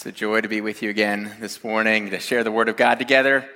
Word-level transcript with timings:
It's 0.00 0.06
a 0.06 0.12
joy 0.12 0.40
to 0.40 0.48
be 0.48 0.62
with 0.62 0.80
you 0.80 0.88
again 0.88 1.36
this 1.40 1.62
morning 1.62 2.08
to 2.08 2.20
share 2.20 2.42
the 2.42 2.50
Word 2.50 2.70
of 2.70 2.78
God 2.78 2.94
together. 2.94 3.46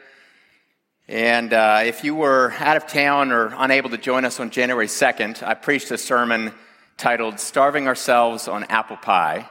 And 1.08 1.50
uh, 1.54 1.84
if 1.86 2.04
you 2.04 2.14
were 2.14 2.52
out 2.58 2.76
of 2.76 2.86
town 2.86 3.32
or 3.32 3.54
unable 3.56 3.88
to 3.88 3.96
join 3.96 4.26
us 4.26 4.38
on 4.38 4.50
January 4.50 4.86
2nd, 4.86 5.42
I 5.42 5.54
preached 5.54 5.90
a 5.90 5.96
sermon 5.96 6.52
titled 6.98 7.40
Starving 7.40 7.88
Ourselves 7.88 8.46
on 8.46 8.64
Apple 8.64 8.98
Pie. 8.98 9.48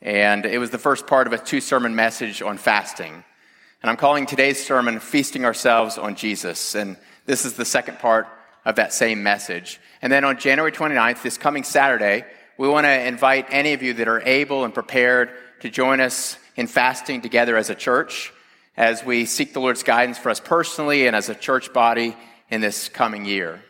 And 0.00 0.46
it 0.46 0.56
was 0.56 0.70
the 0.70 0.78
first 0.78 1.06
part 1.06 1.26
of 1.26 1.34
a 1.34 1.38
two 1.38 1.60
sermon 1.60 1.94
message 1.94 2.40
on 2.40 2.56
fasting. 2.56 3.12
And 3.82 3.90
I'm 3.90 3.98
calling 3.98 4.24
today's 4.24 4.64
sermon 4.64 5.00
Feasting 5.00 5.44
Ourselves 5.44 5.98
on 5.98 6.14
Jesus. 6.14 6.74
And 6.74 6.96
this 7.26 7.44
is 7.44 7.56
the 7.56 7.66
second 7.66 7.98
part 7.98 8.26
of 8.64 8.76
that 8.76 8.94
same 8.94 9.22
message. 9.22 9.82
And 10.00 10.10
then 10.10 10.24
on 10.24 10.38
January 10.38 10.72
29th, 10.72 11.20
this 11.20 11.36
coming 11.36 11.62
Saturday, 11.62 12.24
we 12.56 12.68
want 12.68 12.86
to 12.86 13.06
invite 13.06 13.48
any 13.50 13.74
of 13.74 13.82
you 13.82 13.92
that 13.92 14.08
are 14.08 14.22
able 14.22 14.64
and 14.64 14.72
prepared 14.72 15.30
to 15.62 15.70
join 15.70 16.00
us 16.00 16.36
in 16.56 16.66
fasting 16.66 17.20
together 17.20 17.56
as 17.56 17.70
a 17.70 17.74
church 17.76 18.32
as 18.76 19.04
we 19.04 19.24
seek 19.24 19.52
the 19.52 19.60
Lord's 19.60 19.84
guidance 19.84 20.18
for 20.18 20.28
us 20.28 20.40
personally 20.40 21.06
and 21.06 21.14
as 21.14 21.28
a 21.28 21.36
church 21.36 21.72
body 21.72 22.16
in 22.50 22.60
this 22.60 22.88
coming 22.88 23.24
year. 23.24 23.62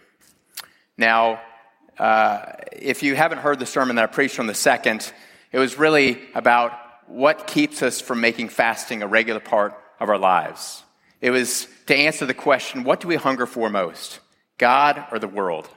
Now, 0.97 1.43
uh, 1.99 2.47
if 2.73 3.03
you 3.03 3.15
haven't 3.15 3.39
heard 3.39 3.59
the 3.59 3.67
sermon 3.67 3.97
that 3.97 4.05
I 4.05 4.07
preached 4.07 4.39
on 4.39 4.47
the 4.47 4.55
second, 4.55 5.13
it 5.53 5.59
was 5.59 5.79
really 5.79 6.19
about 6.35 6.73
what 7.09 7.47
keeps 7.47 7.83
us 7.83 8.01
from 8.01 8.23
making 8.23 8.49
fasting 8.49 9.03
a 9.03 9.07
regular 9.07 9.41
part 9.41 9.75
of 10.01 10.09
our 10.09 10.19
lives. 10.19 10.83
It 11.21 11.31
was 11.31 11.69
to 11.89 11.95
answer 11.95 12.25
the 12.25 12.33
question 12.33 12.85
what 12.85 13.01
do 13.01 13.09
we 13.09 13.17
hunger 13.17 13.45
for 13.45 13.69
most, 13.69 14.21
God 14.57 15.05
or 15.13 15.19
the 15.19 15.29
world? 15.29 15.69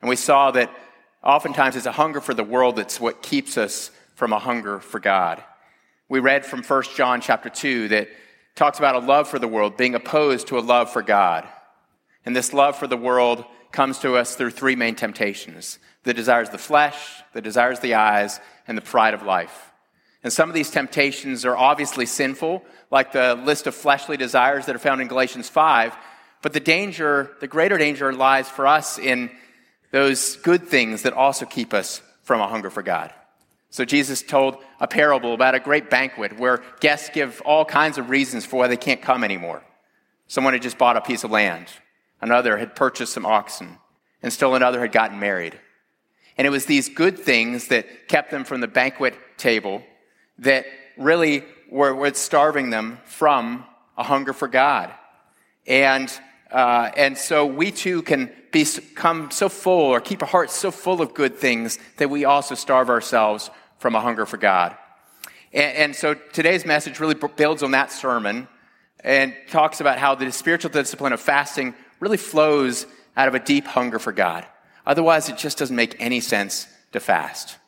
And 0.00 0.08
we 0.08 0.16
saw 0.16 0.50
that 0.50 0.74
oftentimes 1.22 1.76
it's 1.76 1.86
a 1.86 1.92
hunger 1.92 2.20
for 2.20 2.34
the 2.34 2.42
world 2.42 2.74
that's 2.74 2.98
what 2.98 3.22
keeps 3.22 3.56
us 3.56 3.92
from 4.14 4.32
a 4.32 4.38
hunger 4.38 4.80
for 4.80 5.00
God. 5.00 5.42
We 6.08 6.20
read 6.20 6.44
from 6.44 6.62
1 6.62 6.82
John 6.94 7.20
chapter 7.20 7.48
2 7.48 7.88
that 7.88 8.08
talks 8.54 8.78
about 8.78 8.94
a 8.94 9.00
love 9.00 9.28
for 9.28 9.38
the 9.38 9.48
world 9.48 9.76
being 9.76 9.94
opposed 9.94 10.48
to 10.48 10.58
a 10.58 10.60
love 10.60 10.92
for 10.92 11.02
God. 11.02 11.48
And 12.24 12.34
this 12.34 12.52
love 12.52 12.76
for 12.76 12.86
the 12.86 12.96
world 12.96 13.44
comes 13.72 13.98
to 14.00 14.16
us 14.16 14.36
through 14.36 14.50
three 14.50 14.76
main 14.76 14.94
temptations 14.94 15.78
the 16.04 16.14
desires 16.14 16.48
of 16.48 16.52
the 16.52 16.58
flesh, 16.58 17.22
the 17.32 17.40
desires 17.40 17.78
of 17.78 17.82
the 17.82 17.94
eyes, 17.94 18.38
and 18.68 18.76
the 18.76 18.82
pride 18.82 19.14
of 19.14 19.22
life. 19.22 19.72
And 20.22 20.30
some 20.32 20.50
of 20.50 20.54
these 20.54 20.70
temptations 20.70 21.46
are 21.46 21.56
obviously 21.56 22.04
sinful, 22.04 22.62
like 22.90 23.12
the 23.12 23.34
list 23.34 23.66
of 23.66 23.74
fleshly 23.74 24.18
desires 24.18 24.66
that 24.66 24.76
are 24.76 24.78
found 24.78 25.00
in 25.00 25.08
Galatians 25.08 25.48
5. 25.48 25.94
But 26.42 26.52
the 26.52 26.60
danger, 26.60 27.30
the 27.40 27.46
greater 27.46 27.78
danger 27.78 28.12
lies 28.12 28.48
for 28.48 28.66
us 28.66 28.98
in 28.98 29.30
those 29.92 30.36
good 30.36 30.68
things 30.68 31.02
that 31.02 31.14
also 31.14 31.46
keep 31.46 31.72
us 31.72 32.02
from 32.22 32.42
a 32.42 32.48
hunger 32.48 32.68
for 32.68 32.82
God. 32.82 33.12
So 33.74 33.84
Jesus 33.84 34.22
told 34.22 34.58
a 34.78 34.86
parable 34.86 35.34
about 35.34 35.56
a 35.56 35.58
great 35.58 35.90
banquet 35.90 36.38
where 36.38 36.62
guests 36.78 37.10
give 37.12 37.42
all 37.44 37.64
kinds 37.64 37.98
of 37.98 38.08
reasons 38.08 38.46
for 38.46 38.60
why 38.60 38.68
they 38.68 38.76
can't 38.76 39.02
come 39.02 39.24
anymore. 39.24 39.64
Someone 40.28 40.52
had 40.52 40.62
just 40.62 40.78
bought 40.78 40.96
a 40.96 41.00
piece 41.00 41.24
of 41.24 41.32
land. 41.32 41.66
Another 42.20 42.56
had 42.56 42.76
purchased 42.76 43.12
some 43.12 43.26
oxen. 43.26 43.78
And 44.22 44.32
still 44.32 44.54
another 44.54 44.80
had 44.80 44.92
gotten 44.92 45.18
married. 45.18 45.58
And 46.38 46.46
it 46.46 46.50
was 46.50 46.66
these 46.66 46.88
good 46.88 47.18
things 47.18 47.66
that 47.66 48.06
kept 48.06 48.30
them 48.30 48.44
from 48.44 48.60
the 48.60 48.68
banquet 48.68 49.16
table 49.38 49.82
that 50.38 50.66
really 50.96 51.42
were, 51.68 51.96
were 51.96 52.14
starving 52.14 52.70
them 52.70 53.00
from 53.06 53.64
a 53.98 54.04
hunger 54.04 54.32
for 54.32 54.46
God. 54.46 54.94
And, 55.66 56.16
uh, 56.48 56.92
and 56.96 57.18
so 57.18 57.44
we 57.44 57.72
too 57.72 58.02
can 58.02 58.30
become 58.52 59.32
so 59.32 59.48
full 59.48 59.90
or 59.90 60.00
keep 60.00 60.22
our 60.22 60.28
hearts 60.28 60.54
so 60.54 60.70
full 60.70 61.02
of 61.02 61.12
good 61.12 61.38
things 61.38 61.80
that 61.96 62.08
we 62.08 62.24
also 62.24 62.54
starve 62.54 62.88
ourselves 62.88 63.50
from 63.84 63.94
a 63.94 64.00
hunger 64.00 64.24
for 64.24 64.38
God. 64.38 64.74
And, 65.52 65.76
and 65.76 65.94
so 65.94 66.14
today's 66.14 66.64
message 66.64 67.00
really 67.00 67.16
builds 67.36 67.62
on 67.62 67.72
that 67.72 67.92
sermon 67.92 68.48
and 69.00 69.34
talks 69.50 69.82
about 69.82 69.98
how 69.98 70.14
the 70.14 70.32
spiritual 70.32 70.70
discipline 70.70 71.12
of 71.12 71.20
fasting 71.20 71.74
really 72.00 72.16
flows 72.16 72.86
out 73.14 73.28
of 73.28 73.34
a 73.34 73.38
deep 73.38 73.66
hunger 73.66 73.98
for 73.98 74.10
God. 74.10 74.46
Otherwise, 74.86 75.28
it 75.28 75.36
just 75.36 75.58
doesn't 75.58 75.76
make 75.76 75.96
any 76.00 76.20
sense 76.20 76.66
to 76.92 76.98
fast. 76.98 77.58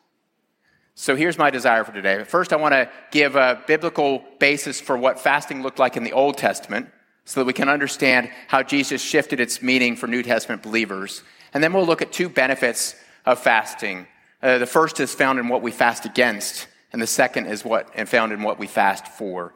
So 0.95 1.15
here's 1.15 1.37
my 1.37 1.51
desire 1.51 1.83
for 1.83 1.91
today. 1.91 2.23
First, 2.23 2.51
I 2.51 2.55
want 2.55 2.73
to 2.73 2.89
give 3.11 3.35
a 3.35 3.61
biblical 3.67 4.23
basis 4.39 4.81
for 4.81 4.97
what 4.97 5.19
fasting 5.19 5.61
looked 5.61 5.77
like 5.77 5.97
in 5.97 6.03
the 6.03 6.13
Old 6.13 6.35
Testament 6.35 6.89
so 7.25 7.41
that 7.41 7.45
we 7.45 7.53
can 7.53 7.69
understand 7.69 8.31
how 8.47 8.63
Jesus 8.63 9.03
shifted 9.03 9.39
its 9.39 9.61
meaning 9.61 9.95
for 9.95 10.07
New 10.07 10.23
Testament 10.23 10.63
believers. 10.63 11.21
And 11.53 11.63
then 11.63 11.73
we'll 11.73 11.85
look 11.85 12.01
at 12.01 12.11
two 12.11 12.27
benefits 12.27 12.95
of 13.23 13.37
fasting 13.37 14.07
uh, 14.47 14.57
the 14.59 14.65
first 14.65 15.01
is 15.01 15.13
found 15.13 15.39
in 15.39 15.49
what 15.49 15.61
we 15.61 15.71
fast 15.71 16.05
against, 16.05 16.67
and 16.93 17.01
the 17.01 17.07
second 17.07 17.47
is 17.47 17.65
what 17.65 17.89
and 17.95 18.07
found 18.07 18.31
in 18.31 18.43
what 18.43 18.57
we 18.57 18.65
fast 18.65 19.05
for. 19.05 19.53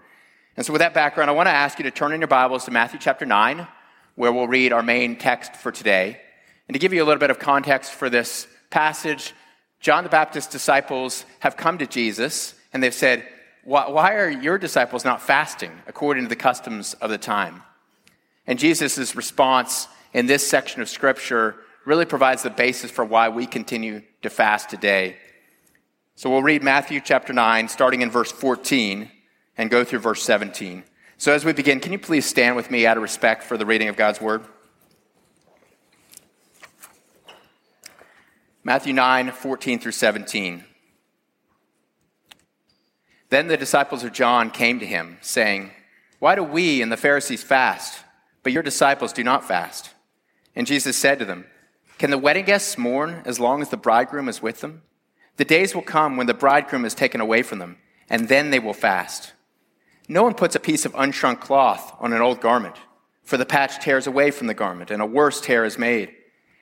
And 0.58 0.66
so, 0.66 0.74
with 0.74 0.82
that 0.82 0.94
background, 0.94 1.30
I 1.30 1.34
want 1.34 1.48
to 1.48 1.54
ask 1.54 1.80
you 1.80 1.84
to 1.84 1.92
turn 1.92 2.12
in 2.12 2.20
your 2.20 2.28
Bibles 2.28 2.66
to 2.66 2.72
Matthew 2.72 3.00
chapter 3.00 3.26
9, 3.26 3.66
where 4.16 4.34
we'll 4.34 4.50
read 4.50 4.74
our 4.74 4.84
main 4.84 5.16
text 5.16 5.56
for 5.56 5.72
today. 5.72 6.20
And 6.68 6.76
to 6.76 6.80
give 6.80 6.92
you 6.92 7.02
a 7.02 7.06
little 7.06 7.22
bit 7.22 7.30
of 7.30 7.40
context 7.40 7.94
for 7.94 8.10
this 8.10 8.48
passage, 8.70 9.34
John 9.80 10.04
the 10.04 10.10
Baptist's 10.10 10.52
disciples 10.52 11.26
have 11.40 11.56
come 11.56 11.78
to 11.78 11.88
Jesus 11.88 12.54
and 12.74 12.84
they've 12.84 12.94
said, 12.94 13.26
Why 13.64 14.16
are 14.16 14.30
your 14.30 14.58
disciples 14.58 15.06
not 15.06 15.22
fasting 15.22 15.72
according 15.88 16.24
to 16.24 16.30
the 16.30 16.36
customs 16.36 16.96
of 16.96 17.10
the 17.10 17.18
time? 17.18 17.64
And 18.46 18.60
Jesus' 18.60 19.16
response 19.16 19.88
in 20.12 20.26
this 20.26 20.46
section 20.46 20.82
of 20.82 20.90
Scripture 20.90 21.56
really 21.86 22.06
provides 22.06 22.44
the 22.44 22.50
basis 22.50 22.92
for 22.92 23.04
why 23.04 23.30
we 23.30 23.46
continue 23.46 24.02
to 24.22 24.30
fast 24.30 24.70
today. 24.70 25.18
So 26.16 26.30
we'll 26.30 26.44
read 26.44 26.62
Matthew 26.62 27.02
chapter 27.04 27.34
9, 27.34 27.68
starting 27.68 28.02
in 28.02 28.12
verse 28.12 28.32
14, 28.32 29.10
and 29.58 29.70
go 29.70 29.84
through 29.84 30.00
verse 30.00 30.22
17. 30.24 30.84
So 31.18 31.32
as 31.34 31.46
we 31.46 31.54
begin, 31.54 31.80
can 31.80 31.92
you 31.92 32.00
please 32.00 32.26
stand 32.26 32.56
with 32.56 32.70
me 32.70 32.86
out 32.86 32.98
of 32.98 33.04
respect 33.04 33.44
for 33.44 33.58
the 33.58 33.66
reading 33.66 33.88
of 33.88 33.96
God's 33.96 34.22
word? 34.22 34.44
Matthew 38.64 38.94
9, 38.94 39.32
14 39.32 39.80
through 39.80 39.92
17. 39.92 40.64
Then 43.30 43.48
the 43.48 43.58
disciples 43.58 44.04
of 44.04 44.14
John 44.14 44.52
came 44.52 44.80
to 44.80 44.86
him, 44.86 45.18
saying, 45.22 45.72
Why 46.20 46.36
do 46.36 46.44
we 46.44 46.82
and 46.82 46.92
the 46.92 46.98
Pharisees 46.98 47.42
fast, 47.42 48.04
but 48.44 48.52
your 48.52 48.62
disciples 48.62 49.14
do 49.14 49.24
not 49.24 49.48
fast? 49.48 49.92
And 50.56 50.68
Jesus 50.68 50.98
said 50.98 51.18
to 51.20 51.26
them, 51.26 51.46
can 52.02 52.10
the 52.10 52.18
wedding 52.18 52.46
guests 52.46 52.80
mourn 52.80 53.22
as 53.26 53.40
long 53.40 53.62
as 53.62 53.70
the 53.70 53.78
bridegroom 53.78 54.28
is 54.28 54.42
with 54.42 54.62
them? 54.62 54.82
The 55.38 55.46
days 55.46 55.76
will 55.76 55.84
come 55.84 56.18
when 56.18 56.26
the 56.26 56.34
bridegroom 56.34 56.84
is 56.84 56.96
taken 56.96 57.22
away 57.22 57.44
from 57.44 57.60
them, 57.60 57.78
and 58.10 58.28
then 58.28 58.50
they 58.50 58.58
will 58.58 58.74
fast. 58.74 59.34
No 60.08 60.24
one 60.24 60.34
puts 60.34 60.56
a 60.56 60.60
piece 60.60 60.84
of 60.84 60.94
unshrunk 60.94 61.42
cloth 61.42 61.96
on 62.00 62.12
an 62.12 62.20
old 62.20 62.42
garment, 62.42 62.76
for 63.22 63.38
the 63.38 63.46
patch 63.46 63.84
tears 63.84 64.08
away 64.08 64.32
from 64.32 64.48
the 64.48 64.56
garment, 64.56 64.90
and 64.90 65.00
a 65.00 65.06
worse 65.06 65.42
tear 65.42 65.64
is 65.64 65.78
made. 65.78 66.12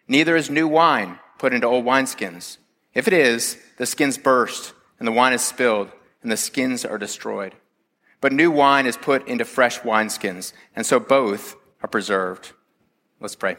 Neither 0.10 0.36
is 0.36 0.50
new 0.50 0.68
wine 0.68 1.20
put 1.38 1.54
into 1.54 1.68
old 1.68 1.86
wineskins. 1.86 2.58
If 2.94 3.08
it 3.08 3.14
is, 3.14 3.58
the 3.78 3.86
skins 3.86 4.18
burst, 4.18 4.74
and 5.00 5.08
the 5.08 5.14
wine 5.14 5.32
is 5.32 5.42
spilled, 5.42 5.90
and 6.22 6.30
the 6.30 6.36
skins 6.36 6.84
are 6.84 6.98
destroyed. 6.98 7.56
But 8.20 8.34
new 8.34 8.52
wine 8.52 8.86
is 8.86 8.98
put 8.98 9.26
into 9.26 9.46
fresh 9.46 9.80
wineskins, 9.80 10.52
and 10.76 10.86
so 10.86 11.00
both 11.00 11.56
are 11.82 11.88
preserved. 11.88 12.52
Let's 13.22 13.38
pray. 13.38 13.56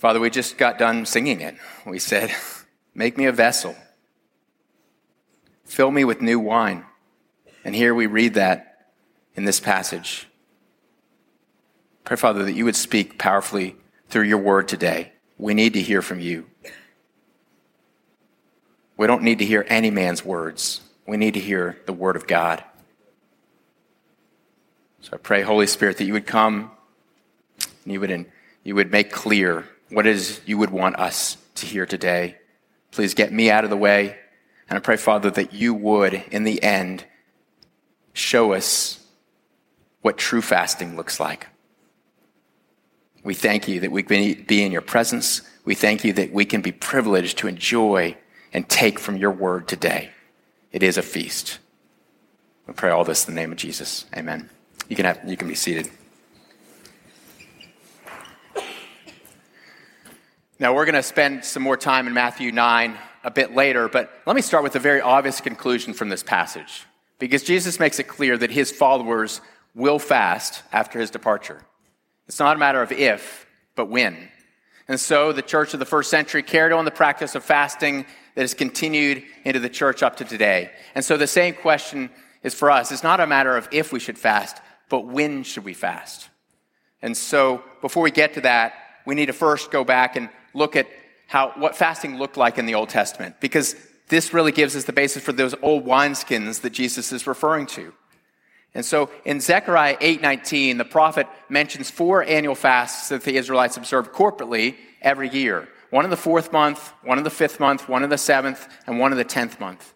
Father, 0.00 0.18
we 0.18 0.30
just 0.30 0.56
got 0.56 0.78
done 0.78 1.04
singing 1.04 1.42
it. 1.42 1.56
We 1.84 1.98
said, 1.98 2.32
Make 2.94 3.18
me 3.18 3.26
a 3.26 3.32
vessel, 3.32 3.76
fill 5.66 5.90
me 5.90 6.06
with 6.06 6.22
new 6.22 6.40
wine. 6.40 6.86
And 7.64 7.74
here 7.74 7.94
we 7.94 8.06
read 8.06 8.32
that 8.34 8.92
in 9.34 9.44
this 9.44 9.60
passage. 9.60 10.26
Pray, 12.04 12.16
Father, 12.16 12.44
that 12.44 12.54
you 12.54 12.64
would 12.64 12.76
speak 12.76 13.18
powerfully 13.18 13.76
through 14.08 14.22
your 14.22 14.38
word 14.38 14.68
today. 14.68 15.12
We 15.36 15.52
need 15.52 15.74
to 15.74 15.82
hear 15.82 16.00
from 16.00 16.18
you. 16.18 16.46
We 18.96 19.06
don't 19.06 19.22
need 19.22 19.40
to 19.40 19.44
hear 19.44 19.66
any 19.68 19.90
man's 19.90 20.24
words. 20.24 20.80
We 21.06 21.18
need 21.18 21.34
to 21.34 21.40
hear 21.40 21.78
the 21.84 21.92
word 21.92 22.16
of 22.16 22.26
God. 22.26 22.64
So 25.02 25.10
I 25.12 25.18
pray, 25.18 25.42
Holy 25.42 25.66
Spirit, 25.66 25.98
that 25.98 26.06
you 26.06 26.14
would 26.14 26.26
come 26.26 26.70
and 27.84 27.92
you 27.92 28.00
would, 28.00 28.26
you 28.64 28.74
would 28.74 28.90
make 28.90 29.12
clear 29.12 29.66
what 29.90 30.06
it 30.06 30.14
is 30.14 30.40
you 30.46 30.58
would 30.58 30.70
want 30.70 30.98
us 30.98 31.36
to 31.56 31.66
hear 31.66 31.86
today. 31.86 32.36
Please 32.90 33.14
get 33.14 33.32
me 33.32 33.50
out 33.50 33.64
of 33.64 33.70
the 33.70 33.76
way. 33.76 34.16
And 34.68 34.76
I 34.76 34.80
pray, 34.80 34.96
Father, 34.96 35.30
that 35.32 35.52
you 35.52 35.74
would, 35.74 36.14
in 36.30 36.44
the 36.44 36.62
end, 36.62 37.04
show 38.12 38.52
us 38.52 39.04
what 40.02 40.16
true 40.16 40.42
fasting 40.42 40.96
looks 40.96 41.20
like. 41.20 41.48
We 43.22 43.34
thank 43.34 43.68
you 43.68 43.80
that 43.80 43.90
we 43.90 44.02
can 44.02 44.44
be 44.44 44.62
in 44.62 44.72
your 44.72 44.80
presence. 44.80 45.42
We 45.64 45.74
thank 45.74 46.04
you 46.04 46.12
that 46.14 46.32
we 46.32 46.44
can 46.44 46.62
be 46.62 46.72
privileged 46.72 47.38
to 47.38 47.48
enjoy 47.48 48.16
and 48.52 48.68
take 48.68 48.98
from 48.98 49.16
your 49.16 49.30
word 49.30 49.68
today. 49.68 50.10
It 50.72 50.82
is 50.82 50.96
a 50.96 51.02
feast. 51.02 51.58
We 52.66 52.74
pray 52.74 52.90
all 52.90 53.04
this 53.04 53.28
in 53.28 53.34
the 53.34 53.40
name 53.40 53.52
of 53.52 53.58
Jesus. 53.58 54.06
Amen. 54.16 54.48
You 54.88 54.96
can, 54.96 55.04
have, 55.04 55.20
you 55.26 55.36
can 55.36 55.48
be 55.48 55.54
seated. 55.54 55.90
Now, 60.60 60.74
we're 60.74 60.84
going 60.84 60.94
to 60.94 61.02
spend 61.02 61.42
some 61.42 61.62
more 61.62 61.78
time 61.78 62.06
in 62.06 62.12
Matthew 62.12 62.52
9 62.52 62.94
a 63.24 63.30
bit 63.30 63.54
later, 63.54 63.88
but 63.88 64.12
let 64.26 64.36
me 64.36 64.42
start 64.42 64.62
with 64.62 64.76
a 64.76 64.78
very 64.78 65.00
obvious 65.00 65.40
conclusion 65.40 65.94
from 65.94 66.10
this 66.10 66.22
passage. 66.22 66.84
Because 67.18 67.42
Jesus 67.42 67.80
makes 67.80 67.98
it 67.98 68.04
clear 68.04 68.36
that 68.36 68.50
his 68.50 68.70
followers 68.70 69.40
will 69.74 69.98
fast 69.98 70.62
after 70.70 71.00
his 71.00 71.10
departure. 71.10 71.62
It's 72.28 72.38
not 72.38 72.56
a 72.56 72.58
matter 72.58 72.82
of 72.82 72.92
if, 72.92 73.46
but 73.74 73.88
when. 73.88 74.28
And 74.86 75.00
so 75.00 75.32
the 75.32 75.40
church 75.40 75.72
of 75.72 75.80
the 75.80 75.86
first 75.86 76.10
century 76.10 76.42
carried 76.42 76.74
on 76.74 76.84
the 76.84 76.90
practice 76.90 77.34
of 77.34 77.42
fasting 77.42 78.04
that 78.34 78.42
has 78.42 78.52
continued 78.52 79.22
into 79.44 79.60
the 79.60 79.70
church 79.70 80.02
up 80.02 80.16
to 80.16 80.26
today. 80.26 80.72
And 80.94 81.02
so 81.02 81.16
the 81.16 81.26
same 81.26 81.54
question 81.54 82.10
is 82.42 82.52
for 82.52 82.70
us. 82.70 82.92
It's 82.92 83.02
not 83.02 83.20
a 83.20 83.26
matter 83.26 83.56
of 83.56 83.66
if 83.72 83.94
we 83.94 83.98
should 83.98 84.18
fast, 84.18 84.58
but 84.90 85.06
when 85.06 85.42
should 85.42 85.64
we 85.64 85.72
fast? 85.72 86.28
And 87.00 87.16
so 87.16 87.64
before 87.80 88.02
we 88.02 88.10
get 88.10 88.34
to 88.34 88.42
that, 88.42 88.74
we 89.06 89.14
need 89.14 89.26
to 89.26 89.32
first 89.32 89.70
go 89.70 89.84
back 89.84 90.16
and 90.16 90.28
look 90.54 90.76
at 90.76 90.88
how, 91.26 91.52
what 91.56 91.76
fasting 91.76 92.18
looked 92.18 92.36
like 92.36 92.58
in 92.58 92.66
the 92.66 92.74
Old 92.74 92.88
Testament, 92.88 93.36
because 93.40 93.76
this 94.08 94.34
really 94.34 94.52
gives 94.52 94.74
us 94.74 94.84
the 94.84 94.92
basis 94.92 95.22
for 95.22 95.32
those 95.32 95.54
old 95.62 95.84
wineskins 95.84 96.62
that 96.62 96.70
Jesus 96.70 97.12
is 97.12 97.26
referring 97.26 97.66
to. 97.66 97.92
And 98.74 98.84
so 98.84 99.10
in 99.24 99.40
Zechariah 99.40 99.96
8:19, 100.00 100.78
the 100.78 100.84
prophet 100.84 101.26
mentions 101.48 101.90
four 101.90 102.22
annual 102.24 102.54
fasts 102.54 103.08
that 103.08 103.22
the 103.22 103.36
Israelites 103.36 103.76
observed 103.76 104.12
corporately 104.12 104.76
every 105.02 105.28
year. 105.28 105.68
One 105.90 106.04
in 106.04 106.10
the 106.10 106.16
fourth 106.16 106.52
month, 106.52 106.92
one 107.02 107.18
in 107.18 107.24
the 107.24 107.30
fifth 107.30 107.58
month, 107.58 107.88
one 107.88 108.04
in 108.04 108.10
the 108.10 108.18
seventh, 108.18 108.68
and 108.86 109.00
one 109.00 109.10
in 109.12 109.18
the 109.18 109.24
tenth 109.24 109.58
month. 109.58 109.94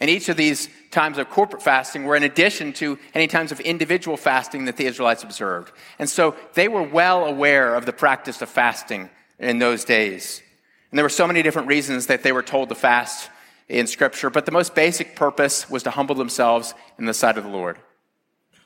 And 0.00 0.10
each 0.10 0.28
of 0.28 0.36
these 0.36 0.68
times 0.90 1.18
of 1.18 1.30
corporate 1.30 1.62
fasting 1.62 2.04
were 2.04 2.16
in 2.16 2.24
addition 2.24 2.72
to 2.74 2.98
any 3.14 3.26
times 3.26 3.52
of 3.52 3.60
individual 3.60 4.16
fasting 4.16 4.64
that 4.66 4.76
the 4.76 4.86
Israelites 4.86 5.22
observed. 5.22 5.72
And 5.98 6.10
so 6.10 6.36
they 6.54 6.68
were 6.68 6.82
well 6.82 7.24
aware 7.24 7.74
of 7.74 7.86
the 7.86 7.92
practice 7.92 8.42
of 8.42 8.48
fasting 8.48 9.10
in 9.38 9.58
those 9.58 9.84
days. 9.84 10.42
And 10.90 10.98
there 10.98 11.04
were 11.04 11.10
so 11.10 11.26
many 11.26 11.42
different 11.42 11.68
reasons 11.68 12.06
that 12.06 12.22
they 12.22 12.32
were 12.32 12.42
told 12.42 12.68
to 12.68 12.74
fast 12.74 13.30
in 13.68 13.86
Scripture, 13.86 14.30
but 14.30 14.46
the 14.46 14.52
most 14.52 14.74
basic 14.74 15.16
purpose 15.16 15.68
was 15.68 15.82
to 15.84 15.90
humble 15.90 16.14
themselves 16.14 16.74
in 16.98 17.06
the 17.06 17.14
sight 17.14 17.38
of 17.38 17.44
the 17.44 17.50
Lord. 17.50 17.78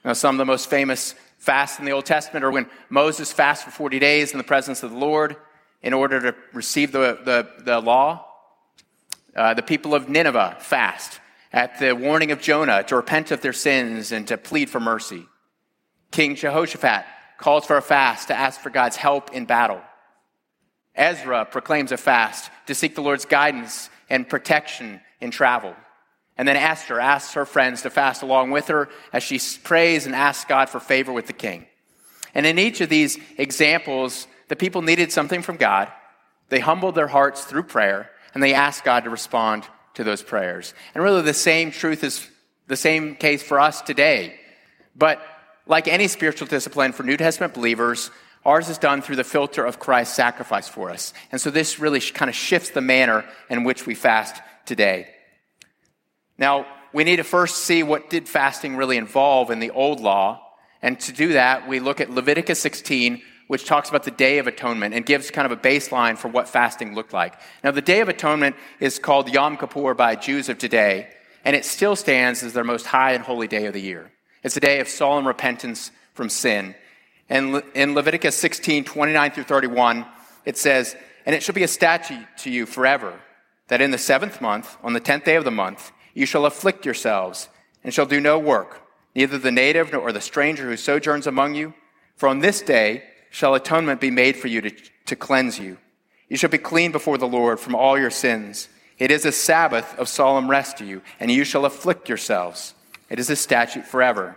Now, 0.04 0.12
some 0.12 0.34
of 0.34 0.38
the 0.38 0.44
most 0.44 0.68
famous 0.68 1.14
fasts 1.38 1.78
in 1.78 1.84
the 1.84 1.92
Old 1.92 2.04
Testament 2.04 2.44
are 2.44 2.50
when 2.50 2.68
Moses 2.90 3.32
fasts 3.32 3.64
for 3.64 3.70
40 3.70 3.98
days 3.98 4.32
in 4.32 4.38
the 4.38 4.44
presence 4.44 4.82
of 4.82 4.90
the 4.90 4.96
Lord 4.96 5.36
in 5.82 5.92
order 5.92 6.20
to 6.20 6.34
receive 6.52 6.92
the, 6.92 7.18
the, 7.24 7.48
the 7.64 7.80
law. 7.80 8.24
Uh, 9.36 9.54
the 9.54 9.62
people 9.62 9.94
of 9.94 10.08
Nineveh 10.08 10.56
fast 10.60 11.20
at 11.52 11.78
the 11.78 11.94
warning 11.94 12.32
of 12.32 12.40
Jonah 12.40 12.82
to 12.84 12.96
repent 12.96 13.30
of 13.30 13.40
their 13.40 13.52
sins 13.52 14.10
and 14.10 14.26
to 14.28 14.36
plead 14.36 14.68
for 14.68 14.80
mercy. 14.80 15.26
King 16.10 16.34
Jehoshaphat 16.34 17.04
calls 17.38 17.64
for 17.64 17.76
a 17.76 17.82
fast 17.82 18.28
to 18.28 18.34
ask 18.34 18.60
for 18.60 18.70
God's 18.70 18.96
help 18.96 19.32
in 19.32 19.44
battle. 19.44 19.80
Ezra 20.98 21.44
proclaims 21.44 21.92
a 21.92 21.96
fast 21.96 22.50
to 22.66 22.74
seek 22.74 22.94
the 22.94 23.00
Lord's 23.00 23.24
guidance 23.24 23.88
and 24.10 24.28
protection 24.28 25.00
in 25.20 25.30
travel. 25.30 25.74
And 26.36 26.46
then 26.46 26.56
Esther 26.56 27.00
asks 27.00 27.34
her 27.34 27.46
friends 27.46 27.82
to 27.82 27.90
fast 27.90 28.22
along 28.22 28.50
with 28.50 28.68
her 28.68 28.88
as 29.12 29.22
she 29.22 29.40
prays 29.62 30.06
and 30.06 30.14
asks 30.14 30.44
God 30.44 30.68
for 30.68 30.80
favor 30.80 31.12
with 31.12 31.26
the 31.26 31.32
king. 31.32 31.66
And 32.34 32.46
in 32.46 32.58
each 32.58 32.80
of 32.80 32.88
these 32.88 33.18
examples, 33.36 34.26
the 34.48 34.56
people 34.56 34.82
needed 34.82 35.10
something 35.10 35.42
from 35.42 35.56
God. 35.56 35.90
They 36.48 36.60
humbled 36.60 36.94
their 36.94 37.08
hearts 37.08 37.44
through 37.44 37.64
prayer 37.64 38.10
and 38.34 38.42
they 38.42 38.54
asked 38.54 38.84
God 38.84 39.04
to 39.04 39.10
respond 39.10 39.64
to 39.94 40.04
those 40.04 40.22
prayers. 40.22 40.74
And 40.94 41.02
really, 41.02 41.22
the 41.22 41.34
same 41.34 41.70
truth 41.70 42.04
is 42.04 42.28
the 42.66 42.76
same 42.76 43.16
case 43.16 43.42
for 43.42 43.58
us 43.58 43.82
today. 43.82 44.38
But 44.94 45.20
like 45.66 45.88
any 45.88 46.08
spiritual 46.08 46.46
discipline 46.46 46.92
for 46.92 47.02
New 47.02 47.16
Testament 47.16 47.54
believers, 47.54 48.10
ours 48.48 48.70
is 48.70 48.78
done 48.78 49.02
through 49.02 49.16
the 49.16 49.24
filter 49.24 49.62
of 49.62 49.78
Christ's 49.78 50.16
sacrifice 50.16 50.68
for 50.68 50.90
us. 50.90 51.12
And 51.30 51.38
so 51.38 51.50
this 51.50 51.78
really 51.78 52.00
kind 52.00 52.30
of 52.30 52.34
shifts 52.34 52.70
the 52.70 52.80
manner 52.80 53.26
in 53.50 53.62
which 53.62 53.84
we 53.84 53.94
fast 53.94 54.40
today. 54.64 55.08
Now, 56.38 56.66
we 56.94 57.04
need 57.04 57.16
to 57.16 57.24
first 57.24 57.58
see 57.58 57.82
what 57.82 58.08
did 58.08 58.26
fasting 58.26 58.74
really 58.76 58.96
involve 58.96 59.50
in 59.50 59.58
the 59.58 59.70
old 59.70 60.00
law. 60.00 60.40
And 60.80 60.98
to 61.00 61.12
do 61.12 61.34
that, 61.34 61.68
we 61.68 61.78
look 61.78 62.00
at 62.00 62.08
Leviticus 62.08 62.58
16, 62.60 63.20
which 63.48 63.66
talks 63.66 63.90
about 63.90 64.04
the 64.04 64.10
Day 64.10 64.38
of 64.38 64.46
Atonement 64.46 64.94
and 64.94 65.04
gives 65.04 65.30
kind 65.30 65.44
of 65.44 65.52
a 65.52 65.60
baseline 65.60 66.16
for 66.16 66.28
what 66.28 66.48
fasting 66.48 66.94
looked 66.94 67.12
like. 67.12 67.34
Now, 67.62 67.72
the 67.72 67.82
Day 67.82 68.00
of 68.00 68.08
Atonement 68.08 68.56
is 68.80 68.98
called 68.98 69.28
Yom 69.28 69.58
Kippur 69.58 69.92
by 69.92 70.16
Jews 70.16 70.48
of 70.48 70.56
today, 70.56 71.08
and 71.44 71.54
it 71.54 71.66
still 71.66 71.96
stands 71.96 72.42
as 72.42 72.54
their 72.54 72.64
most 72.64 72.86
high 72.86 73.12
and 73.12 73.22
holy 73.22 73.48
day 73.48 73.66
of 73.66 73.74
the 73.74 73.82
year. 73.82 74.10
It's 74.42 74.56
a 74.56 74.60
day 74.60 74.80
of 74.80 74.88
solemn 74.88 75.26
repentance 75.26 75.90
from 76.14 76.30
sin. 76.30 76.74
And 77.28 77.62
in 77.74 77.94
Leviticus 77.94 78.36
16, 78.36 78.84
29 78.84 79.30
through 79.32 79.44
31, 79.44 80.06
it 80.44 80.56
says, 80.56 80.96
And 81.26 81.34
it 81.34 81.42
shall 81.42 81.54
be 81.54 81.62
a 81.62 81.68
statute 81.68 82.26
to 82.38 82.50
you 82.50 82.64
forever, 82.64 83.20
that 83.68 83.80
in 83.80 83.90
the 83.90 83.98
seventh 83.98 84.40
month, 84.40 84.76
on 84.82 84.94
the 84.94 85.00
tenth 85.00 85.24
day 85.24 85.36
of 85.36 85.44
the 85.44 85.50
month, 85.50 85.92
you 86.14 86.26
shall 86.26 86.46
afflict 86.46 86.84
yourselves, 86.84 87.48
and 87.84 87.92
shall 87.92 88.06
do 88.06 88.20
no 88.20 88.38
work, 88.38 88.82
neither 89.14 89.38
the 89.38 89.52
native 89.52 89.92
nor 89.92 90.10
the 90.10 90.20
stranger 90.20 90.64
who 90.64 90.76
sojourns 90.76 91.26
among 91.26 91.54
you. 91.54 91.74
For 92.16 92.28
on 92.28 92.40
this 92.40 92.62
day 92.62 93.04
shall 93.30 93.54
atonement 93.54 94.00
be 94.00 94.10
made 94.10 94.36
for 94.36 94.48
you 94.48 94.62
to, 94.62 94.70
to 95.06 95.16
cleanse 95.16 95.58
you. 95.58 95.78
You 96.28 96.36
shall 96.36 96.50
be 96.50 96.58
clean 96.58 96.92
before 96.92 97.18
the 97.18 97.28
Lord 97.28 97.60
from 97.60 97.74
all 97.74 97.98
your 97.98 98.10
sins. 98.10 98.68
It 98.98 99.10
is 99.10 99.24
a 99.24 99.32
Sabbath 99.32 99.98
of 99.98 100.08
solemn 100.08 100.50
rest 100.50 100.78
to 100.78 100.84
you, 100.84 101.02
and 101.20 101.30
you 101.30 101.44
shall 101.44 101.64
afflict 101.64 102.08
yourselves. 102.08 102.74
It 103.08 103.18
is 103.18 103.30
a 103.30 103.36
statute 103.36 103.86
forever. 103.86 104.36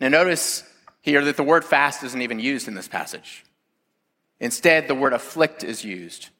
Now, 0.00 0.08
notice 0.08 0.64
here 1.04 1.22
that 1.22 1.36
the 1.36 1.42
word 1.42 1.66
fast 1.66 2.02
isn't 2.02 2.22
even 2.22 2.40
used 2.40 2.66
in 2.66 2.72
this 2.72 2.88
passage. 2.88 3.44
Instead, 4.40 4.88
the 4.88 4.94
word 4.94 5.12
afflict 5.12 5.62
is 5.62 5.84
used. 5.84 6.30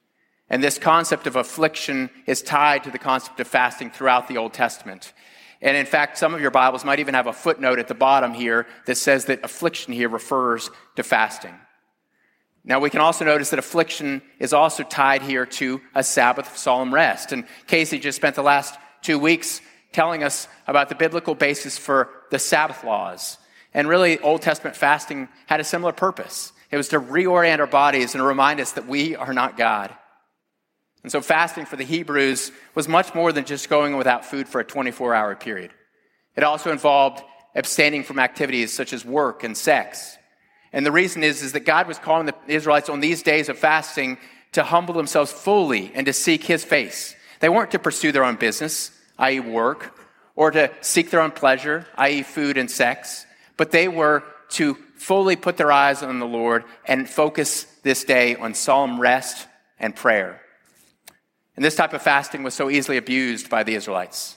And 0.48 0.64
this 0.64 0.78
concept 0.78 1.26
of 1.26 1.36
affliction 1.36 2.08
is 2.26 2.40
tied 2.40 2.84
to 2.84 2.90
the 2.90 2.98
concept 2.98 3.38
of 3.40 3.46
fasting 3.46 3.90
throughout 3.90 4.26
the 4.26 4.38
Old 4.38 4.54
Testament. 4.54 5.12
And 5.60 5.76
in 5.76 5.84
fact, 5.84 6.16
some 6.16 6.34
of 6.34 6.40
your 6.40 6.50
Bibles 6.50 6.82
might 6.82 6.98
even 6.98 7.12
have 7.12 7.26
a 7.26 7.32
footnote 7.34 7.78
at 7.78 7.88
the 7.88 7.94
bottom 7.94 8.32
here 8.32 8.66
that 8.86 8.96
says 8.96 9.26
that 9.26 9.44
affliction 9.44 9.92
here 9.92 10.08
refers 10.08 10.70
to 10.96 11.02
fasting. 11.02 11.54
Now, 12.64 12.80
we 12.80 12.88
can 12.88 13.00
also 13.00 13.26
notice 13.26 13.50
that 13.50 13.58
affliction 13.58 14.22
is 14.38 14.54
also 14.54 14.82
tied 14.82 15.20
here 15.20 15.44
to 15.44 15.82
a 15.94 16.02
Sabbath 16.02 16.50
of 16.50 16.56
solemn 16.56 16.94
rest. 16.94 17.32
And 17.32 17.44
Casey 17.66 17.98
just 17.98 18.16
spent 18.16 18.34
the 18.34 18.42
last 18.42 18.78
two 19.02 19.18
weeks 19.18 19.60
telling 19.92 20.22
us 20.22 20.48
about 20.66 20.88
the 20.88 20.94
biblical 20.94 21.34
basis 21.34 21.76
for 21.76 22.08
the 22.30 22.38
Sabbath 22.38 22.82
laws. 22.82 23.36
And 23.74 23.88
really, 23.88 24.20
Old 24.20 24.40
Testament 24.40 24.76
fasting 24.76 25.28
had 25.46 25.60
a 25.60 25.64
similar 25.64 25.92
purpose. 25.92 26.52
It 26.70 26.76
was 26.76 26.88
to 26.88 27.00
reorient 27.00 27.58
our 27.58 27.66
bodies 27.66 28.14
and 28.14 28.24
remind 28.24 28.60
us 28.60 28.72
that 28.72 28.86
we 28.86 29.16
are 29.16 29.34
not 29.34 29.56
God. 29.56 29.94
And 31.02 31.12
so 31.12 31.20
fasting 31.20 31.66
for 31.66 31.76
the 31.76 31.84
Hebrews 31.84 32.50
was 32.74 32.88
much 32.88 33.14
more 33.14 33.32
than 33.32 33.44
just 33.44 33.68
going 33.68 33.96
without 33.96 34.24
food 34.24 34.48
for 34.48 34.60
a 34.60 34.64
24 34.64 35.14
hour 35.14 35.36
period. 35.36 35.72
It 36.36 36.44
also 36.44 36.72
involved 36.72 37.22
abstaining 37.54 38.04
from 38.04 38.18
activities 38.18 38.72
such 38.72 38.92
as 38.92 39.04
work 39.04 39.44
and 39.44 39.56
sex. 39.56 40.16
And 40.72 40.84
the 40.84 40.92
reason 40.92 41.22
is, 41.22 41.42
is 41.42 41.52
that 41.52 41.60
God 41.60 41.86
was 41.86 41.98
calling 41.98 42.26
the 42.26 42.34
Israelites 42.48 42.88
on 42.88 43.00
these 43.00 43.22
days 43.22 43.48
of 43.48 43.58
fasting 43.58 44.18
to 44.52 44.64
humble 44.64 44.94
themselves 44.94 45.30
fully 45.30 45.92
and 45.94 46.06
to 46.06 46.12
seek 46.12 46.44
his 46.44 46.64
face. 46.64 47.14
They 47.40 47.48
weren't 47.48 47.70
to 47.72 47.78
pursue 47.78 48.10
their 48.10 48.24
own 48.24 48.36
business, 48.36 48.90
i.e., 49.18 49.40
work, 49.40 49.96
or 50.34 50.50
to 50.50 50.72
seek 50.80 51.10
their 51.10 51.20
own 51.20 51.30
pleasure, 51.30 51.86
i.e., 51.96 52.22
food 52.22 52.56
and 52.56 52.70
sex, 52.70 53.26
but 53.56 53.70
they 53.70 53.88
were 53.88 54.22
to 54.50 54.74
fully 54.96 55.36
put 55.36 55.56
their 55.56 55.72
eyes 55.72 56.02
on 56.02 56.18
the 56.18 56.26
Lord 56.26 56.64
and 56.86 57.08
focus 57.08 57.64
this 57.82 58.04
day 58.04 58.36
on 58.36 58.54
solemn 58.54 59.00
rest 59.00 59.48
and 59.78 59.94
prayer. 59.94 60.40
And 61.56 61.64
this 61.64 61.76
type 61.76 61.92
of 61.92 62.02
fasting 62.02 62.42
was 62.42 62.54
so 62.54 62.70
easily 62.70 62.96
abused 62.96 63.48
by 63.48 63.62
the 63.62 63.74
Israelites. 63.74 64.36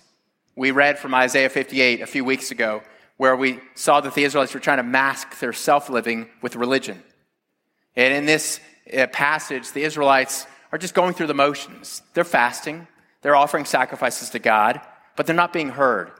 We 0.56 0.72
read 0.72 1.00
from 1.00 1.14
Isaiah 1.14 1.50
58 1.50 2.02
a 2.02 2.08
few 2.08 2.24
weeks 2.24 2.52
ago 2.52 2.82
where 3.18 3.36
we 3.36 3.60
saw 3.76 4.02
that 4.02 4.14
the 4.14 4.24
Israelites 4.24 4.54
were 4.54 4.60
trying 4.60 4.78
to 4.78 4.84
mask 4.84 5.40
their 5.40 5.54
self 5.54 5.90
living 5.90 6.30
with 6.42 6.56
religion. 6.56 7.02
And 7.96 8.14
in 8.14 8.26
this 8.26 8.60
uh, 8.96 9.08
passage, 9.08 9.72
the 9.72 9.84
Israelites 9.84 10.46
are 10.72 10.78
just 10.78 10.94
going 10.94 11.14
through 11.14 11.28
the 11.28 11.34
motions. 11.34 12.02
They're 12.14 12.24
fasting, 12.24 12.88
they're 13.22 13.36
offering 13.36 13.66
sacrifices 13.66 14.30
to 14.32 14.40
God, 14.40 14.82
but 15.16 15.26
they're 15.26 15.36
not 15.36 15.54
being 15.54 15.70
heard. 15.70 16.12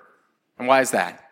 And 0.58 0.68
why 0.68 0.82
is 0.82 0.92
that? 0.92 1.24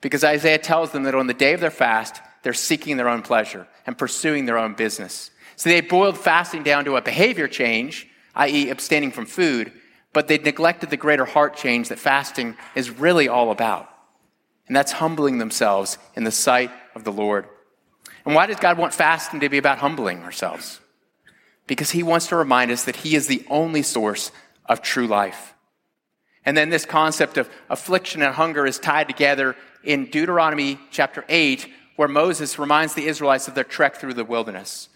Because 0.00 0.24
Isaiah 0.24 0.58
tells 0.58 0.92
them 0.92 1.04
that 1.04 1.14
on 1.14 1.26
the 1.26 1.34
day 1.34 1.54
of 1.54 1.60
their 1.60 1.70
fast, 1.70 2.20
they're 2.42 2.52
seeking 2.52 2.96
their 2.96 3.08
own 3.08 3.22
pleasure 3.22 3.66
and 3.86 3.98
pursuing 3.98 4.44
their 4.46 4.58
own 4.58 4.74
business. 4.74 5.30
So 5.56 5.70
they 5.70 5.80
boiled 5.80 6.16
fasting 6.16 6.62
down 6.62 6.84
to 6.84 6.96
a 6.96 7.02
behavior 7.02 7.48
change 7.48 8.08
i.e., 8.38 8.70
abstaining 8.70 9.10
from 9.10 9.26
food, 9.26 9.72
but 10.12 10.28
they 10.28 10.38
neglected 10.38 10.90
the 10.90 10.96
greater 10.96 11.24
heart 11.24 11.56
change 11.56 11.88
that 11.88 11.98
fasting 11.98 12.56
is 12.74 12.88
really 12.88 13.28
all 13.28 13.50
about. 13.50 13.90
And 14.68 14.76
that's 14.76 14.92
humbling 14.92 15.38
themselves 15.38 15.98
in 16.14 16.24
the 16.24 16.30
sight 16.30 16.70
of 16.94 17.04
the 17.04 17.12
Lord. 17.12 17.46
And 18.24 18.34
why 18.34 18.46
does 18.46 18.56
God 18.56 18.78
want 18.78 18.94
fasting 18.94 19.40
to 19.40 19.48
be 19.48 19.58
about 19.58 19.78
humbling 19.78 20.22
ourselves? 20.22 20.80
Because 21.66 21.90
He 21.90 22.02
wants 22.02 22.28
to 22.28 22.36
remind 22.36 22.70
us 22.70 22.84
that 22.84 22.96
He 22.96 23.16
is 23.16 23.26
the 23.26 23.44
only 23.50 23.82
source 23.82 24.30
of 24.66 24.82
true 24.82 25.06
life. 25.06 25.54
And 26.44 26.56
then 26.56 26.70
this 26.70 26.86
concept 26.86 27.36
of 27.36 27.50
affliction 27.68 28.22
and 28.22 28.34
hunger 28.34 28.66
is 28.66 28.78
tied 28.78 29.08
together 29.08 29.56
in 29.84 30.06
Deuteronomy 30.06 30.78
chapter 30.90 31.24
8, 31.28 31.68
where 31.96 32.08
Moses 32.08 32.58
reminds 32.58 32.94
the 32.94 33.06
Israelites 33.06 33.48
of 33.48 33.54
their 33.54 33.64
trek 33.64 33.96
through 33.96 34.14
the 34.14 34.24
wilderness. 34.24 34.88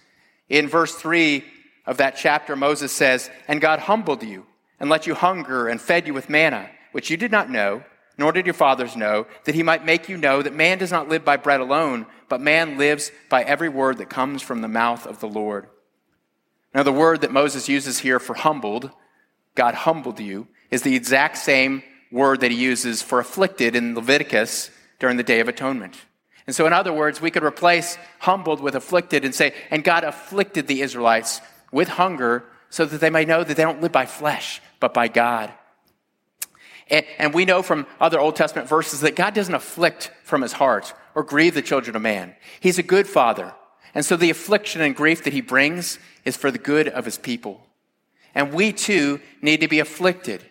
In 0.49 0.69
verse 0.69 0.95
3, 0.95 1.45
of 1.87 1.97
that 1.97 2.17
chapter, 2.17 2.57
Moses 2.57 2.93
says, 2.93 3.31
And 3.49 3.61
God 3.61 3.81
humbled 3.81 4.23
you 4.23 4.47
and 4.79 4.89
let 4.89 5.07
you 5.07 5.15
hunger 5.15 5.69
and 5.69 5.81
fed 5.81 6.07
you 6.07 6.15
with 6.15 6.31
manna, 6.31 6.71
which 6.93 7.11
you 7.11 7.17
did 7.17 7.33
not 7.33 7.51
know, 7.51 7.83
nor 8.19 8.33
did 8.33 8.47
your 8.47 8.55
fathers 8.55 8.95
know, 8.95 9.27
that 9.45 9.55
he 9.55 9.63
might 9.63 9.85
make 9.85 10.09
you 10.09 10.17
know 10.17 10.43
that 10.43 10.55
man 10.55 10.79
does 10.79 10.93
not 10.93 11.09
live 11.09 11.25
by 11.25 11.37
bread 11.37 11.61
alone, 11.61 12.07
but 12.29 12.41
man 12.41 12.79
lives 12.79 13.11
by 13.29 13.43
every 13.43 13.69
word 13.69 13.99
that 13.99 14.11
comes 14.11 14.43
from 14.43 14.61
the 14.61 14.69
mouth 14.69 15.07
of 15.07 15.21
the 15.21 15.29
Lord. 15.29 15.67
Now, 16.75 16.83
the 16.83 16.93
word 16.93 17.21
that 17.23 17.33
Moses 17.33 17.69
uses 17.69 17.99
here 17.99 18.19
for 18.19 18.35
humbled, 18.35 18.91
God 19.55 19.75
humbled 19.75 20.21
you, 20.21 20.49
is 20.71 20.83
the 20.83 20.97
exact 20.97 21.37
same 21.37 21.83
word 22.13 22.41
that 22.41 22.51
he 22.51 22.57
uses 22.57 23.03
for 23.03 23.19
afflicted 23.19 23.75
in 23.75 23.95
Leviticus 23.95 24.71
during 24.99 25.17
the 25.17 25.23
Day 25.23 25.41
of 25.41 25.49
Atonement. 25.49 25.97
And 26.47 26.55
so, 26.55 26.67
in 26.67 26.73
other 26.73 26.93
words, 26.93 27.21
we 27.21 27.31
could 27.31 27.45
replace 27.45 27.97
humbled 28.19 28.61
with 28.61 28.75
afflicted 28.75 29.25
and 29.25 29.35
say, 29.35 29.55
and 29.71 29.83
God 29.83 30.05
afflicted 30.05 30.67
the 30.67 30.83
Israelites 30.83 31.41
with 31.71 31.89
hunger 31.89 32.45
so 32.69 32.85
that 32.85 33.01
they 33.01 33.11
may 33.11 33.25
know 33.25 33.45
that 33.45 33.57
they 33.57 33.63
don't 33.63 33.81
live 33.81 33.93
by 33.93 34.07
flesh, 34.07 34.61
but 34.81 34.93
by 34.93 35.09
God. 35.09 35.53
And, 36.89 37.07
and, 37.19 37.33
we 37.33 37.45
know 37.45 37.63
from 37.63 37.87
other 38.01 38.21
Old 38.21 38.37
Testament 38.37 38.69
verses 38.69 39.01
that 39.01 39.17
God 39.17 39.35
doesn't 39.35 39.55
afflict 39.55 40.11
from 40.25 40.43
his 40.43 40.53
heart 40.53 40.93
or 41.15 41.23
grieve 41.23 41.55
the 41.55 41.63
children 41.63 41.95
of 41.95 42.03
man. 42.03 42.35
He's 42.61 42.79
a 42.79 42.83
good 42.83 43.07
father. 43.07 43.55
And 43.95 44.05
so 44.05 44.17
the 44.17 44.31
affliction 44.31 44.81
and 44.81 44.97
grief 44.97 45.25
that 45.25 45.33
he 45.33 45.41
brings 45.41 45.99
is 46.25 46.37
for 46.37 46.51
the 46.51 46.59
good 46.59 46.89
of 46.89 47.05
his 47.05 47.19
people. 47.19 47.65
And 48.35 48.53
we 48.53 48.73
too 48.73 49.21
need 49.41 49.61
to 49.61 49.69
be 49.69 49.79
afflicted, 49.79 50.45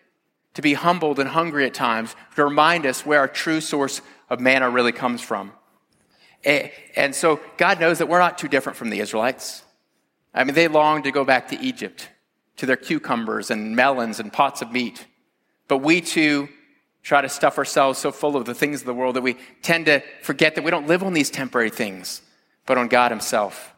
to 0.53 0.61
be 0.61 0.73
humbled 0.73 1.19
and 1.19 1.29
hungry 1.29 1.65
at 1.65 1.73
times, 1.73 2.15
to 2.35 2.43
remind 2.43 2.85
us 2.85 3.05
where 3.05 3.19
our 3.19 3.27
true 3.27 3.61
source 3.61 4.01
of 4.29 4.39
manna 4.39 4.69
really 4.69 4.91
comes 4.91 5.21
from. 5.21 5.51
And 6.43 7.13
so 7.13 7.39
God 7.57 7.79
knows 7.79 7.99
that 7.99 8.07
we're 8.07 8.19
not 8.19 8.37
too 8.37 8.47
different 8.47 8.77
from 8.77 8.89
the 8.89 8.99
Israelites. 8.99 9.63
I 10.33 10.43
mean, 10.43 10.55
they 10.55 10.67
long 10.67 11.03
to 11.03 11.11
go 11.11 11.23
back 11.23 11.49
to 11.49 11.59
Egypt, 11.59 12.09
to 12.57 12.65
their 12.65 12.77
cucumbers 12.77 13.51
and 13.51 13.75
melons 13.75 14.19
and 14.19 14.33
pots 14.33 14.61
of 14.61 14.71
meat. 14.71 15.05
But 15.67 15.77
we 15.79 16.01
too 16.01 16.49
try 17.03 17.21
to 17.21 17.29
stuff 17.29 17.57
ourselves 17.57 17.99
so 17.99 18.11
full 18.11 18.35
of 18.35 18.45
the 18.45 18.53
things 18.53 18.81
of 18.81 18.87
the 18.87 18.93
world 18.93 19.15
that 19.15 19.21
we 19.21 19.37
tend 19.61 19.85
to 19.85 20.01
forget 20.21 20.55
that 20.55 20.63
we 20.63 20.71
don't 20.71 20.87
live 20.87 21.03
on 21.03 21.13
these 21.13 21.29
temporary 21.29 21.69
things, 21.69 22.21
but 22.65 22.77
on 22.77 22.87
God 22.87 23.11
Himself. 23.11 23.73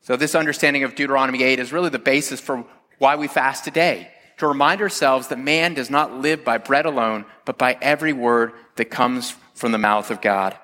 So, 0.00 0.16
this 0.16 0.34
understanding 0.34 0.84
of 0.84 0.94
Deuteronomy 0.94 1.42
8 1.42 1.58
is 1.58 1.72
really 1.72 1.90
the 1.90 1.98
basis 1.98 2.40
for 2.40 2.64
why 2.98 3.16
we 3.16 3.26
fast 3.26 3.64
today 3.64 4.10
to 4.44 4.48
remind 4.48 4.80
ourselves 4.80 5.28
that 5.28 5.38
man 5.38 5.74
does 5.74 5.90
not 5.90 6.12
live 6.12 6.44
by 6.44 6.58
bread 6.58 6.86
alone, 6.86 7.24
but 7.44 7.58
by 7.58 7.76
every 7.80 8.12
word 8.12 8.52
that 8.76 8.86
comes 8.86 9.34
from 9.54 9.72
the 9.72 9.78
mouth 9.78 10.10
of 10.10 10.20
God. 10.20 10.56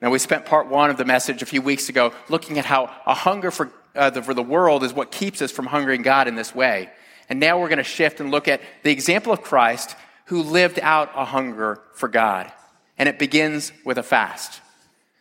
Now, 0.00 0.10
we 0.10 0.18
spent 0.18 0.44
part 0.44 0.68
one 0.68 0.90
of 0.90 0.98
the 0.98 1.04
message 1.04 1.42
a 1.42 1.46
few 1.46 1.62
weeks 1.62 1.88
ago 1.88 2.12
looking 2.28 2.58
at 2.58 2.64
how 2.64 2.90
a 3.06 3.14
hunger 3.14 3.50
for, 3.50 3.72
uh, 3.94 4.10
the, 4.10 4.22
for 4.22 4.34
the 4.34 4.42
world 4.42 4.84
is 4.84 4.92
what 4.92 5.10
keeps 5.10 5.40
us 5.40 5.50
from 5.50 5.66
hungering 5.66 6.02
God 6.02 6.28
in 6.28 6.34
this 6.34 6.54
way. 6.54 6.90
And 7.28 7.40
now 7.40 7.58
we're 7.58 7.68
going 7.68 7.78
to 7.78 7.84
shift 7.84 8.20
and 8.20 8.30
look 8.30 8.46
at 8.46 8.60
the 8.82 8.90
example 8.90 9.32
of 9.32 9.42
Christ 9.42 9.96
who 10.26 10.42
lived 10.42 10.78
out 10.80 11.10
a 11.14 11.24
hunger 11.24 11.80
for 11.94 12.08
God. 12.08 12.52
And 12.98 13.08
it 13.08 13.18
begins 13.18 13.72
with 13.84 13.96
a 13.98 14.02
fast. 14.02 14.60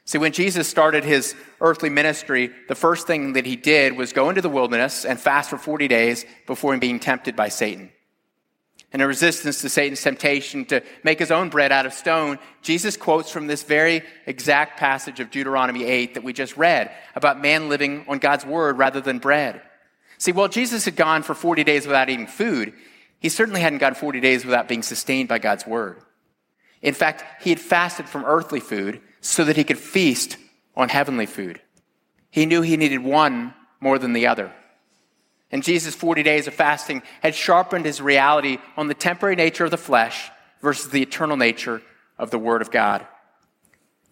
See, 0.08 0.20
when 0.20 0.34
Jesus 0.34 0.68
started 0.68 1.04
his 1.04 1.34
earthly 1.60 1.90
ministry, 1.90 2.52
the 2.68 2.76
first 2.76 3.08
thing 3.08 3.34
that 3.34 3.48
he 3.48 3.56
did 3.56 3.98
was 3.98 4.14
go 4.14 4.30
into 4.30 4.42
the 4.42 4.50
wilderness 4.50 5.04
and 5.04 5.20
fast 5.20 5.50
for 5.50 5.58
40 5.58 5.88
days 5.88 6.26
before 6.46 6.78
being 6.78 7.00
tempted 7.00 7.36
by 7.36 7.50
Satan 7.50 7.92
In 8.94 9.02
a 9.02 9.08
resistance 9.08 9.62
to 9.62 9.70
Satan's 9.70 10.04
temptation 10.04 10.64
to 10.66 10.84
make 11.04 11.18
his 11.18 11.32
own 11.32 11.50
bread 11.50 11.72
out 11.72 11.88
of 11.88 11.94
stone, 11.94 12.38
Jesus 12.62 12.98
quotes 12.98 13.32
from 13.32 13.48
this 13.48 13.64
very 13.64 14.04
exact 14.28 14.78
passage 14.80 15.20
of 15.20 15.32
Deuteronomy 15.32 15.84
8 15.84 16.14
that 16.14 16.24
we 16.24 16.34
just 16.34 16.56
read 16.56 16.92
about 17.16 17.42
man 17.42 17.68
living 17.68 18.06
on 18.08 18.20
God's 18.20 18.46
word 18.46 18.78
rather 18.78 19.02
than 19.02 19.18
bread. 19.18 19.60
See, 20.20 20.32
while 20.32 20.48
Jesus 20.48 20.86
had 20.86 20.96
gone 20.96 21.24
for 21.24 21.34
40 21.34 21.64
days 21.64 21.88
without 21.88 22.12
eating 22.12 22.28
food, 22.28 22.74
he 23.20 23.30
certainly 23.30 23.60
hadn't 23.60 23.80
gone 23.80 23.96
40 23.96 24.20
days 24.20 24.46
without 24.46 24.68
being 24.68 24.84
sustained 24.84 25.30
by 25.30 25.40
God's 25.40 25.66
word. 25.66 26.00
In 26.84 26.94
fact, 26.94 27.24
he 27.44 27.50
had 27.50 27.60
fasted 27.60 28.08
from 28.08 28.24
earthly 28.24 28.60
food 28.60 29.02
so 29.26 29.44
that 29.44 29.58
he 29.58 29.64
could 29.64 29.80
feast 29.80 30.38
on 30.76 30.88
heavenly 30.88 31.26
food. 31.26 31.60
He 32.30 32.46
knew 32.46 32.62
he 32.62 32.78
needed 32.78 33.04
one 33.04 33.56
more 33.80 33.98
than 33.98 34.14
the 34.14 34.28
other. 34.28 34.52
And 35.52 35.64
Jesus' 35.64 35.96
40 35.96 36.22
days 36.22 36.46
of 36.48 36.54
fasting 36.54 37.02
had 37.22 37.34
sharpened 37.34 37.86
his 37.86 38.02
reality 38.02 38.60
on 38.78 38.88
the 38.88 38.94
temporary 38.94 39.36
nature 39.36 39.66
of 39.66 39.72
the 39.72 39.78
flesh 39.78 40.30
versus 40.62 40.92
the 40.92 41.02
eternal 41.02 41.38
nature 41.38 41.82
of 42.20 42.30
the 42.30 42.38
Word 42.38 42.62
of 42.62 42.70
God. 42.70 43.06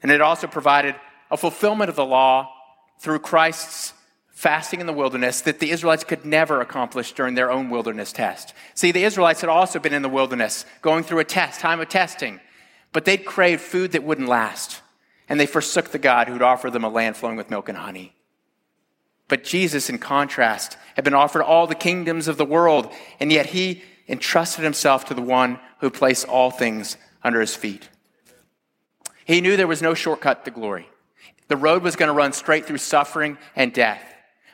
And 0.01 0.11
it 0.11 0.19
also 0.19 0.47
provided 0.47 0.95
a 1.29 1.37
fulfillment 1.37 1.89
of 1.89 1.95
the 1.95 2.05
law 2.05 2.51
through 2.99 3.19
Christ's 3.19 3.93
fasting 4.29 4.79
in 4.81 4.87
the 4.87 4.93
wilderness 4.93 5.41
that 5.41 5.59
the 5.59 5.69
Israelites 5.69 6.03
could 6.03 6.25
never 6.25 6.59
accomplish 6.59 7.13
during 7.13 7.35
their 7.35 7.51
own 7.51 7.69
wilderness 7.69 8.11
test. 8.11 8.53
See, 8.73 8.91
the 8.91 9.03
Israelites 9.03 9.41
had 9.41 9.49
also 9.49 9.77
been 9.77 9.93
in 9.93 10.01
the 10.01 10.09
wilderness, 10.09 10.65
going 10.81 11.03
through 11.03 11.19
a 11.19 11.23
test, 11.23 11.59
time 11.59 11.79
of 11.79 11.89
testing, 11.89 12.39
but 12.91 13.05
they'd 13.05 13.25
craved 13.25 13.61
food 13.61 13.91
that 13.91 14.03
wouldn't 14.03 14.27
last, 14.27 14.81
and 15.29 15.39
they 15.39 15.45
forsook 15.45 15.89
the 15.89 15.99
God 15.99 16.27
who'd 16.27 16.41
offered 16.41 16.73
them 16.73 16.83
a 16.83 16.89
land 16.89 17.17
flowing 17.17 17.37
with 17.37 17.49
milk 17.49 17.69
and 17.69 17.77
honey. 17.77 18.13
But 19.27 19.43
Jesus, 19.43 19.89
in 19.89 19.97
contrast, 19.97 20.77
had 20.95 21.05
been 21.05 21.13
offered 21.13 21.43
all 21.43 21.65
the 21.65 21.75
kingdoms 21.75 22.27
of 22.27 22.37
the 22.37 22.45
world, 22.45 22.91
and 23.19 23.31
yet 23.31 23.47
he 23.47 23.81
entrusted 24.07 24.63
himself 24.63 25.05
to 25.05 25.13
the 25.13 25.21
one 25.21 25.59
who 25.79 25.89
placed 25.89 26.27
all 26.27 26.51
things 26.51 26.97
under 27.23 27.39
his 27.39 27.55
feet. 27.55 27.89
He 29.25 29.41
knew 29.41 29.55
there 29.55 29.67
was 29.67 29.81
no 29.81 29.93
shortcut 29.93 30.45
to 30.45 30.51
glory. 30.51 30.89
The 31.47 31.57
road 31.57 31.83
was 31.83 31.95
going 31.95 32.07
to 32.07 32.13
run 32.13 32.33
straight 32.33 32.65
through 32.65 32.79
suffering 32.79 33.37
and 33.55 33.73
death. 33.73 34.03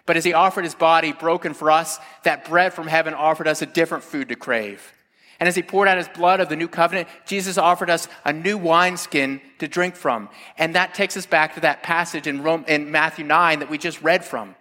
But 0.06 0.18
as 0.18 0.26
he 0.26 0.34
offered 0.34 0.64
his 0.64 0.76
body 0.76 1.12
broken 1.12 1.54
for 1.54 1.72
us, 1.72 2.00
that 2.24 2.46
bread 2.46 2.74
from 2.74 2.88
heaven 2.88 3.14
offered 3.14 3.48
us 3.48 3.62
a 3.62 3.68
different 3.68 4.04
food 4.04 4.30
to 4.30 4.36
crave. 4.36 4.94
And 5.40 5.48
as 5.48 5.56
he 5.56 5.62
poured 5.62 5.88
out 5.88 5.98
his 5.98 6.10
blood 6.10 6.42
of 6.42 6.50
the 6.50 6.56
new 6.56 6.68
covenant, 6.68 7.08
Jesus 7.26 7.58
offered 7.58 7.90
us 7.90 8.08
a 8.26 8.34
new 8.34 8.58
wineskin 8.58 9.40
to 9.60 9.68
drink 9.68 9.96
from. 9.96 10.30
And 10.58 10.76
that 10.76 10.94
takes 10.94 11.16
us 11.16 11.26
back 11.26 11.56
to 11.56 11.62
that 11.62 11.82
passage 11.82 12.28
in, 12.28 12.44
Rome, 12.44 12.66
in 12.68 12.92
Matthew 12.92 13.24
9 13.24 13.60
that 13.60 13.70
we 13.70 13.78
just 13.78 14.02
read 14.02 14.26
from. 14.26 14.56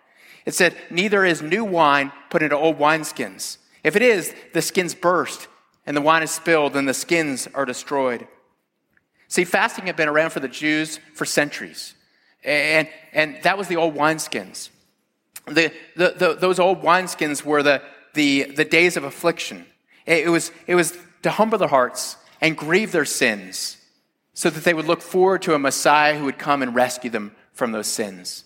It 0.46 0.54
said, 0.54 0.76
Neither 0.88 1.24
is 1.24 1.42
new 1.42 1.64
wine 1.64 2.12
put 2.30 2.42
into 2.42 2.56
old 2.56 2.78
wineskins. 2.78 3.58
If 3.82 3.96
it 3.96 4.02
is, 4.02 4.34
the 4.54 4.62
skins 4.62 4.94
burst, 4.94 5.48
and 5.84 5.96
the 5.96 6.00
wine 6.00 6.22
is 6.22 6.30
spilled, 6.30 6.76
and 6.76 6.88
the 6.88 6.94
skins 6.94 7.48
are 7.54 7.64
destroyed. 7.64 8.28
See, 9.26 9.44
fasting 9.44 9.86
had 9.86 9.96
been 9.96 10.08
around 10.08 10.30
for 10.30 10.40
the 10.40 10.48
Jews 10.48 11.00
for 11.12 11.24
centuries. 11.24 11.94
And, 12.44 12.88
and 13.12 13.42
that 13.42 13.58
was 13.58 13.68
the 13.68 13.76
old 13.76 13.94
wineskins. 13.94 14.70
The, 15.46 15.72
the, 15.96 16.14
the, 16.16 16.34
those 16.34 16.58
old 16.58 16.82
wineskins 16.82 17.44
were 17.44 17.62
the, 17.62 17.82
the, 18.14 18.44
the 18.44 18.64
days 18.64 18.96
of 18.96 19.04
affliction. 19.04 19.66
It 20.08 20.30
was, 20.30 20.50
it 20.66 20.74
was 20.74 20.96
to 21.22 21.30
humble 21.30 21.58
their 21.58 21.68
hearts 21.68 22.16
and 22.40 22.56
grieve 22.56 22.92
their 22.92 23.04
sins 23.04 23.76
so 24.32 24.48
that 24.48 24.64
they 24.64 24.72
would 24.72 24.86
look 24.86 25.02
forward 25.02 25.42
to 25.42 25.54
a 25.54 25.58
Messiah 25.58 26.18
who 26.18 26.24
would 26.24 26.38
come 26.38 26.62
and 26.62 26.74
rescue 26.74 27.10
them 27.10 27.32
from 27.52 27.72
those 27.72 27.88
sins. 27.88 28.44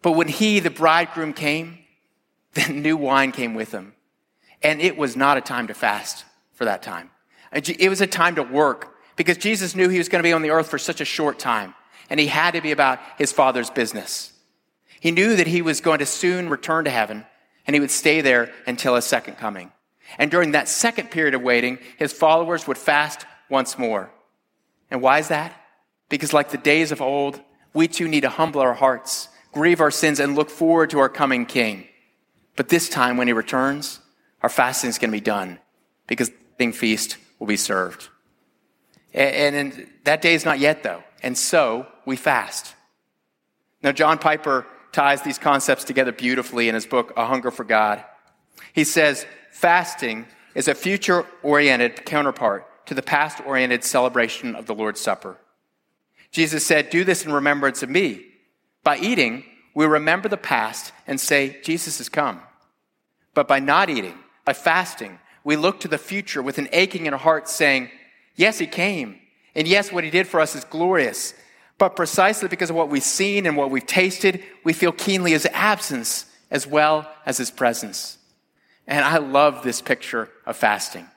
But 0.00 0.12
when 0.12 0.28
he, 0.28 0.60
the 0.60 0.70
bridegroom, 0.70 1.32
came, 1.32 1.78
then 2.54 2.82
new 2.82 2.96
wine 2.96 3.32
came 3.32 3.54
with 3.54 3.72
him. 3.72 3.94
And 4.62 4.80
it 4.80 4.96
was 4.96 5.16
not 5.16 5.36
a 5.36 5.40
time 5.40 5.66
to 5.66 5.74
fast 5.74 6.24
for 6.54 6.64
that 6.66 6.82
time. 6.82 7.10
Uh, 7.52 7.60
it 7.78 7.88
was 7.88 8.00
a 8.00 8.06
time 8.06 8.36
to 8.36 8.42
work 8.42 8.94
because 9.16 9.38
Jesus 9.38 9.74
knew 9.74 9.88
he 9.88 9.98
was 9.98 10.08
going 10.08 10.22
to 10.22 10.28
be 10.28 10.32
on 10.32 10.42
the 10.42 10.50
earth 10.50 10.68
for 10.68 10.78
such 10.78 11.00
a 11.00 11.04
short 11.04 11.38
time. 11.40 11.74
And 12.08 12.20
he 12.20 12.28
had 12.28 12.52
to 12.52 12.60
be 12.60 12.70
about 12.70 13.00
his 13.18 13.32
father's 13.32 13.70
business. 13.70 14.32
He 15.00 15.10
knew 15.10 15.34
that 15.34 15.48
he 15.48 15.62
was 15.62 15.80
going 15.80 15.98
to 15.98 16.06
soon 16.06 16.48
return 16.48 16.84
to 16.84 16.90
heaven 16.90 17.26
and 17.66 17.74
he 17.74 17.80
would 17.80 17.90
stay 17.90 18.20
there 18.20 18.52
until 18.66 18.94
his 18.94 19.04
second 19.04 19.36
coming. 19.38 19.72
And 20.18 20.30
during 20.30 20.52
that 20.52 20.68
second 20.68 21.10
period 21.10 21.34
of 21.34 21.42
waiting, 21.42 21.78
his 21.98 22.12
followers 22.12 22.66
would 22.66 22.78
fast 22.78 23.26
once 23.48 23.78
more. 23.78 24.10
And 24.90 25.02
why 25.02 25.18
is 25.18 25.28
that? 25.28 25.52
Because 26.08 26.32
like 26.32 26.50
the 26.50 26.58
days 26.58 26.92
of 26.92 27.02
old, 27.02 27.40
we 27.74 27.88
too 27.88 28.08
need 28.08 28.22
to 28.22 28.28
humble 28.28 28.60
our 28.60 28.74
hearts 28.74 29.28
grieve 29.56 29.80
our 29.80 29.90
sins, 29.90 30.20
and 30.20 30.36
look 30.36 30.50
forward 30.50 30.90
to 30.90 30.98
our 30.98 31.08
coming 31.08 31.46
King. 31.46 31.88
But 32.56 32.68
this 32.68 32.90
time, 32.90 33.16
when 33.16 33.26
he 33.26 33.32
returns, 33.32 34.00
our 34.42 34.50
fasting 34.50 34.90
is 34.90 34.98
going 34.98 35.10
to 35.10 35.16
be 35.16 35.20
done 35.20 35.58
because 36.06 36.30
the 36.58 36.72
feast 36.72 37.16
will 37.38 37.46
be 37.46 37.56
served. 37.56 38.10
And, 39.14 39.56
and 39.56 39.90
that 40.04 40.20
day 40.20 40.34
is 40.34 40.44
not 40.44 40.58
yet, 40.58 40.82
though. 40.82 41.02
And 41.22 41.38
so 41.38 41.86
we 42.04 42.16
fast. 42.16 42.74
Now, 43.82 43.92
John 43.92 44.18
Piper 44.18 44.66
ties 44.92 45.22
these 45.22 45.38
concepts 45.38 45.84
together 45.84 46.12
beautifully 46.12 46.68
in 46.68 46.74
his 46.74 46.84
book, 46.84 47.14
A 47.16 47.24
Hunger 47.24 47.50
for 47.50 47.64
God. 47.64 48.04
He 48.74 48.84
says, 48.84 49.24
fasting 49.56 50.26
is 50.54 50.68
a 50.68 50.74
future 50.74 51.24
oriented 51.42 52.04
counterpart 52.04 52.66
to 52.86 52.94
the 52.94 53.02
past 53.02 53.40
oriented 53.46 53.82
celebration 53.82 54.54
of 54.54 54.66
the 54.66 54.74
Lord's 54.74 55.00
Supper. 55.00 55.38
Jesus 56.30 56.64
said, 56.64 56.90
Do 56.90 57.04
this 57.04 57.24
in 57.24 57.32
remembrance 57.32 57.82
of 57.82 57.88
me. 57.88 58.26
By 58.84 58.98
eating, 58.98 59.44
we 59.74 59.86
remember 59.86 60.28
the 60.28 60.36
past 60.36 60.92
and 61.06 61.18
say, 61.18 61.58
Jesus 61.62 61.98
has 61.98 62.10
come. 62.10 62.42
But 63.32 63.48
by 63.48 63.58
not 63.58 63.88
eating, 63.88 64.18
by 64.44 64.52
fasting, 64.52 65.18
we 65.42 65.56
look 65.56 65.80
to 65.80 65.88
the 65.88 65.98
future 65.98 66.42
with 66.42 66.58
an 66.58 66.68
aching 66.72 67.06
in 67.06 67.14
our 67.14 67.18
hearts, 67.18 67.52
saying, 67.52 67.90
Yes, 68.34 68.58
he 68.58 68.66
came. 68.66 69.18
And 69.54 69.66
yes, 69.66 69.90
what 69.90 70.04
he 70.04 70.10
did 70.10 70.26
for 70.26 70.38
us 70.38 70.54
is 70.54 70.64
glorious. 70.64 71.32
But 71.78 71.96
precisely 71.96 72.48
because 72.48 72.68
of 72.68 72.76
what 72.76 72.90
we've 72.90 73.02
seen 73.02 73.46
and 73.46 73.56
what 73.56 73.70
we've 73.70 73.86
tasted, 73.86 74.42
we 74.64 74.74
feel 74.74 74.92
keenly 74.92 75.30
his 75.30 75.46
absence 75.52 76.26
as 76.50 76.66
well 76.66 77.10
as 77.24 77.38
his 77.38 77.50
presence. 77.50 78.15
And 78.86 79.04
I 79.04 79.18
love 79.18 79.62
this 79.62 79.80
picture 79.80 80.28
of 80.44 80.56
fasting. 80.56 81.08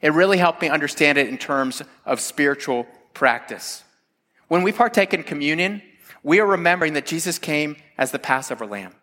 It 0.00 0.12
really 0.12 0.38
helped 0.38 0.62
me 0.62 0.68
understand 0.68 1.18
it 1.18 1.28
in 1.28 1.38
terms 1.38 1.82
of 2.06 2.20
spiritual 2.20 2.86
practice. 3.12 3.84
When 4.48 4.62
we 4.62 4.72
partake 4.72 5.12
in 5.12 5.22
communion, 5.22 5.82
we 6.22 6.40
are 6.40 6.46
remembering 6.46 6.94
that 6.94 7.06
Jesus 7.06 7.38
came 7.38 7.76
as 7.98 8.10
the 8.10 8.18
Passover 8.18 8.66
lamb. 8.66 8.94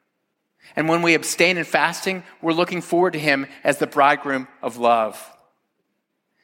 And 0.75 0.89
when 0.89 1.01
we 1.01 1.13
abstain 1.13 1.57
in 1.57 1.63
fasting, 1.63 2.23
we're 2.41 2.53
looking 2.53 2.81
forward 2.81 3.13
to 3.13 3.19
him 3.19 3.47
as 3.63 3.77
the 3.77 3.87
bridegroom 3.87 4.47
of 4.61 4.77
love. 4.77 5.23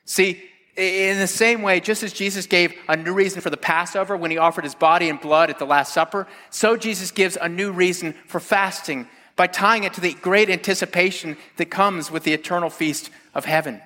See, 0.05 0.43
in 0.75 1.19
the 1.19 1.27
same 1.27 1.61
way, 1.61 1.79
just 1.79 2.01
as 2.01 2.13
Jesus 2.13 2.47
gave 2.47 2.73
a 2.87 2.97
new 2.97 3.13
reason 3.13 3.41
for 3.41 3.51
the 3.51 3.57
Passover 3.57 4.17
when 4.17 4.31
he 4.31 4.37
offered 4.37 4.63
his 4.63 4.73
body 4.73 5.09
and 5.09 5.21
blood 5.21 5.49
at 5.49 5.59
the 5.59 5.65
Last 5.65 5.93
Supper, 5.93 6.27
so 6.49 6.77
Jesus 6.77 7.11
gives 7.11 7.37
a 7.39 7.47
new 7.47 7.71
reason 7.71 8.13
for 8.27 8.39
fasting 8.39 9.07
by 9.35 9.47
tying 9.47 9.83
it 9.83 9.93
to 9.93 10.01
the 10.01 10.13
great 10.13 10.49
anticipation 10.49 11.37
that 11.57 11.65
comes 11.65 12.11
with 12.11 12.23
the 12.23 12.33
eternal 12.33 12.69
feast 12.69 13.09
of 13.33 13.45
heaven. 13.45 13.81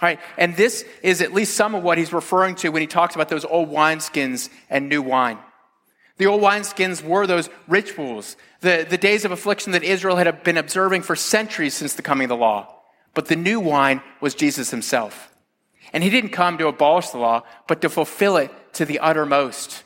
All 0.00 0.08
right, 0.08 0.18
and 0.36 0.56
this 0.56 0.84
is 1.02 1.20
at 1.20 1.32
least 1.32 1.54
some 1.54 1.74
of 1.74 1.82
what 1.82 1.98
he's 1.98 2.12
referring 2.12 2.56
to 2.56 2.70
when 2.70 2.82
he 2.82 2.86
talks 2.86 3.14
about 3.14 3.28
those 3.28 3.44
old 3.44 3.70
wineskins 3.70 4.48
and 4.68 4.88
new 4.88 5.02
wine. 5.02 5.38
The 6.16 6.26
old 6.26 6.42
wineskins 6.42 7.02
were 7.02 7.26
those 7.26 7.48
rituals, 7.66 8.36
the, 8.60 8.86
the 8.88 8.98
days 8.98 9.24
of 9.24 9.32
affliction 9.32 9.72
that 9.72 9.82
Israel 9.82 10.16
had 10.16 10.42
been 10.44 10.56
observing 10.56 11.02
for 11.02 11.16
centuries 11.16 11.74
since 11.74 11.94
the 11.94 12.02
coming 12.02 12.26
of 12.26 12.28
the 12.30 12.36
law. 12.36 12.68
But 13.14 13.26
the 13.26 13.36
new 13.36 13.60
wine 13.60 14.02
was 14.20 14.34
Jesus 14.34 14.70
himself. 14.70 15.32
And 15.92 16.02
he 16.02 16.10
didn't 16.10 16.30
come 16.30 16.58
to 16.58 16.66
abolish 16.66 17.10
the 17.10 17.18
law, 17.18 17.42
but 17.68 17.80
to 17.82 17.88
fulfill 17.88 18.36
it 18.36 18.50
to 18.74 18.84
the 18.84 18.98
uttermost. 18.98 19.84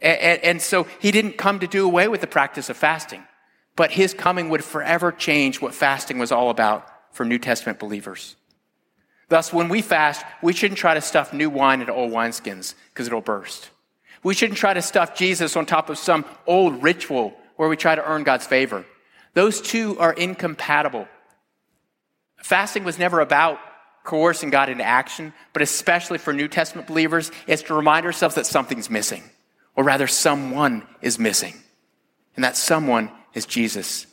And, 0.00 0.18
and, 0.18 0.44
and 0.44 0.62
so 0.62 0.86
he 1.00 1.10
didn't 1.10 1.38
come 1.38 1.58
to 1.60 1.66
do 1.66 1.84
away 1.84 2.08
with 2.08 2.20
the 2.20 2.26
practice 2.26 2.68
of 2.68 2.76
fasting, 2.76 3.24
but 3.76 3.92
his 3.92 4.14
coming 4.14 4.48
would 4.50 4.64
forever 4.64 5.12
change 5.12 5.60
what 5.60 5.74
fasting 5.74 6.18
was 6.18 6.32
all 6.32 6.50
about 6.50 6.86
for 7.12 7.24
New 7.24 7.38
Testament 7.38 7.78
believers. 7.78 8.36
Thus, 9.28 9.52
when 9.52 9.68
we 9.68 9.80
fast, 9.80 10.24
we 10.42 10.52
shouldn't 10.52 10.78
try 10.78 10.94
to 10.94 11.00
stuff 11.00 11.32
new 11.32 11.48
wine 11.48 11.80
into 11.80 11.92
old 11.92 12.12
wineskins 12.12 12.74
because 12.92 13.06
it'll 13.06 13.22
burst. 13.22 13.70
We 14.22 14.34
shouldn't 14.34 14.58
try 14.58 14.74
to 14.74 14.82
stuff 14.82 15.16
Jesus 15.16 15.56
on 15.56 15.66
top 15.66 15.90
of 15.90 15.98
some 15.98 16.24
old 16.46 16.82
ritual 16.82 17.34
where 17.56 17.68
we 17.68 17.76
try 17.76 17.94
to 17.94 18.06
earn 18.06 18.24
God's 18.24 18.46
favor. 18.46 18.84
Those 19.34 19.60
two 19.60 19.98
are 19.98 20.12
incompatible. 20.12 21.08
Fasting 22.42 22.84
was 22.84 22.98
never 22.98 23.20
about 23.20 23.58
coercing 24.04 24.50
God 24.50 24.68
into 24.68 24.84
action, 24.84 25.32
but 25.52 25.62
especially 25.62 26.18
for 26.18 26.32
New 26.32 26.48
Testament 26.48 26.88
believers, 26.88 27.30
it's 27.46 27.62
to 27.64 27.74
remind 27.74 28.04
ourselves 28.04 28.34
that 28.34 28.46
something's 28.46 28.90
missing, 28.90 29.22
or 29.76 29.84
rather, 29.84 30.06
someone 30.06 30.86
is 31.00 31.18
missing. 31.18 31.54
And 32.34 32.44
that 32.44 32.56
someone 32.56 33.10
is 33.34 33.46
Jesus. 33.46 34.06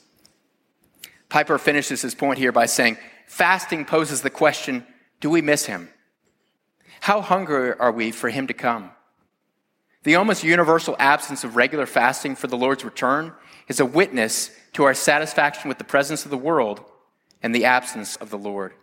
Piper 1.30 1.58
finishes 1.58 2.02
his 2.02 2.16
point 2.16 2.40
here 2.40 2.52
by 2.52 2.66
saying, 2.66 2.98
fasting 3.28 3.86
poses 3.86 4.22
the 4.22 4.30
question 4.30 4.86
do 5.20 5.30
we 5.30 5.42
miss 5.42 5.66
him? 5.66 5.90
How 7.02 7.22
hungry 7.22 7.74
are 7.74 7.92
we 7.92 8.12
for 8.12 8.30
him 8.30 8.48
to 8.48 8.54
come? 8.54 8.92
The 10.04 10.16
almost 10.16 10.44
universal 10.44 10.96
absence 10.98 11.44
of 11.44 11.56
regular 11.56 11.86
fasting 11.86 12.36
for 12.36 12.48
the 12.48 12.58
Lord's 12.58 12.86
return 12.86 13.34
is 13.68 13.80
a 13.80 13.86
witness 13.86 14.50
to 14.74 14.84
our 14.86 14.94
satisfaction 14.94 15.68
with 15.68 15.78
the 15.78 15.84
presence 15.84 16.24
of 16.24 16.32
the 16.32 16.38
world 16.38 16.84
and 17.44 17.54
the 17.54 17.66
absence 17.66 18.16
of 18.16 18.30
the 18.30 18.38
Lord. 18.38 18.74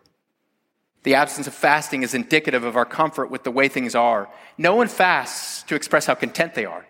The 1.05 1.15
absence 1.15 1.47
of 1.47 1.55
fasting 1.55 2.03
is 2.03 2.15
indicative 2.15 2.65
of 2.65 2.77
our 2.77 2.85
comfort 2.85 3.31
with 3.31 3.45
the 3.45 3.51
way 3.51 3.69
things 3.69 3.95
are. 3.95 4.29
No 4.59 4.75
one 4.75 4.89
fasts 4.89 5.63
to 5.65 5.75
express 5.75 6.07
how 6.07 6.15
content 6.15 6.55
they 6.55 6.65
are. 6.65 6.87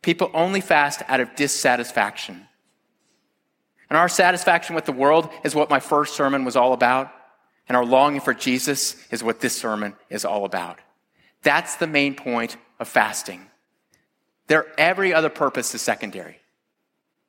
People 0.00 0.30
only 0.32 0.60
fast 0.60 1.02
out 1.08 1.20
of 1.20 1.34
dissatisfaction. 1.34 2.47
And 3.90 3.96
our 3.96 4.08
satisfaction 4.08 4.74
with 4.74 4.84
the 4.84 4.92
world 4.92 5.30
is 5.44 5.54
what 5.54 5.70
my 5.70 5.80
first 5.80 6.14
sermon 6.14 6.44
was 6.44 6.56
all 6.56 6.72
about. 6.72 7.10
And 7.68 7.76
our 7.76 7.84
longing 7.84 8.20
for 8.20 8.34
Jesus 8.34 8.96
is 9.10 9.22
what 9.22 9.40
this 9.40 9.56
sermon 9.56 9.94
is 10.10 10.24
all 10.24 10.44
about. 10.44 10.78
That's 11.42 11.76
the 11.76 11.86
main 11.86 12.14
point 12.14 12.56
of 12.78 12.88
fasting. 12.88 13.46
There, 14.46 14.66
every 14.78 15.12
other 15.12 15.28
purpose 15.28 15.74
is 15.74 15.82
secondary. 15.82 16.38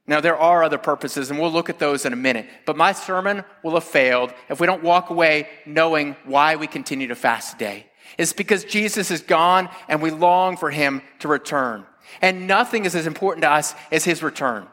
Now, 0.08 0.22
there 0.22 0.38
are 0.38 0.64
other 0.64 0.80
purposes, 0.80 1.30
and 1.30 1.40
we'll 1.40 1.52
look 1.52 1.70
at 1.70 1.78
those 1.78 2.04
in 2.04 2.14
a 2.14 2.16
minute. 2.16 2.48
But 2.66 2.78
my 2.78 2.94
sermon 2.94 3.44
will 3.64 3.76
have 3.76 3.84
failed 3.84 4.34
if 4.50 4.60
we 4.60 4.66
don't 4.66 4.84
walk 4.84 5.12
away 5.12 5.48
knowing 5.68 6.16
why 6.26 6.56
we 6.56 6.66
continue 6.66 7.08
to 7.08 7.16
fast 7.16 7.52
today. 7.52 7.86
It's 8.18 8.34
because 8.34 8.64
Jesus 8.64 9.12
is 9.12 9.22
gone 9.22 9.70
and 9.88 10.02
we 10.02 10.10
long 10.10 10.58
for 10.58 10.72
him 10.72 11.04
to 11.20 11.28
return. 11.28 11.86
And 12.22 12.48
nothing 12.48 12.86
is 12.86 12.96
as 12.96 13.06
important 13.06 13.44
to 13.44 13.52
us 13.52 13.76
as 13.92 14.04
his 14.04 14.24
return. 14.24 14.66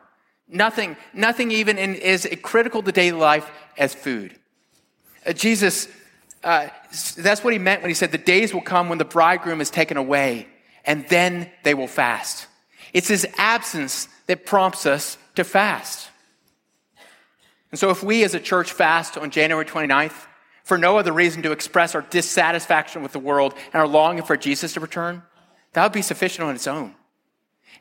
Nothing, 0.48 0.96
nothing 1.12 1.50
even 1.50 1.76
in, 1.78 1.94
is 1.96 2.28
critical 2.42 2.82
to 2.82 2.92
daily 2.92 3.18
life 3.18 3.50
as 3.76 3.94
food. 3.94 4.38
Uh, 5.26 5.32
Jesus, 5.32 5.88
uh, 6.44 6.68
that's 7.16 7.42
what 7.42 7.52
he 7.52 7.58
meant 7.58 7.82
when 7.82 7.90
he 7.90 7.94
said, 7.94 8.12
The 8.12 8.18
days 8.18 8.54
will 8.54 8.60
come 8.60 8.88
when 8.88 8.98
the 8.98 9.04
bridegroom 9.04 9.60
is 9.60 9.70
taken 9.70 9.96
away, 9.96 10.46
and 10.84 11.08
then 11.08 11.50
they 11.64 11.74
will 11.74 11.88
fast. 11.88 12.46
It's 12.92 13.08
his 13.08 13.26
absence 13.36 14.08
that 14.26 14.46
prompts 14.46 14.86
us 14.86 15.18
to 15.34 15.42
fast. 15.42 16.10
And 17.72 17.78
so, 17.80 17.90
if 17.90 18.02
we 18.02 18.22
as 18.22 18.34
a 18.34 18.40
church 18.40 18.72
fast 18.72 19.18
on 19.18 19.30
January 19.30 19.64
29th 19.64 20.26
for 20.62 20.78
no 20.78 20.96
other 20.96 21.12
reason 21.12 21.42
to 21.42 21.52
express 21.52 21.94
our 21.94 22.02
dissatisfaction 22.02 23.02
with 23.02 23.12
the 23.12 23.18
world 23.18 23.54
and 23.72 23.80
our 23.80 23.88
longing 23.88 24.22
for 24.22 24.36
Jesus 24.36 24.74
to 24.74 24.80
return, 24.80 25.22
that 25.72 25.82
would 25.82 25.92
be 25.92 26.02
sufficient 26.02 26.46
on 26.46 26.54
its 26.54 26.68
own. 26.68 26.94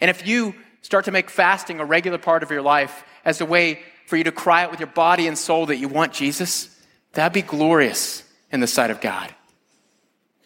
And 0.02 0.10
if 0.10 0.28
you 0.28 0.56
start 0.86 1.06
to 1.06 1.12
make 1.12 1.32
fasting 1.32 1.80
a 1.80 1.86
regular 1.86 2.20
part 2.20 2.44
of 2.44 2.52
your 2.52 2.62
life 2.62 3.04
as 3.26 3.42
a 3.42 3.46
way 3.46 3.80
for 4.06 4.18
you 4.18 4.24
to 4.24 4.32
cry 4.32 4.64
out 4.64 4.70
with 4.70 4.80
your 4.80 4.86
body 4.86 5.26
and 5.26 5.36
soul 5.36 5.66
that 5.66 5.78
you 5.78 5.88
want 5.88 6.14
Jesus, 6.14 6.70
That'd 7.16 7.34
be 7.34 7.42
glorious 7.42 8.24
in 8.52 8.60
the 8.60 8.68
sight 8.68 8.92
of 8.92 9.02
God. 9.02 9.34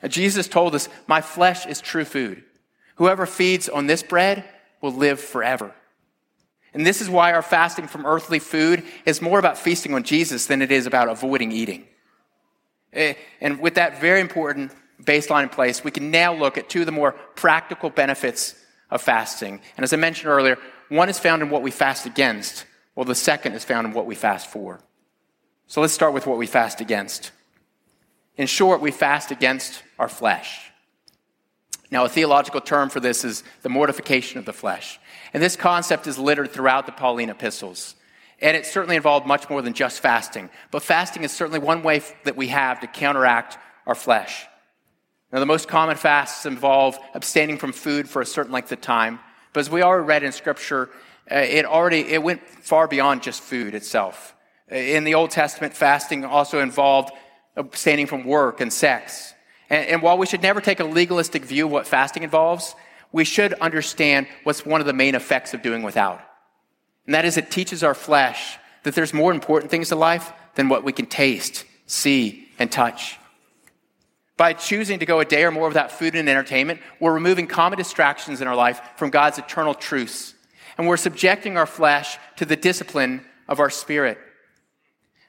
Jesus 0.07 0.47
told 0.47 0.75
us, 0.75 0.87
My 1.07 1.19
flesh 1.19 1.65
is 1.65 1.81
true 1.81 2.05
food. 2.05 2.43
Whoever 2.95 3.25
feeds 3.25 3.67
on 3.67 3.87
this 3.87 4.03
bread 4.03 4.45
will 4.79 4.93
live 4.93 5.19
forever. 5.19 5.73
And 6.73 6.85
this 6.85 7.01
is 7.01 7.09
why 7.09 7.33
our 7.33 7.41
fasting 7.41 7.87
from 7.87 8.05
earthly 8.05 8.37
food 8.37 8.83
is 9.05 9.21
more 9.21 9.39
about 9.39 9.57
feasting 9.57 9.95
on 9.95 10.03
Jesus 10.03 10.45
than 10.45 10.61
it 10.61 10.71
is 10.71 10.85
about 10.85 11.09
avoiding 11.09 11.51
eating. 11.51 11.87
Eh, 12.93 13.15
and 13.41 13.59
with 13.59 13.73
that 13.73 13.99
very 13.99 14.21
important 14.21 14.71
baseline 15.03 15.43
in 15.43 15.49
place, 15.49 15.83
we 15.83 15.89
can 15.89 16.11
now 16.11 16.33
look 16.35 16.57
at 16.57 16.69
two 16.69 16.81
of 16.81 16.85
the 16.85 16.91
more 16.91 17.13
practical 17.35 17.89
benefits 17.89 18.53
of 18.91 19.01
fasting. 19.01 19.61
And 19.77 19.83
as 19.83 19.93
I 19.93 19.97
mentioned 19.97 20.29
earlier, 20.29 20.57
one 20.89 21.09
is 21.09 21.19
found 21.19 21.41
in 21.41 21.49
what 21.49 21.61
we 21.61 21.71
fast 21.71 22.05
against, 22.05 22.65
while 22.93 23.05
the 23.05 23.15
second 23.15 23.53
is 23.53 23.63
found 23.63 23.87
in 23.87 23.93
what 23.93 24.05
we 24.05 24.15
fast 24.15 24.47
for. 24.47 24.79
So 25.67 25.81
let's 25.81 25.93
start 25.93 26.13
with 26.13 26.25
what 26.25 26.37
we 26.37 26.47
fast 26.47 26.81
against. 26.81 27.31
In 28.37 28.47
short, 28.47 28.81
we 28.81 28.91
fast 28.91 29.31
against 29.31 29.83
our 29.99 30.09
flesh. 30.09 30.71
Now, 31.91 32.05
a 32.05 32.09
theological 32.09 32.61
term 32.61 32.89
for 32.89 32.99
this 32.99 33.23
is 33.23 33.43
the 33.61 33.69
mortification 33.69 34.39
of 34.39 34.45
the 34.45 34.53
flesh. 34.53 34.99
And 35.33 35.41
this 35.41 35.55
concept 35.55 36.07
is 36.07 36.17
littered 36.17 36.51
throughout 36.51 36.85
the 36.85 36.91
Pauline 36.91 37.29
epistles. 37.29 37.95
And 38.41 38.55
it 38.55 38.65
certainly 38.65 38.95
involved 38.95 39.27
much 39.27 39.49
more 39.49 39.61
than 39.61 39.73
just 39.73 39.99
fasting. 39.99 40.49
But 40.71 40.83
fasting 40.83 41.23
is 41.23 41.31
certainly 41.31 41.59
one 41.59 41.83
way 41.83 42.01
that 42.23 42.37
we 42.37 42.47
have 42.47 42.79
to 42.79 42.87
counteract 42.87 43.57
our 43.85 43.95
flesh. 43.95 44.47
Now, 45.31 45.39
the 45.39 45.45
most 45.45 45.67
common 45.67 45.95
fasts 45.95 46.45
involve 46.45 46.97
abstaining 47.13 47.57
from 47.57 47.71
food 47.71 48.09
for 48.09 48.21
a 48.21 48.25
certain 48.25 48.51
length 48.51 48.71
of 48.71 48.81
time. 48.81 49.19
But 49.53 49.61
as 49.61 49.69
we 49.69 49.83
already 49.83 50.05
read 50.05 50.23
in 50.23 50.31
Scripture, 50.31 50.89
uh, 51.31 51.35
it 51.35 51.65
already 51.65 51.99
it 51.99 52.23
went 52.23 52.47
far 52.49 52.87
beyond 52.87 53.21
just 53.21 53.41
food 53.41 53.75
itself. 53.75 54.35
In 54.69 55.03
the 55.03 55.15
Old 55.15 55.31
Testament, 55.31 55.75
fasting 55.75 56.25
also 56.25 56.59
involved 56.59 57.11
abstaining 57.55 58.07
from 58.07 58.23
work 58.25 58.61
and 58.61 58.71
sex. 58.71 59.33
And, 59.69 59.85
and, 59.87 60.01
while 60.01 60.17
we 60.17 60.25
should 60.25 60.41
never 60.41 60.61
take 60.61 60.79
a 60.79 60.83
legalistic 60.83 61.45
view 61.45 61.65
of 61.65 61.71
what 61.71 61.87
fasting 61.87 62.23
involves, 62.23 62.75
we 63.11 63.23
should 63.23 63.53
understand 63.53 64.27
what's 64.43 64.65
one 64.65 64.81
of 64.81 64.87
the 64.87 64.93
main 64.93 65.15
effects 65.15 65.53
of 65.53 65.61
doing 65.61 65.83
without. 65.83 66.21
And 67.05 67.13
that 67.15 67.25
is 67.25 67.37
it 67.37 67.51
teaches 67.51 67.83
our 67.83 67.95
flesh 67.95 68.57
that 68.83 68.95
there's 68.95 69.13
more 69.13 69.31
important 69.31 69.71
things 69.71 69.91
in 69.91 69.99
life 69.99 70.31
than 70.55 70.69
what 70.69 70.83
we 70.83 70.91
can 70.91 71.05
taste, 71.05 71.65
see, 71.85 72.47
and 72.57 72.71
touch. 72.71 73.17
By 74.39 74.53
choosing 74.53 74.99
to 74.99 75.05
go 75.05 75.19
a 75.19 75.25
day 75.25 75.43
or 75.43 75.51
more 75.51 75.67
without 75.67 75.91
food 75.91 76.15
and 76.15 76.29
entertainment, 76.29 76.79
we're 77.01 77.13
removing 77.13 77.45
common 77.45 77.77
distractions 77.77 78.39
in 78.39 78.47
our 78.47 78.55
life 78.55 78.79
from 78.95 79.09
God's 79.09 79.37
eternal 79.37 79.73
truths. 79.73 80.33
And 80.77 80.87
we're 80.87 80.95
subjecting 80.95 81.57
our 81.57 81.65
flesh 81.65 82.17
to 82.37 82.45
the 82.45 82.55
discipline 82.55 83.25
of 83.49 83.59
our 83.59 83.69
spirit. 83.69 84.17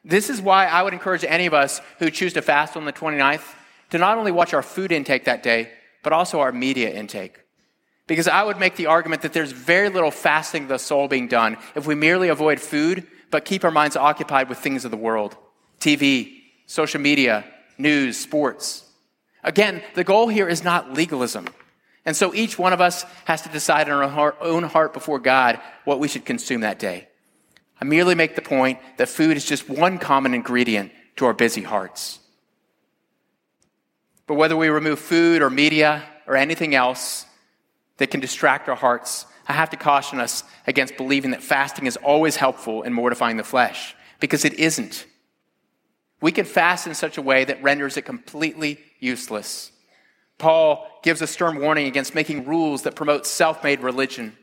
This 0.04 0.30
is 0.30 0.40
why 0.40 0.66
I 0.66 0.84
would 0.84 0.92
encourage 0.92 1.24
any 1.24 1.46
of 1.46 1.54
us 1.54 1.80
who 1.98 2.08
choose 2.08 2.34
to 2.34 2.40
fast 2.40 2.76
on 2.76 2.84
the 2.84 2.92
29th 2.92 3.42
to 3.90 3.98
not 3.98 4.16
only 4.16 4.30
watch 4.30 4.54
our 4.54 4.62
food 4.62 4.92
intake 4.92 5.24
that 5.24 5.42
day, 5.42 5.72
but 6.04 6.12
also 6.12 6.38
our 6.38 6.52
media 6.52 6.90
intake. 6.90 7.40
Because 8.06 8.28
I 8.28 8.44
would 8.44 8.60
make 8.60 8.76
the 8.76 8.86
argument 8.86 9.22
that 9.22 9.32
there's 9.32 9.50
very 9.50 9.88
little 9.88 10.12
fasting 10.12 10.62
of 10.62 10.68
the 10.68 10.78
soul 10.78 11.08
being 11.08 11.26
done 11.26 11.56
if 11.74 11.84
we 11.84 11.96
merely 11.96 12.28
avoid 12.28 12.60
food, 12.60 13.08
but 13.32 13.44
keep 13.44 13.64
our 13.64 13.72
minds 13.72 13.96
occupied 13.96 14.48
with 14.48 14.58
things 14.58 14.84
of 14.84 14.92
the 14.92 14.96
world 14.96 15.36
TV, 15.80 16.42
social 16.66 17.00
media, 17.00 17.44
news, 17.76 18.16
sports. 18.16 18.86
Again, 19.42 19.82
the 19.94 20.04
goal 20.04 20.28
here 20.28 20.48
is 20.48 20.62
not 20.62 20.92
legalism. 20.92 21.46
And 22.04 22.16
so 22.16 22.34
each 22.34 22.58
one 22.58 22.72
of 22.72 22.80
us 22.80 23.04
has 23.24 23.42
to 23.42 23.48
decide 23.48 23.86
in 23.86 23.92
our 23.92 24.36
own 24.40 24.62
heart 24.62 24.92
before 24.92 25.18
God 25.18 25.60
what 25.84 26.00
we 26.00 26.08
should 26.08 26.24
consume 26.24 26.62
that 26.62 26.78
day. 26.78 27.08
I 27.80 27.84
merely 27.84 28.14
make 28.14 28.36
the 28.36 28.42
point 28.42 28.78
that 28.98 29.08
food 29.08 29.36
is 29.36 29.44
just 29.44 29.68
one 29.68 29.98
common 29.98 30.34
ingredient 30.34 30.92
to 31.16 31.26
our 31.26 31.32
busy 31.32 31.62
hearts. 31.62 32.18
But 34.26 34.34
whether 34.34 34.56
we 34.56 34.68
remove 34.68 34.98
food 34.98 35.42
or 35.42 35.50
media 35.50 36.04
or 36.26 36.36
anything 36.36 36.74
else 36.74 37.26
that 37.96 38.10
can 38.10 38.20
distract 38.20 38.68
our 38.68 38.76
hearts, 38.76 39.26
I 39.46 39.52
have 39.52 39.70
to 39.70 39.76
caution 39.76 40.20
us 40.20 40.44
against 40.66 40.96
believing 40.96 41.32
that 41.32 41.42
fasting 41.42 41.86
is 41.86 41.96
always 41.96 42.36
helpful 42.36 42.82
in 42.82 42.92
mortifying 42.92 43.36
the 43.36 43.44
flesh, 43.44 43.96
because 44.20 44.44
it 44.44 44.54
isn't. 44.54 45.06
We 46.20 46.32
can 46.32 46.44
fast 46.44 46.86
in 46.86 46.94
such 46.94 47.18
a 47.18 47.22
way 47.22 47.44
that 47.44 47.62
renders 47.62 47.96
it 47.96 48.02
completely 48.02 48.78
useless. 48.98 49.72
Paul 50.38 50.86
gives 51.02 51.22
a 51.22 51.26
stern 51.26 51.60
warning 51.60 51.86
against 51.86 52.14
making 52.14 52.46
rules 52.46 52.82
that 52.82 52.96
promote 52.96 53.26
self 53.26 53.62
made 53.62 53.80
religion. 53.80 54.36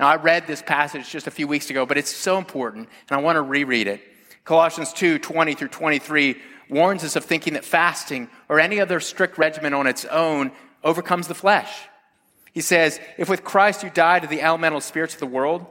Now, 0.00 0.08
I 0.08 0.16
read 0.16 0.46
this 0.46 0.62
passage 0.62 1.10
just 1.10 1.26
a 1.26 1.30
few 1.30 1.46
weeks 1.46 1.70
ago, 1.70 1.86
but 1.86 1.98
it's 1.98 2.10
so 2.14 2.38
important, 2.38 2.88
and 3.08 3.18
I 3.18 3.22
want 3.22 3.36
to 3.36 3.42
reread 3.42 3.86
it. 3.86 4.00
Colossians 4.44 4.92
2 4.92 5.18
20 5.18 5.54
through 5.54 5.68
23 5.68 6.36
warns 6.68 7.04
us 7.04 7.16
of 7.16 7.24
thinking 7.24 7.54
that 7.54 7.64
fasting 7.64 8.28
or 8.48 8.58
any 8.58 8.80
other 8.80 8.98
strict 8.98 9.38
regimen 9.38 9.74
on 9.74 9.86
its 9.86 10.04
own 10.06 10.50
overcomes 10.82 11.28
the 11.28 11.34
flesh. 11.34 11.70
He 12.52 12.60
says, 12.60 13.00
If 13.18 13.28
with 13.28 13.44
Christ 13.44 13.82
you 13.82 13.90
died 13.90 14.22
to 14.22 14.28
the 14.28 14.42
elemental 14.42 14.80
spirits 14.80 15.14
of 15.14 15.20
the 15.20 15.26
world, 15.26 15.66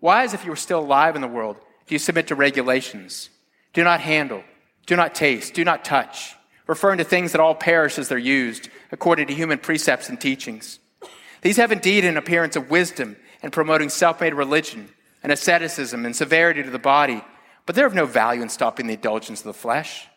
why, 0.00 0.24
as 0.24 0.34
if 0.34 0.44
you 0.44 0.50
were 0.50 0.56
still 0.56 0.80
alive 0.80 1.14
in 1.14 1.22
the 1.22 1.28
world, 1.28 1.56
do 1.86 1.94
you 1.94 1.98
submit 1.98 2.28
to 2.28 2.34
regulations? 2.34 3.30
Do 3.72 3.84
not 3.84 4.00
handle, 4.00 4.42
do 4.90 4.96
not 4.96 5.14
taste, 5.14 5.54
do 5.54 5.64
not 5.64 5.84
touch, 5.84 6.34
referring 6.66 6.98
to 6.98 7.04
things 7.04 7.30
that 7.30 7.40
all 7.40 7.54
perish 7.54 7.96
as 7.96 8.08
they're 8.08 8.18
used, 8.18 8.68
according 8.90 9.28
to 9.28 9.32
human 9.32 9.56
precepts 9.56 10.08
and 10.08 10.20
teachings. 10.20 10.80
These 11.42 11.58
have 11.58 11.70
indeed 11.70 12.04
an 12.04 12.16
appearance 12.16 12.56
of 12.56 12.70
wisdom 12.70 13.16
in 13.40 13.52
promoting 13.52 13.88
self 13.88 14.20
made 14.20 14.34
religion 14.34 14.88
and 15.22 15.30
asceticism 15.30 16.04
and 16.04 16.16
severity 16.16 16.64
to 16.64 16.70
the 16.70 16.80
body, 16.80 17.22
but 17.66 17.76
they're 17.76 17.86
of 17.86 17.94
no 17.94 18.04
value 18.04 18.42
in 18.42 18.48
stopping 18.48 18.88
the 18.88 18.94
indulgence 18.94 19.38
of 19.38 19.44
the 19.44 19.52
flesh. 19.52 20.08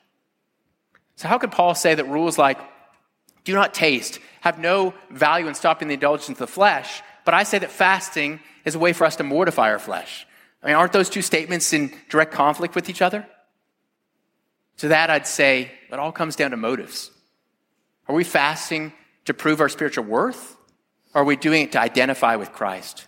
So, 1.18 1.28
how 1.28 1.38
could 1.38 1.52
Paul 1.52 1.76
say 1.76 1.94
that 1.94 2.10
rules 2.10 2.40
like 2.40 2.58
do 3.44 3.54
not 3.54 3.76
taste 3.76 4.18
have 4.42 4.58
no 4.58 4.96
value 5.12 5.48
in 5.48 5.54
stopping 5.54 5.88
the 5.88 5.94
indulgence 5.94 6.30
of 6.30 6.38
the 6.40 6.48
flesh, 6.48 7.04
but 7.26 7.36
I 7.36 7.44
say 7.44 7.60
that 7.60 7.70
fasting 7.70 8.40
is 8.66 8.74
a 8.74 8.80
way 8.80 8.92
for 8.92 9.06
us 9.06 9.18
to 9.18 9.24
mortify 9.24 9.70
our 9.70 9.78
flesh? 9.78 10.26
I 10.64 10.66
mean, 10.66 10.76
aren't 10.78 10.94
those 10.94 11.12
two 11.12 11.22
statements 11.22 11.74
in 11.74 11.94
direct 12.10 12.32
conflict 12.32 12.74
with 12.74 12.90
each 12.90 13.04
other? 13.04 13.28
To 14.78 14.90
that, 14.90 15.10
I'd 15.10 15.28
say 15.28 15.72
it 15.92 16.00
all 16.00 16.12
comes 16.12 16.36
down 16.36 16.52
to 16.52 16.58
motives. 16.58 17.12
Are 18.08 18.16
we 18.16 18.24
fasting 18.24 18.94
to 19.26 19.34
prove 19.34 19.62
our 19.62 19.70
spiritual 19.70 20.06
worth? 20.06 20.58
Or 21.14 21.22
are 21.22 21.26
we 21.26 21.36
doing 21.36 21.64
it 21.64 21.72
to 21.74 21.80
identify 21.80 22.36
with 22.36 22.52
Christ? 22.52 23.08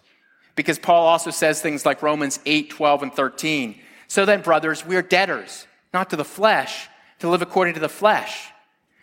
Because 0.56 0.80
Paul 0.80 1.08
also 1.08 1.32
says 1.32 1.62
things 1.62 1.86
like 1.86 2.02
Romans 2.02 2.40
8, 2.46 2.70
12, 2.70 3.04
and 3.04 3.14
13. 3.14 3.80
So 4.08 4.26
then, 4.26 4.42
brothers, 4.42 4.86
we 4.86 4.96
are 4.96 5.02
debtors, 5.02 5.68
not 5.94 6.12
to 6.12 6.16
the 6.16 6.24
flesh, 6.24 6.88
to 7.20 7.30
live 7.30 7.42
according 7.42 7.74
to 7.74 7.80
the 7.80 7.90
flesh. 7.90 8.50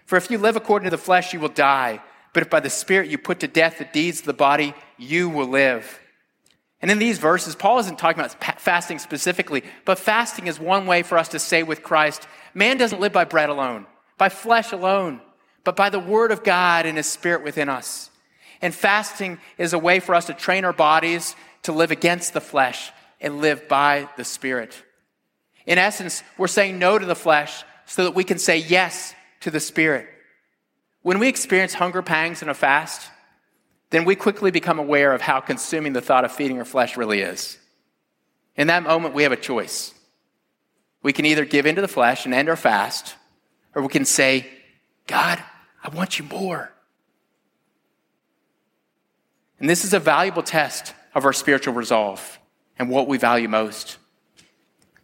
For 0.06 0.16
if 0.16 0.30
you 0.30 0.38
live 0.38 0.56
according 0.56 0.84
to 0.84 0.90
the 0.90 1.02
flesh, 1.02 1.32
you 1.32 1.40
will 1.40 1.48
die. 1.48 2.00
But 2.32 2.44
if 2.44 2.50
by 2.50 2.60
the 2.60 2.70
Spirit 2.70 3.10
you 3.10 3.18
put 3.18 3.40
to 3.40 3.48
death 3.48 3.78
the 3.78 3.84
deeds 3.84 4.20
of 4.20 4.26
the 4.26 4.32
body, 4.32 4.74
you 4.96 5.28
will 5.28 5.48
live. 5.48 6.00
And 6.82 6.90
in 6.90 6.98
these 6.98 7.18
verses, 7.18 7.54
Paul 7.54 7.78
isn't 7.78 7.98
talking 7.98 8.20
about 8.20 8.60
fasting 8.60 8.98
specifically, 8.98 9.62
but 9.84 9.98
fasting 9.98 10.48
is 10.48 10.58
one 10.58 10.86
way 10.86 11.02
for 11.02 11.16
us 11.16 11.28
to 11.28 11.38
say 11.38 11.62
with 11.62 11.82
Christ, 11.82 12.26
man 12.54 12.76
doesn't 12.76 13.00
live 13.00 13.12
by 13.12 13.24
bread 13.24 13.48
alone, 13.48 13.86
by 14.18 14.28
flesh 14.28 14.72
alone, 14.72 15.20
but 15.64 15.76
by 15.76 15.90
the 15.90 16.00
word 16.00 16.32
of 16.32 16.42
God 16.42 16.84
and 16.84 16.96
his 16.96 17.06
spirit 17.06 17.44
within 17.44 17.68
us. 17.68 18.10
And 18.60 18.74
fasting 18.74 19.38
is 19.58 19.72
a 19.72 19.78
way 19.78 20.00
for 20.00 20.14
us 20.14 20.26
to 20.26 20.34
train 20.34 20.64
our 20.64 20.72
bodies 20.72 21.34
to 21.62 21.72
live 21.72 21.90
against 21.90 22.32
the 22.32 22.40
flesh 22.40 22.92
and 23.20 23.40
live 23.40 23.68
by 23.68 24.08
the 24.16 24.24
Spirit. 24.24 24.76
In 25.66 25.78
essence, 25.78 26.22
we're 26.36 26.48
saying 26.48 26.78
no 26.78 26.98
to 26.98 27.06
the 27.06 27.14
flesh 27.14 27.64
so 27.86 28.04
that 28.04 28.14
we 28.14 28.24
can 28.24 28.38
say 28.38 28.58
yes 28.58 29.14
to 29.40 29.50
the 29.50 29.60
Spirit. 29.60 30.08
When 31.02 31.18
we 31.18 31.28
experience 31.28 31.74
hunger 31.74 32.02
pangs 32.02 32.42
in 32.42 32.48
a 32.48 32.54
fast, 32.54 33.08
then 33.92 34.06
we 34.06 34.16
quickly 34.16 34.50
become 34.50 34.78
aware 34.78 35.12
of 35.12 35.20
how 35.20 35.38
consuming 35.38 35.92
the 35.92 36.00
thought 36.00 36.24
of 36.24 36.32
feeding 36.32 36.58
our 36.58 36.64
flesh 36.64 36.96
really 36.96 37.20
is. 37.20 37.58
In 38.56 38.68
that 38.68 38.82
moment, 38.82 39.14
we 39.14 39.22
have 39.22 39.32
a 39.32 39.36
choice. 39.36 39.92
We 41.02 41.12
can 41.12 41.26
either 41.26 41.44
give 41.44 41.66
into 41.66 41.82
the 41.82 41.88
flesh 41.88 42.24
and 42.24 42.34
end 42.34 42.48
our 42.48 42.56
fast, 42.56 43.14
or 43.74 43.82
we 43.82 43.88
can 43.88 44.06
say, 44.06 44.48
God, 45.06 45.42
I 45.84 45.90
want 45.90 46.18
you 46.18 46.24
more. 46.24 46.72
And 49.60 49.68
this 49.68 49.84
is 49.84 49.92
a 49.92 50.00
valuable 50.00 50.42
test 50.42 50.94
of 51.14 51.26
our 51.26 51.34
spiritual 51.34 51.74
resolve 51.74 52.38
and 52.78 52.88
what 52.88 53.06
we 53.06 53.18
value 53.18 53.48
most. 53.48 53.98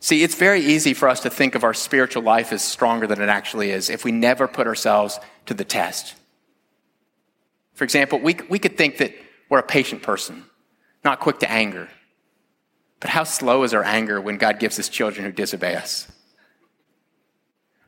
See, 0.01 0.23
it's 0.23 0.35
very 0.35 0.61
easy 0.61 0.95
for 0.95 1.11
us 1.11 1.21
to 1.21 1.31
think 1.31 1.55
of 1.55 1.63
our 1.63 1.75
spiritual 1.75 2.23
life 2.23 2.53
as 2.53 2.63
stronger 2.63 3.07
than 3.07 3.21
it 3.21 3.29
actually 3.29 3.71
is 3.71 3.91
if 3.91 4.03
we 4.03 4.13
never 4.13 4.49
put 4.49 4.67
ourselves 4.67 5.21
to 5.45 5.53
the 5.53 5.65
test. 5.65 6.15
For 7.79 7.85
example, 7.85 8.19
we, 8.19 8.37
we 8.49 8.59
could 8.59 8.77
think 8.77 8.99
that 8.99 9.15
we're 9.49 9.61
a 9.61 9.67
patient 9.67 10.03
person, 10.03 10.45
not 11.05 11.21
quick 11.21 11.39
to 11.39 11.51
anger. 11.51 11.89
But 13.01 13.11
how 13.11 13.23
slow 13.23 13.63
is 13.63 13.73
our 13.73 13.85
anger 13.85 14.21
when 14.21 14.37
God 14.37 14.59
gives 14.59 14.79
us 14.81 14.89
children 14.89 15.25
who 15.25 15.31
disobey 15.31 15.77
us? 15.77 16.11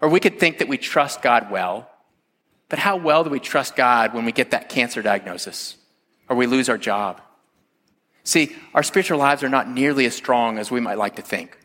Or 0.01 0.09
we 0.09 0.21
could 0.21 0.39
think 0.39 0.59
that 0.59 0.69
we 0.69 0.79
trust 0.79 1.21
God 1.21 1.51
well, 1.51 1.91
but 2.69 2.79
how 2.79 2.97
well 2.97 3.25
do 3.25 3.31
we 3.31 3.41
trust 3.41 3.75
God 3.75 4.15
when 4.15 4.25
we 4.25 4.33
get 4.33 4.53
that 4.53 4.69
cancer 4.69 5.03
diagnosis? 5.03 5.77
or 6.31 6.37
we 6.37 6.47
lose 6.47 6.71
our 6.71 6.79
job. 6.79 7.21
See, 8.23 8.57
our 8.73 8.85
spiritual 8.85 9.19
lives 9.19 9.43
are 9.43 9.49
not 9.49 9.69
nearly 9.69 10.07
as 10.07 10.15
strong 10.15 10.59
as 10.59 10.71
we 10.71 10.81
might 10.81 10.97
like 10.97 11.17
to 11.17 11.23
think. 11.23 11.59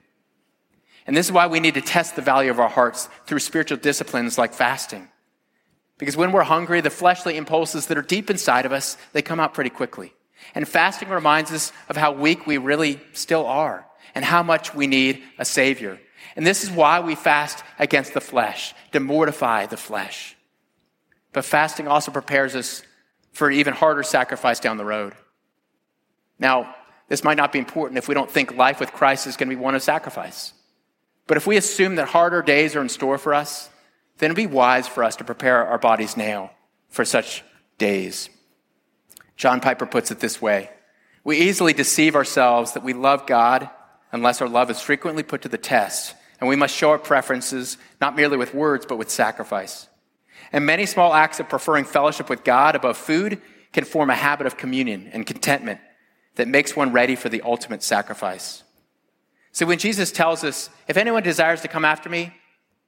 And 1.05 1.15
this 1.15 1.27
is 1.27 1.31
why 1.31 1.45
we 1.45 1.59
need 1.59 1.75
to 1.75 1.81
test 1.81 2.15
the 2.15 2.23
value 2.23 2.49
of 2.49 2.59
our 2.59 2.69
hearts 2.69 3.07
through 3.27 3.39
spiritual 3.39 3.77
disciplines 3.77 4.39
like 4.39 4.53
fasting. 4.53 5.07
Because 5.97 6.17
when 6.17 6.31
we're 6.31 6.43
hungry, 6.43 6.81
the 6.81 6.89
fleshly 6.89 7.38
impulses 7.38 7.88
that 7.88 7.97
are 7.97 8.01
deep 8.01 8.29
inside 8.29 8.65
of 8.65 8.71
us, 8.71 8.97
they 9.13 9.21
come 9.21 9.39
out 9.39 9.53
pretty 9.53 9.69
quickly. 9.69 10.13
And 10.53 10.67
fasting 10.67 11.10
reminds 11.10 11.51
us 11.51 11.71
of 11.89 11.95
how 11.95 12.12
weak 12.12 12.45
we 12.45 12.58
really 12.58 12.99
still 13.13 13.45
are 13.45 13.86
and 14.13 14.25
how 14.25 14.43
much 14.43 14.75
we 14.75 14.88
need 14.88 15.23
a 15.39 15.45
savior. 15.45 15.99
And 16.36 16.45
this 16.45 16.63
is 16.63 16.71
why 16.71 16.99
we 16.99 17.15
fast 17.15 17.63
against 17.79 18.13
the 18.13 18.21
flesh, 18.21 18.73
to 18.91 18.99
mortify 18.99 19.65
the 19.67 19.77
flesh. 19.77 20.36
But 21.31 21.45
fasting 21.45 21.88
also 21.88 22.12
prepares 22.12 22.55
us 22.55 22.84
for 23.31 23.47
an 23.47 23.55
even 23.55 23.73
harder 23.73 24.03
sacrifice 24.03 24.60
down 24.60 24.77
the 24.77 24.86
road. 24.86 25.13
Now, 26.39 26.75
this 27.08 27.23
might 27.23 27.38
not 27.38 27.51
be 27.51 27.60
important 27.60 27.97
if 27.97 28.08
we 28.08 28.15
don't 28.15 28.31
think 28.31 28.55
life 28.55 28.79
with 28.79 28.91
Christ 28.91 29.27
is 29.27 29.38
going 29.38 29.49
to 29.49 29.55
be 29.55 29.62
one 29.62 29.75
of 29.75 29.84
sacrifice. 29.84 30.53
But 31.27 31.38
if 31.38 31.47
we 31.47 31.58
assume 31.58 31.95
that 31.95 32.10
harder 32.10 32.41
days 32.41 32.75
are 32.75 32.81
in 32.81 32.89
store 32.89 33.17
for 33.17 33.34
us, 33.34 33.69
then 34.17 34.32
it'd 34.32 34.36
be 34.36 34.47
wise 34.47 34.88
for 34.88 35.04
us 35.04 35.15
to 35.17 35.23
prepare 35.23 35.65
our 35.65 35.78
bodies 35.78 36.15
now 36.15 36.51
for 36.89 37.06
such 37.06 37.43
days. 37.78 38.30
John 39.36 39.60
Piper 39.60 39.86
puts 39.86 40.12
it 40.12 40.19
this 40.19 40.41
way 40.41 40.69
We 41.23 41.38
easily 41.38 41.73
deceive 41.73 42.15
ourselves 42.15 42.73
that 42.73 42.84
we 42.84 42.93
love 42.93 43.25
God 43.25 43.69
unless 44.12 44.41
our 44.41 44.47
love 44.47 44.71
is 44.71 44.80
frequently 44.80 45.23
put 45.23 45.41
to 45.41 45.49
the 45.49 45.58
test, 45.58 46.15
and 46.39 46.47
we 46.47 46.56
must 46.56 46.75
show 46.75 46.91
our 46.91 46.99
preferences 46.99 47.78
not 47.99 48.15
merely 48.15 48.38
with 48.38 48.54
words, 48.54 48.86
but 48.86 48.97
with 48.97 49.10
sacrifice. 49.10 49.89
And 50.51 50.65
many 50.65 50.86
small 50.86 51.13
acts 51.13 51.39
of 51.39 51.49
preferring 51.49 51.86
fellowship 51.86 52.30
with 52.30 52.43
God 52.43 52.75
above 52.75 52.97
food 52.97 53.41
can 53.73 53.84
form 53.84 54.10
a 54.10 54.15
habit 54.15 54.47
of 54.47 54.56
communion 54.56 55.10
and 55.12 55.25
contentment 55.25 55.82
that 56.36 56.47
makes 56.47 56.75
one 56.75 56.93
ready 56.93 57.15
for 57.15 57.28
the 57.30 57.41
ultimate 57.41 57.84
sacrifice. 57.84 58.63
So 59.51 59.65
when 59.65 59.80
Jesus 59.80 60.12
tells 60.12 60.43
us, 60.43 60.69
if 60.88 60.97
anyone 60.97 61.23
desires 61.23 61.62
to 61.62 61.67
come 61.67 61.86
after 61.86 62.10
me, 62.10 62.34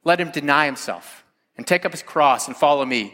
let 0.07 0.21
him 0.21 0.31
deny 0.31 0.65
himself 0.65 1.25
and 1.57 1.67
take 1.67 1.85
up 1.85 1.91
his 1.91 2.01
cross 2.01 2.47
and 2.47 2.55
follow 2.55 2.85
me. 2.85 3.13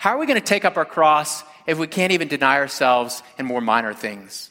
How 0.00 0.10
are 0.10 0.18
we 0.18 0.26
going 0.26 0.40
to 0.40 0.44
take 0.44 0.64
up 0.64 0.76
our 0.76 0.84
cross 0.84 1.44
if 1.68 1.78
we 1.78 1.86
can't 1.86 2.10
even 2.12 2.26
deny 2.26 2.56
ourselves 2.56 3.22
in 3.38 3.46
more 3.46 3.60
minor 3.60 3.94
things? 3.94 4.50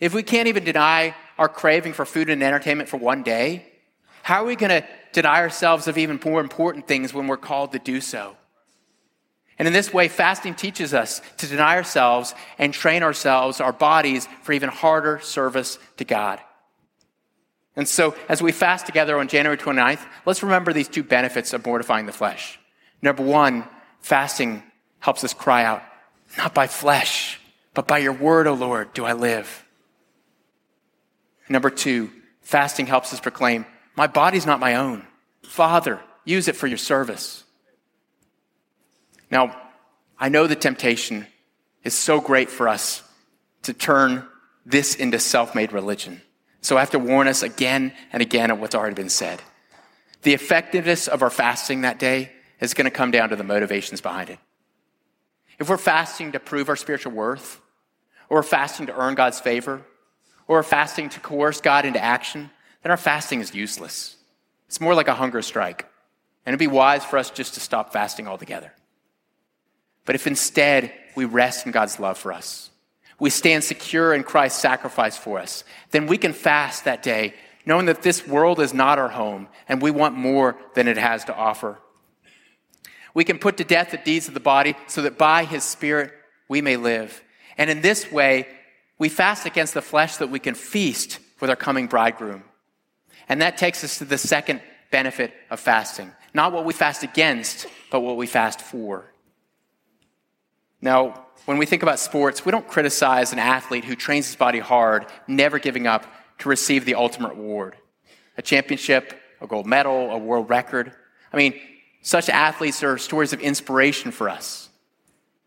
If 0.00 0.14
we 0.14 0.22
can't 0.22 0.48
even 0.48 0.64
deny 0.64 1.14
our 1.38 1.50
craving 1.50 1.92
for 1.92 2.06
food 2.06 2.30
and 2.30 2.42
entertainment 2.42 2.88
for 2.88 2.96
one 2.96 3.22
day, 3.22 3.66
how 4.22 4.42
are 4.42 4.46
we 4.46 4.56
going 4.56 4.70
to 4.70 4.88
deny 5.12 5.40
ourselves 5.40 5.86
of 5.86 5.98
even 5.98 6.18
more 6.24 6.40
important 6.40 6.88
things 6.88 7.12
when 7.12 7.26
we're 7.26 7.36
called 7.36 7.72
to 7.72 7.78
do 7.78 8.00
so? 8.00 8.34
And 9.58 9.68
in 9.68 9.74
this 9.74 9.92
way, 9.92 10.08
fasting 10.08 10.54
teaches 10.54 10.94
us 10.94 11.20
to 11.36 11.46
deny 11.46 11.76
ourselves 11.76 12.34
and 12.58 12.72
train 12.72 13.02
ourselves, 13.02 13.60
our 13.60 13.72
bodies, 13.72 14.26
for 14.42 14.54
even 14.54 14.70
harder 14.70 15.20
service 15.20 15.78
to 15.98 16.04
God. 16.04 16.40
And 17.74 17.88
so, 17.88 18.14
as 18.28 18.42
we 18.42 18.52
fast 18.52 18.86
together 18.86 19.18
on 19.18 19.28
January 19.28 19.56
29th, 19.56 20.06
let's 20.26 20.42
remember 20.42 20.72
these 20.72 20.88
two 20.88 21.02
benefits 21.02 21.52
of 21.52 21.64
mortifying 21.64 22.06
the 22.06 22.12
flesh. 22.12 22.58
Number 23.00 23.22
one, 23.22 23.64
fasting 24.00 24.62
helps 24.98 25.24
us 25.24 25.32
cry 25.32 25.64
out, 25.64 25.82
not 26.36 26.54
by 26.54 26.66
flesh, 26.66 27.40
but 27.74 27.88
by 27.88 27.98
your 27.98 28.12
word, 28.12 28.46
O 28.46 28.54
Lord, 28.54 28.92
do 28.92 29.04
I 29.04 29.14
live. 29.14 29.64
Number 31.48 31.70
two, 31.70 32.10
fasting 32.42 32.86
helps 32.86 33.12
us 33.12 33.20
proclaim, 33.20 33.66
my 33.96 34.06
body's 34.06 34.46
not 34.46 34.60
my 34.60 34.76
own. 34.76 35.06
Father, 35.42 36.00
use 36.24 36.48
it 36.48 36.56
for 36.56 36.66
your 36.66 36.78
service. 36.78 37.44
Now, 39.30 39.60
I 40.18 40.28
know 40.28 40.46
the 40.46 40.56
temptation 40.56 41.26
is 41.84 41.94
so 41.94 42.20
great 42.20 42.48
for 42.48 42.68
us 42.68 43.02
to 43.62 43.72
turn 43.72 44.26
this 44.64 44.94
into 44.94 45.18
self 45.18 45.54
made 45.54 45.72
religion. 45.72 46.22
So 46.62 46.76
I 46.76 46.80
have 46.80 46.90
to 46.90 46.98
warn 46.98 47.28
us 47.28 47.42
again 47.42 47.92
and 48.12 48.22
again 48.22 48.50
of 48.50 48.60
what's 48.60 48.74
already 48.74 48.94
been 48.94 49.08
said. 49.08 49.42
The 50.22 50.32
effectiveness 50.32 51.08
of 51.08 51.22
our 51.22 51.30
fasting 51.30 51.82
that 51.82 51.98
day 51.98 52.32
is 52.60 52.74
going 52.74 52.84
to 52.84 52.90
come 52.90 53.10
down 53.10 53.28
to 53.30 53.36
the 53.36 53.44
motivations 53.44 54.00
behind 54.00 54.30
it. 54.30 54.38
If 55.58 55.68
we're 55.68 55.76
fasting 55.76 56.32
to 56.32 56.40
prove 56.40 56.68
our 56.68 56.76
spiritual 56.76 57.12
worth, 57.12 57.60
or 58.28 58.38
we're 58.38 58.42
fasting 58.44 58.86
to 58.86 58.96
earn 58.96 59.16
God's 59.16 59.40
favor, 59.40 59.82
or 60.46 60.58
we're 60.58 60.62
fasting 60.62 61.08
to 61.10 61.20
coerce 61.20 61.60
God 61.60 61.84
into 61.84 62.02
action, 62.02 62.50
then 62.82 62.90
our 62.90 62.96
fasting 62.96 63.40
is 63.40 63.54
useless. 63.54 64.16
It's 64.68 64.80
more 64.80 64.94
like 64.94 65.08
a 65.08 65.14
hunger 65.14 65.42
strike. 65.42 65.86
And 66.46 66.54
it'd 66.54 66.58
be 66.58 66.66
wise 66.66 67.04
for 67.04 67.18
us 67.18 67.30
just 67.30 67.54
to 67.54 67.60
stop 67.60 67.92
fasting 67.92 68.26
altogether. 68.26 68.72
But 70.04 70.14
if 70.14 70.26
instead 70.26 70.92
we 71.14 71.24
rest 71.24 71.66
in 71.66 71.72
God's 71.72 72.00
love 72.00 72.18
for 72.18 72.32
us, 72.32 72.70
we 73.18 73.30
stand 73.30 73.64
secure 73.64 74.14
in 74.14 74.24
Christ's 74.24 74.60
sacrifice 74.60 75.16
for 75.16 75.38
us, 75.38 75.64
then 75.90 76.06
we 76.06 76.18
can 76.18 76.32
fast 76.32 76.84
that 76.84 77.02
day 77.02 77.34
knowing 77.64 77.86
that 77.86 78.02
this 78.02 78.26
world 78.26 78.60
is 78.60 78.74
not 78.74 78.98
our 78.98 79.08
home 79.08 79.48
and 79.68 79.80
we 79.80 79.90
want 79.90 80.16
more 80.16 80.56
than 80.74 80.88
it 80.88 80.96
has 80.96 81.24
to 81.24 81.34
offer. 81.34 81.78
We 83.14 83.24
can 83.24 83.38
put 83.38 83.58
to 83.58 83.64
death 83.64 83.90
the 83.90 83.98
deeds 83.98 84.28
of 84.28 84.34
the 84.34 84.40
body 84.40 84.74
so 84.86 85.02
that 85.02 85.18
by 85.18 85.44
his 85.44 85.64
Spirit 85.64 86.12
we 86.48 86.62
may 86.62 86.76
live. 86.76 87.22
And 87.58 87.70
in 87.70 87.80
this 87.80 88.10
way, 88.10 88.48
we 88.98 89.08
fast 89.08 89.46
against 89.46 89.74
the 89.74 89.82
flesh 89.82 90.14
so 90.14 90.24
that 90.24 90.32
we 90.32 90.38
can 90.38 90.54
feast 90.54 91.18
with 91.40 91.50
our 91.50 91.56
coming 91.56 91.86
bridegroom. 91.86 92.44
And 93.28 93.42
that 93.42 93.58
takes 93.58 93.84
us 93.84 93.98
to 93.98 94.04
the 94.04 94.18
second 94.18 94.60
benefit 94.90 95.32
of 95.50 95.60
fasting. 95.60 96.12
Not 96.34 96.52
what 96.52 96.64
we 96.64 96.72
fast 96.72 97.02
against, 97.02 97.66
but 97.90 98.00
what 98.00 98.16
we 98.16 98.26
fast 98.26 98.60
for. 98.60 99.12
Now, 100.80 101.26
when 101.44 101.58
we 101.58 101.66
think 101.66 101.82
about 101.82 101.98
sports, 101.98 102.44
we 102.44 102.52
don't 102.52 102.66
criticize 102.68 103.32
an 103.32 103.38
athlete 103.38 103.84
who 103.84 103.96
trains 103.96 104.26
his 104.26 104.36
body 104.36 104.58
hard, 104.58 105.06
never 105.26 105.58
giving 105.58 105.86
up 105.86 106.06
to 106.38 106.48
receive 106.48 106.84
the 106.84 106.94
ultimate 106.94 107.34
reward 107.34 107.76
a 108.38 108.42
championship, 108.42 109.20
a 109.42 109.46
gold 109.46 109.66
medal, 109.66 110.10
a 110.10 110.16
world 110.16 110.48
record. 110.48 110.90
I 111.32 111.36
mean, 111.36 111.54
such 112.00 112.30
athletes 112.30 112.82
are 112.82 112.96
stories 112.96 113.34
of 113.34 113.40
inspiration 113.40 114.10
for 114.10 114.28
us. 114.28 114.70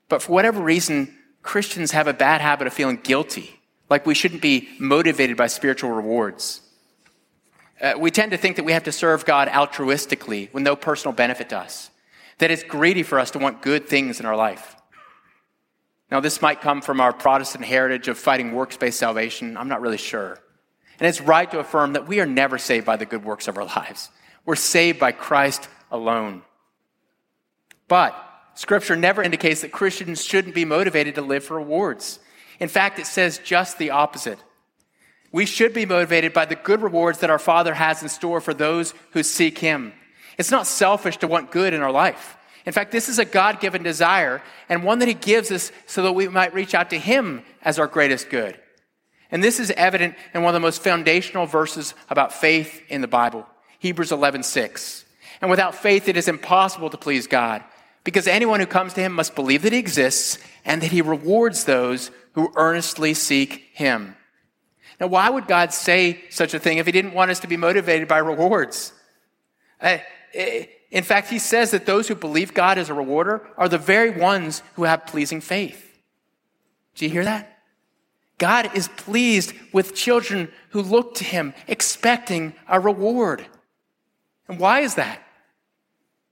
But 0.07 0.21
for 0.21 0.33
whatever 0.33 0.61
reason, 0.61 1.17
Christians 1.41 1.91
have 1.91 2.07
a 2.07 2.13
bad 2.13 2.41
habit 2.41 2.67
of 2.67 2.73
feeling 2.73 2.97
guilty, 2.97 3.59
like 3.89 4.05
we 4.05 4.13
shouldn't 4.13 4.41
be 4.41 4.69
motivated 4.79 5.35
by 5.35 5.47
spiritual 5.47 5.91
rewards. 5.91 6.61
Uh, 7.81 7.93
we 7.97 8.11
tend 8.11 8.31
to 8.31 8.37
think 8.37 8.55
that 8.55 8.65
we 8.65 8.71
have 8.71 8.83
to 8.83 8.91
serve 8.91 9.25
God 9.25 9.47
altruistically 9.47 10.53
with 10.53 10.63
no 10.63 10.75
personal 10.75 11.13
benefit 11.13 11.49
to 11.49 11.57
us, 11.57 11.89
that 12.37 12.51
it's 12.51 12.63
greedy 12.63 13.03
for 13.03 13.19
us 13.19 13.31
to 13.31 13.39
want 13.39 13.61
good 13.61 13.87
things 13.87 14.19
in 14.19 14.25
our 14.25 14.35
life. 14.35 14.74
Now, 16.11 16.19
this 16.19 16.41
might 16.41 16.61
come 16.61 16.81
from 16.81 17.01
our 17.01 17.13
Protestant 17.13 17.65
heritage 17.65 18.07
of 18.07 18.17
fighting 18.17 18.53
works 18.53 18.77
based 18.77 18.99
salvation. 18.99 19.57
I'm 19.57 19.67
not 19.67 19.81
really 19.81 19.97
sure. 19.97 20.39
And 20.99 21.07
it's 21.07 21.21
right 21.21 21.49
to 21.51 21.59
affirm 21.59 21.93
that 21.93 22.07
we 22.07 22.19
are 22.19 22.25
never 22.25 22.57
saved 22.57 22.85
by 22.85 22.95
the 22.95 23.05
good 23.05 23.23
works 23.23 23.47
of 23.47 23.57
our 23.57 23.65
lives. 23.65 24.09
We're 24.45 24.55
saved 24.55 24.99
by 24.99 25.11
Christ 25.11 25.67
alone. 25.91 26.43
But 27.87 28.15
Scripture 28.53 28.95
never 28.95 29.21
indicates 29.21 29.61
that 29.61 29.71
Christians 29.71 30.23
shouldn't 30.23 30.55
be 30.55 30.65
motivated 30.65 31.15
to 31.15 31.21
live 31.21 31.43
for 31.43 31.57
rewards. 31.57 32.19
In 32.59 32.69
fact, 32.69 32.99
it 32.99 33.07
says 33.07 33.39
just 33.43 33.77
the 33.77 33.89
opposite. 33.89 34.39
We 35.31 35.45
should 35.45 35.73
be 35.73 35.85
motivated 35.85 36.31
by 36.31 36.45
the 36.45 36.55
good 36.55 36.81
rewards 36.81 37.19
that 37.19 37.29
our 37.29 37.39
Father 37.39 37.73
has 37.73 38.01
in 38.01 38.07
store 38.07 38.39
for 38.39 38.53
those 38.53 38.93
who 39.11 39.23
seek 39.23 39.57
Him. 39.57 39.91
It's 40.37 40.51
not 40.51 40.67
selfish 40.67 41.17
to 41.17 41.27
want 41.27 41.51
good 41.51 41.73
in 41.73 41.81
our 41.81 41.91
life. 41.91 42.34
In 42.65 42.73
fact, 42.73 42.91
this 42.91 43.09
is 43.09 43.19
a 43.19 43.25
God 43.25 43.59
given 43.59 43.83
desire 43.83 44.41
and 44.69 44.83
one 44.83 44.99
that 44.99 45.07
He 45.07 45.13
gives 45.13 45.51
us 45.51 45.71
so 45.85 46.03
that 46.03 46.13
we 46.13 46.27
might 46.27 46.53
reach 46.53 46.73
out 46.73 46.89
to 46.89 46.99
Him 46.99 47.43
as 47.61 47.77
our 47.77 47.87
greatest 47.87 48.29
good. 48.29 48.59
And 49.31 49.43
this 49.43 49.59
is 49.59 49.71
evident 49.71 50.15
in 50.33 50.41
one 50.41 50.55
of 50.55 50.61
the 50.61 50.65
most 50.65 50.83
foundational 50.83 51.45
verses 51.45 51.93
about 52.09 52.33
faith 52.33 52.81
in 52.89 53.01
the 53.01 53.07
Bible, 53.07 53.45
Hebrews 53.79 54.11
11 54.11 54.43
6. 54.43 55.05
And 55.41 55.51
without 55.51 55.75
faith, 55.75 56.07
it 56.07 56.17
is 56.17 56.27
impossible 56.27 56.89
to 56.89 56.97
please 56.97 57.27
God, 57.27 57.63
because 58.03 58.27
anyone 58.27 58.59
who 58.59 58.65
comes 58.65 58.93
to 58.93 59.01
Him 59.01 59.13
must 59.13 59.35
believe 59.35 59.61
that 59.63 59.73
He 59.73 59.79
exists 59.79 60.39
and 60.63 60.81
that 60.81 60.91
He 60.91 61.01
rewards 61.01 61.65
those 61.65 62.11
who 62.33 62.51
earnestly 62.55 63.13
seek 63.13 63.69
Him. 63.73 64.15
Now, 64.99 65.07
why 65.07 65.29
would 65.29 65.47
God 65.47 65.73
say 65.73 66.23
such 66.29 66.53
a 66.53 66.59
thing 66.59 66.77
if 66.77 66.85
He 66.85 66.91
didn't 66.91 67.13
want 67.13 67.31
us 67.31 67.41
to 67.41 67.47
be 67.47 67.57
motivated 67.57 68.07
by 68.07 68.19
rewards? 68.19 68.93
Uh, 69.81 69.97
in 70.95 71.03
fact, 71.03 71.29
He 71.29 71.39
says 71.39 71.71
that 71.71 71.85
those 71.85 72.07
who 72.07 72.15
believe 72.15 72.53
God 72.53 72.77
as 72.77 72.89
a 72.89 72.93
rewarder 72.93 73.45
are 73.57 73.67
the 73.67 73.77
very 73.77 74.11
ones 74.11 74.63
who 74.75 74.85
have 74.85 75.05
pleasing 75.05 75.41
faith. 75.41 75.99
Do 76.95 77.03
you 77.03 77.11
hear 77.11 77.25
that? 77.25 77.59
God 78.37 78.71
is 78.73 78.87
pleased 78.87 79.53
with 79.73 79.93
children 79.93 80.49
who 80.69 80.81
look 80.81 81.15
to 81.15 81.25
Him 81.25 81.53
expecting 81.67 82.53
a 82.69 82.79
reward. 82.79 83.45
And 84.47 84.57
why 84.57 84.79
is 84.79 84.95
that? 84.95 85.21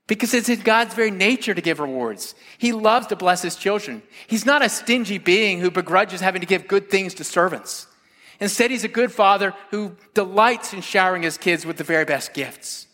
Because 0.06 0.32
it's 0.32 0.48
in 0.48 0.60
God's 0.60 0.94
very 0.94 1.10
nature 1.10 1.52
to 1.52 1.60
give 1.60 1.78
rewards. 1.78 2.34
He 2.56 2.72
loves 2.72 3.08
to 3.08 3.16
bless 3.16 3.42
His 3.42 3.56
children. 3.56 4.02
He's 4.26 4.46
not 4.46 4.64
a 4.64 4.70
stingy 4.70 5.18
being 5.18 5.60
who 5.60 5.70
begrudges 5.70 6.22
having 6.22 6.40
to 6.40 6.46
give 6.46 6.68
good 6.68 6.88
things 6.88 7.12
to 7.14 7.24
servants. 7.24 7.86
Instead, 8.40 8.70
He's 8.70 8.84
a 8.84 8.88
good 8.88 9.12
father 9.12 9.52
who 9.70 9.94
delights 10.14 10.72
in 10.72 10.80
showering 10.80 11.22
His 11.22 11.36
kids 11.36 11.66
with 11.66 11.76
the 11.76 11.84
very 11.84 12.06
best 12.06 12.32
gifts. 12.32 12.86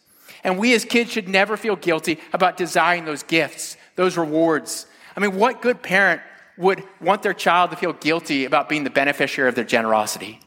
And 0.43 0.59
we 0.59 0.75
as 0.75 0.85
kids 0.85 1.11
should 1.11 1.29
never 1.29 1.57
feel 1.57 1.77
guilty 1.77 2.19
about 2.33 2.57
desiring 2.57 3.05
those 3.05 3.23
gifts, 3.23 3.77
those 3.97 4.17
rewards. 4.17 4.87
I 5.17 5.21
mean, 5.21 5.37
what 5.37 5.63
good 5.63 5.83
parent 5.83 6.23
would 6.57 6.83
want 7.01 7.23
their 7.23 7.35
child 7.35 7.71
to 7.71 7.77
feel 7.77 7.93
guilty 7.93 8.45
about 8.45 8.69
being 8.69 8.85
the 8.85 8.91
beneficiary 8.91 9.49
of 9.49 9.55
their 9.55 9.65
generosity? 9.65 10.41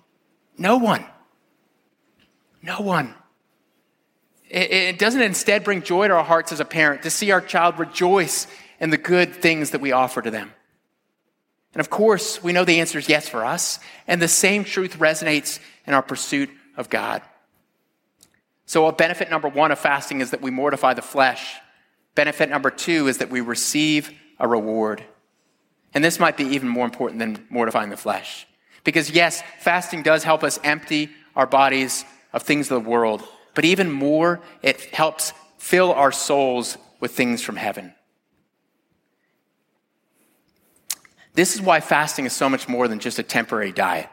No 0.58 0.78
one. 0.78 1.06
No 2.62 2.82
one. 2.82 3.14
It, 4.50 4.72
it 4.72 5.00
doesn't 5.00 5.22
instead 5.22 5.64
bring 5.64 5.82
joy 5.82 6.08
to 6.08 6.14
our 6.16 6.24
hearts 6.24 6.52
as 6.52 6.60
a 6.60 6.66
parent 6.66 7.04
to 7.04 7.10
see 7.10 7.32
our 7.32 7.42
child 7.42 7.80
rejoice 7.80 8.48
in 8.80 8.90
the 8.90 8.98
good 8.98 9.36
things 9.36 9.72
that 9.72 9.82
we 9.82 9.92
offer 9.92 10.22
to 10.22 10.32
them. 10.32 10.52
And 11.74 11.80
of 11.80 11.90
course, 11.90 12.44
we 12.44 12.54
know 12.54 12.66
the 12.66 12.80
answer 12.80 13.00
is 13.00 13.10
yes 13.10 13.28
for 13.28 13.44
us, 13.44 13.80
and 14.08 14.22
the 14.22 14.28
same 14.28 14.64
truth 14.64 15.00
resonates 15.00 15.60
in 15.88 15.94
our 15.94 16.04
pursuit 16.04 16.50
of 16.78 16.90
God. 16.90 17.22
So, 18.66 18.88
a 18.88 18.94
benefit 18.94 19.30
number 19.30 19.50
one 19.50 19.72
of 19.72 19.80
fasting 19.80 20.22
is 20.22 20.32
that 20.32 20.42
we 20.42 20.52
mortify 20.52 20.94
the 20.94 21.02
flesh. 21.02 21.56
Benefit 22.16 22.50
number 22.50 22.70
two 22.70 23.08
is 23.08 23.18
that 23.18 23.30
we 23.30 23.42
receive 23.42 24.12
a 24.40 24.48
reward. 24.48 25.04
And 25.94 26.04
this 26.04 26.20
might 26.20 26.38
be 26.38 26.46
even 26.46 26.70
more 26.70 26.86
important 26.86 27.20
than 27.20 27.46
mortifying 27.50 27.90
the 27.90 27.98
flesh. 27.98 28.48
Because 28.84 29.12
yes, 29.12 29.44
fasting 29.60 30.04
does 30.04 30.24
help 30.24 30.44
us 30.44 30.60
empty 30.64 31.10
our 31.36 31.48
bodies 31.48 32.06
of 32.32 32.44
things 32.44 32.70
of 32.72 32.84
the 32.84 32.90
world, 32.90 33.24
but 33.54 33.66
even 33.66 33.92
more, 33.92 34.42
it 34.62 34.82
helps 34.94 35.34
fill 35.58 35.94
our 35.94 36.12
souls 36.12 36.78
with 37.00 37.12
things 37.12 37.42
from 37.42 37.56
heaven. 37.56 37.94
This 41.34 41.56
is 41.56 41.62
why 41.62 41.80
fasting 41.80 42.26
is 42.26 42.34
so 42.34 42.50
much 42.50 42.68
more 42.68 42.88
than 42.88 43.00
just 43.00 43.20
a 43.20 43.24
temporary 43.24 43.72
diet. 43.72 44.10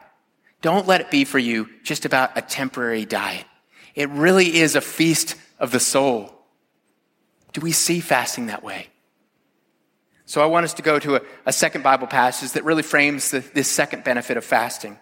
Don't 0.61 0.87
let 0.87 1.01
it 1.01 1.11
be 1.11 1.23
for 1.23 1.39
you 1.39 1.69
just 1.83 2.05
about 2.05 2.37
a 2.37 2.41
temporary 2.41 3.05
diet. 3.05 3.45
It 3.95 4.09
really 4.09 4.57
is 4.57 4.75
a 4.75 4.81
feast 4.81 5.35
of 5.59 5.71
the 5.71 5.79
soul. 5.79 6.33
Do 7.53 7.61
we 7.61 7.71
see 7.71 7.99
fasting 7.99 8.47
that 8.47 8.63
way? 8.63 8.87
So 10.25 10.41
I 10.41 10.45
want 10.45 10.63
us 10.63 10.73
to 10.75 10.81
go 10.81 10.97
to 10.99 11.17
a, 11.17 11.21
a 11.45 11.51
second 11.51 11.83
Bible 11.83 12.07
passage 12.07 12.51
that 12.53 12.63
really 12.63 12.83
frames 12.83 13.31
the, 13.31 13.39
this 13.39 13.67
second 13.67 14.03
benefit 14.05 14.37
of 14.37 14.45
fasting. 14.45 14.97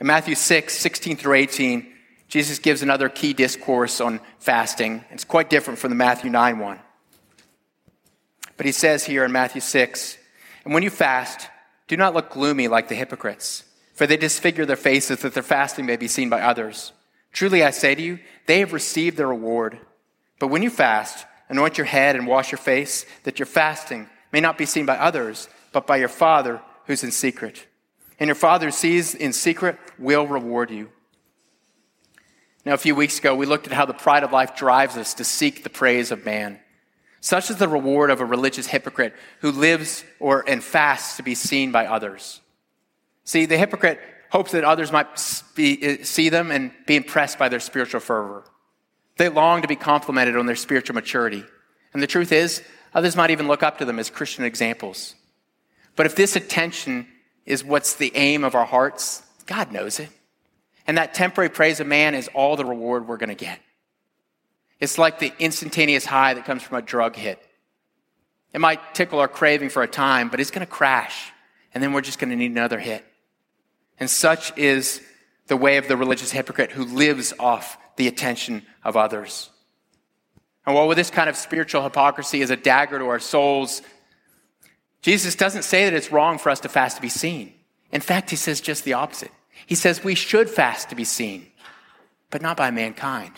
In 0.00 0.06
Matthew 0.08 0.34
6, 0.34 0.76
16 0.76 1.16
through 1.16 1.34
18, 1.34 1.92
Jesus 2.26 2.58
gives 2.58 2.82
another 2.82 3.08
key 3.08 3.32
discourse 3.32 4.00
on 4.00 4.18
fasting. 4.40 5.04
It's 5.10 5.24
quite 5.24 5.48
different 5.48 5.78
from 5.78 5.90
the 5.90 5.96
Matthew 5.96 6.30
9 6.30 6.58
one. 6.58 6.80
But 8.56 8.66
he 8.66 8.72
says 8.72 9.04
here 9.04 9.24
in 9.24 9.30
Matthew 9.30 9.60
6, 9.60 10.18
And 10.64 10.74
when 10.74 10.82
you 10.82 10.90
fast, 10.90 11.48
do 11.86 11.96
not 11.96 12.14
look 12.14 12.30
gloomy 12.30 12.66
like 12.66 12.88
the 12.88 12.94
hypocrites, 12.94 13.64
for 13.92 14.06
they 14.06 14.16
disfigure 14.16 14.66
their 14.66 14.74
faces 14.74 15.20
that 15.20 15.34
their 15.34 15.42
fasting 15.42 15.86
may 15.86 15.96
be 15.96 16.08
seen 16.08 16.28
by 16.28 16.40
others. 16.40 16.92
Truly 17.34 17.64
I 17.64 17.70
say 17.70 17.94
to 17.94 18.00
you, 18.00 18.20
they 18.46 18.60
have 18.60 18.72
received 18.72 19.18
their 19.18 19.28
reward. 19.28 19.78
But 20.38 20.48
when 20.48 20.62
you 20.62 20.70
fast, 20.70 21.26
anoint 21.48 21.76
your 21.76 21.84
head 21.84 22.16
and 22.16 22.26
wash 22.26 22.52
your 22.52 22.58
face, 22.58 23.04
that 23.24 23.38
your 23.38 23.46
fasting 23.46 24.08
may 24.32 24.40
not 24.40 24.56
be 24.56 24.64
seen 24.64 24.86
by 24.86 24.96
others, 24.96 25.48
but 25.72 25.86
by 25.86 25.96
your 25.96 26.08
Father 26.08 26.62
who's 26.86 27.04
in 27.04 27.10
secret. 27.10 27.66
And 28.20 28.28
your 28.28 28.36
Father 28.36 28.66
who 28.66 28.72
sees 28.72 29.14
in 29.14 29.32
secret 29.32 29.76
will 29.98 30.26
reward 30.26 30.70
you. 30.70 30.90
Now, 32.64 32.74
a 32.74 32.78
few 32.78 32.94
weeks 32.94 33.18
ago, 33.18 33.34
we 33.34 33.46
looked 33.46 33.66
at 33.66 33.72
how 33.72 33.84
the 33.84 33.92
pride 33.92 34.22
of 34.22 34.32
life 34.32 34.56
drives 34.56 34.96
us 34.96 35.12
to 35.14 35.24
seek 35.24 35.64
the 35.64 35.70
praise 35.70 36.10
of 36.12 36.24
man. 36.24 36.60
Such 37.20 37.50
is 37.50 37.56
the 37.56 37.68
reward 37.68 38.10
of 38.10 38.20
a 38.20 38.24
religious 38.24 38.68
hypocrite 38.68 39.14
who 39.40 39.50
lives 39.50 40.04
or 40.20 40.44
and 40.48 40.62
fasts 40.62 41.16
to 41.16 41.22
be 41.22 41.34
seen 41.34 41.72
by 41.72 41.86
others. 41.86 42.40
See, 43.24 43.44
the 43.44 43.58
hypocrite 43.58 43.98
hopes 44.30 44.52
that 44.52 44.64
others 44.64 44.90
might 44.92 45.06
be, 45.54 45.82
eh, 45.82 45.96
see 46.02 46.28
them 46.28 46.50
and 46.50 46.72
be 46.86 46.96
impressed 46.96 47.38
by 47.38 47.48
their 47.48 47.60
spiritual 47.60 48.00
fervor. 48.00 48.44
They 49.16 49.28
long 49.28 49.62
to 49.62 49.68
be 49.68 49.76
complimented 49.76 50.36
on 50.36 50.46
their 50.46 50.56
spiritual 50.56 50.94
maturity. 50.94 51.44
And 51.92 52.02
the 52.02 52.06
truth 52.06 52.32
is, 52.32 52.62
Others 52.94 53.16
might 53.16 53.30
even 53.30 53.48
look 53.48 53.62
up 53.62 53.78
to 53.78 53.84
them 53.84 53.98
as 53.98 54.08
Christian 54.08 54.44
examples. 54.44 55.14
But 55.96 56.06
if 56.06 56.14
this 56.14 56.36
attention 56.36 57.08
is 57.44 57.64
what's 57.64 57.96
the 57.96 58.12
aim 58.14 58.44
of 58.44 58.54
our 58.54 58.64
hearts, 58.64 59.22
God 59.46 59.72
knows 59.72 59.98
it. 59.98 60.08
And 60.86 60.96
that 60.98 61.14
temporary 61.14 61.50
praise 61.50 61.80
of 61.80 61.86
man 61.86 62.14
is 62.14 62.28
all 62.34 62.56
the 62.56 62.64
reward 62.64 63.08
we're 63.08 63.16
going 63.16 63.30
to 63.30 63.34
get. 63.34 63.58
It's 64.80 64.98
like 64.98 65.18
the 65.18 65.32
instantaneous 65.38 66.04
high 66.04 66.34
that 66.34 66.44
comes 66.44 66.62
from 66.62 66.78
a 66.78 66.82
drug 66.82 67.16
hit. 67.16 67.44
It 68.52 68.60
might 68.60 68.94
tickle 68.94 69.18
our 69.18 69.28
craving 69.28 69.70
for 69.70 69.82
a 69.82 69.88
time, 69.88 70.28
but 70.28 70.38
it's 70.38 70.50
going 70.50 70.66
to 70.66 70.70
crash. 70.70 71.32
And 71.74 71.82
then 71.82 71.92
we're 71.92 72.00
just 72.00 72.18
going 72.18 72.30
to 72.30 72.36
need 72.36 72.52
another 72.52 72.78
hit. 72.78 73.04
And 73.98 74.10
such 74.10 74.56
is 74.58 75.00
the 75.46 75.56
way 75.56 75.76
of 75.76 75.88
the 75.88 75.96
religious 75.96 76.30
hypocrite 76.32 76.72
who 76.72 76.84
lives 76.84 77.32
off 77.38 77.76
the 77.96 78.08
attention 78.08 78.62
of 78.82 78.96
others. 78.96 79.50
And 80.66 80.74
while 80.74 80.88
with 80.88 80.96
this 80.96 81.10
kind 81.10 81.28
of 81.28 81.36
spiritual 81.36 81.82
hypocrisy 81.82 82.40
is 82.40 82.50
a 82.50 82.56
dagger 82.56 82.98
to 82.98 83.06
our 83.06 83.20
souls, 83.20 83.82
Jesus 85.02 85.34
doesn't 85.34 85.64
say 85.64 85.84
that 85.84 85.92
it's 85.92 86.10
wrong 86.10 86.38
for 86.38 86.50
us 86.50 86.60
to 86.60 86.68
fast 86.68 86.96
to 86.96 87.02
be 87.02 87.10
seen. 87.10 87.52
In 87.92 88.00
fact, 88.00 88.30
he 88.30 88.36
says 88.36 88.60
just 88.60 88.84
the 88.84 88.94
opposite. 88.94 89.30
He 89.66 89.74
says 89.74 90.02
we 90.02 90.14
should 90.14 90.48
fast 90.48 90.88
to 90.88 90.96
be 90.96 91.04
seen, 91.04 91.46
but 92.30 92.42
not 92.42 92.56
by 92.56 92.70
mankind, 92.70 93.32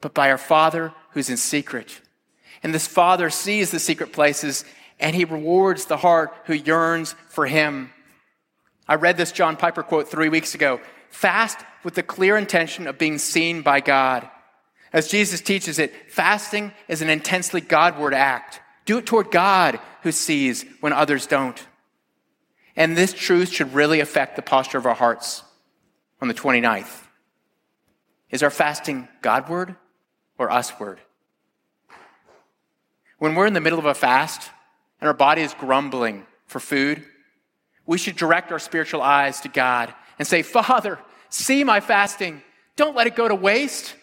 but 0.00 0.14
by 0.14 0.30
our 0.30 0.38
Father 0.38 0.92
who's 1.10 1.30
in 1.30 1.36
secret. 1.36 2.00
And 2.62 2.74
this 2.74 2.86
Father 2.86 3.30
sees 3.30 3.70
the 3.70 3.80
secret 3.80 4.12
places 4.12 4.64
and 5.00 5.16
he 5.16 5.24
rewards 5.24 5.86
the 5.86 5.96
heart 5.96 6.32
who 6.44 6.54
yearns 6.54 7.14
for 7.28 7.46
him. 7.46 7.90
I 8.88 8.96
read 8.96 9.16
this 9.16 9.32
John 9.32 9.56
Piper 9.56 9.82
quote 9.82 10.08
three 10.08 10.28
weeks 10.28 10.54
ago 10.54 10.80
fast 11.10 11.58
with 11.84 11.94
the 11.94 12.02
clear 12.02 12.36
intention 12.36 12.86
of 12.86 12.98
being 12.98 13.18
seen 13.18 13.62
by 13.62 13.80
God. 13.80 14.28
As 14.92 15.08
Jesus 15.08 15.40
teaches 15.40 15.78
it, 15.78 16.10
fasting 16.10 16.72
is 16.88 17.02
an 17.02 17.08
intensely 17.08 17.60
Godward 17.60 18.14
act. 18.14 18.60
Do 18.84 18.98
it 18.98 19.06
toward 19.06 19.30
God 19.30 19.78
who 20.02 20.12
sees 20.12 20.64
when 20.80 20.92
others 20.92 21.26
don't. 21.26 21.66
And 22.76 22.96
this 22.96 23.12
truth 23.12 23.50
should 23.50 23.74
really 23.74 24.00
affect 24.00 24.36
the 24.36 24.42
posture 24.42 24.78
of 24.78 24.86
our 24.86 24.94
hearts 24.94 25.44
on 26.20 26.28
the 26.28 26.34
29th. 26.34 27.04
Is 28.30 28.42
our 28.42 28.50
fasting 28.50 29.08
Godward 29.20 29.76
or 30.38 30.50
usward? 30.50 30.98
When 33.18 33.34
we're 33.34 33.46
in 33.46 33.52
the 33.52 33.60
middle 33.60 33.78
of 33.78 33.84
a 33.84 33.94
fast 33.94 34.50
and 35.00 35.08
our 35.08 35.14
body 35.14 35.42
is 35.42 35.54
grumbling 35.54 36.26
for 36.46 36.58
food, 36.58 37.04
we 37.86 37.98
should 37.98 38.16
direct 38.16 38.52
our 38.52 38.58
spiritual 38.58 39.02
eyes 39.02 39.40
to 39.40 39.48
God 39.48 39.92
and 40.18 40.26
say, 40.26 40.42
Father, 40.42 40.98
see 41.30 41.64
my 41.64 41.80
fasting. 41.80 42.42
Don't 42.76 42.96
let 42.96 43.06
it 43.06 43.16
go 43.16 43.28
to 43.28 43.34
waste. 43.34 43.94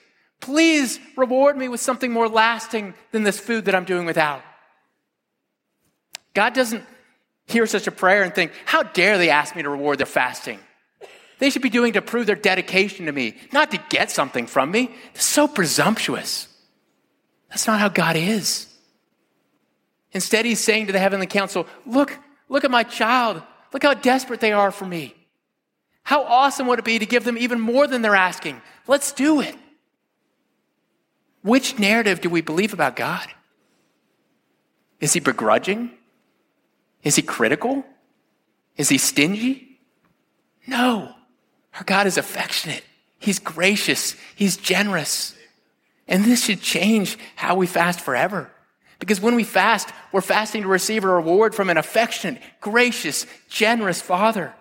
Please 0.41 0.99
reward 1.15 1.57
me 1.57 1.67
with 1.67 1.79
something 1.79 2.11
more 2.11 2.29
lasting 2.29 2.93
than 3.11 3.23
this 3.23 3.39
food 3.39 3.65
that 3.65 3.75
I'm 3.75 3.85
doing 3.85 4.05
without. 4.05 4.41
God 6.33 6.53
doesn't 6.53 6.83
hear 7.47 7.65
such 7.65 7.87
a 7.87 7.91
prayer 7.91 8.23
and 8.23 8.33
think, 8.33 8.51
How 8.65 8.83
dare 8.83 9.17
they 9.17 9.29
ask 9.29 9.55
me 9.55 9.63
to 9.63 9.69
reward 9.69 9.97
their 9.97 10.05
fasting? 10.05 10.59
They 11.39 11.49
should 11.49 11.61
be 11.61 11.69
doing 11.69 11.93
to 11.93 12.01
prove 12.01 12.27
their 12.27 12.35
dedication 12.35 13.05
to 13.05 13.11
me, 13.11 13.35
not 13.53 13.71
to 13.71 13.83
get 13.89 14.11
something 14.11 14.45
from 14.45 14.71
me. 14.71 14.91
It's 15.15 15.25
so 15.25 15.47
presumptuous. 15.47 16.47
That's 17.49 17.65
not 17.65 17.79
how 17.79 17.89
God 17.89 18.15
is. 18.15 18.67
Instead, 20.11 20.45
he's 20.45 20.59
saying 20.59 20.87
to 20.87 20.91
the 20.91 20.99
heavenly 20.99 21.27
council, 21.27 21.65
Look, 21.85 22.17
look 22.49 22.63
at 22.63 22.71
my 22.71 22.83
child. 22.83 23.41
Look 23.73 23.83
how 23.83 23.93
desperate 23.93 24.39
they 24.39 24.51
are 24.51 24.71
for 24.71 24.85
me. 24.85 25.15
How 26.03 26.23
awesome 26.23 26.67
would 26.67 26.79
it 26.79 26.85
be 26.85 26.99
to 26.99 27.05
give 27.05 27.23
them 27.23 27.37
even 27.37 27.59
more 27.59 27.85
than 27.85 28.01
they're 28.01 28.15
asking? 28.15 28.61
Let's 28.87 29.11
do 29.11 29.41
it. 29.41 29.55
Which 31.41 31.79
narrative 31.79 32.21
do 32.21 32.29
we 32.29 32.41
believe 32.41 32.73
about 32.73 32.95
God? 32.95 33.27
Is 34.99 35.13
he 35.13 35.19
begrudging? 35.19 35.91
Is 37.03 37.15
he 37.15 37.21
critical? 37.21 37.85
Is 38.75 38.89
he 38.89 38.97
stingy? 38.97 39.79
No. 40.67 41.13
Our 41.75 41.83
God 41.83 42.07
is 42.07 42.17
affectionate. 42.17 42.83
He's 43.19 43.39
gracious. 43.39 44.15
He's 44.35 44.57
generous. 44.57 45.35
And 46.07 46.25
this 46.25 46.45
should 46.45 46.61
change 46.61 47.17
how 47.35 47.55
we 47.55 47.67
fast 47.67 48.01
forever. 48.01 48.51
Because 48.99 49.21
when 49.21 49.35
we 49.35 49.45
fast, 49.45 49.89
we're 50.11 50.21
fasting 50.21 50.63
to 50.63 50.67
receive 50.67 51.03
a 51.03 51.07
reward 51.07 51.55
from 51.55 51.69
an 51.69 51.77
affectionate, 51.77 52.41
gracious, 52.59 53.25
generous 53.49 54.01
Father. 54.01 54.53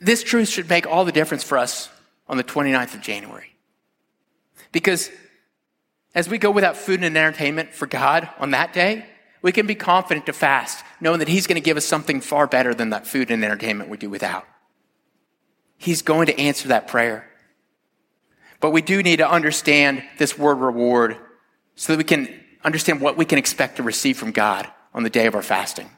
This 0.00 0.22
truth 0.22 0.48
should 0.48 0.68
make 0.68 0.86
all 0.86 1.04
the 1.04 1.12
difference 1.12 1.42
for 1.42 1.58
us 1.58 1.88
on 2.28 2.36
the 2.36 2.44
29th 2.44 2.94
of 2.94 3.00
January. 3.00 3.54
Because 4.72 5.10
as 6.14 6.28
we 6.28 6.38
go 6.38 6.50
without 6.50 6.76
food 6.76 7.02
and 7.02 7.16
entertainment 7.16 7.72
for 7.72 7.86
God 7.86 8.28
on 8.38 8.50
that 8.50 8.72
day, 8.72 9.06
we 9.42 9.52
can 9.52 9.66
be 9.66 9.74
confident 9.74 10.26
to 10.26 10.32
fast, 10.32 10.84
knowing 11.00 11.18
that 11.18 11.28
He's 11.28 11.46
going 11.46 11.56
to 11.56 11.64
give 11.64 11.76
us 11.76 11.84
something 11.84 12.20
far 12.20 12.46
better 12.46 12.74
than 12.74 12.90
that 12.90 13.06
food 13.06 13.30
and 13.30 13.44
entertainment 13.44 13.90
we 13.90 13.96
do 13.96 14.08
without. 14.08 14.46
He's 15.78 16.02
going 16.02 16.26
to 16.26 16.38
answer 16.38 16.68
that 16.68 16.86
prayer. 16.86 17.28
But 18.62 18.70
we 18.70 18.80
do 18.80 19.02
need 19.02 19.16
to 19.16 19.28
understand 19.28 20.04
this 20.18 20.38
word 20.38 20.54
reward 20.54 21.18
so 21.74 21.92
that 21.92 21.98
we 21.98 22.04
can 22.04 22.32
understand 22.62 23.00
what 23.00 23.16
we 23.16 23.24
can 23.24 23.36
expect 23.36 23.76
to 23.76 23.82
receive 23.82 24.16
from 24.16 24.30
God 24.30 24.70
on 24.94 25.02
the 25.02 25.10
day 25.10 25.26
of 25.26 25.34
our 25.34 25.42
fasting. 25.42 25.90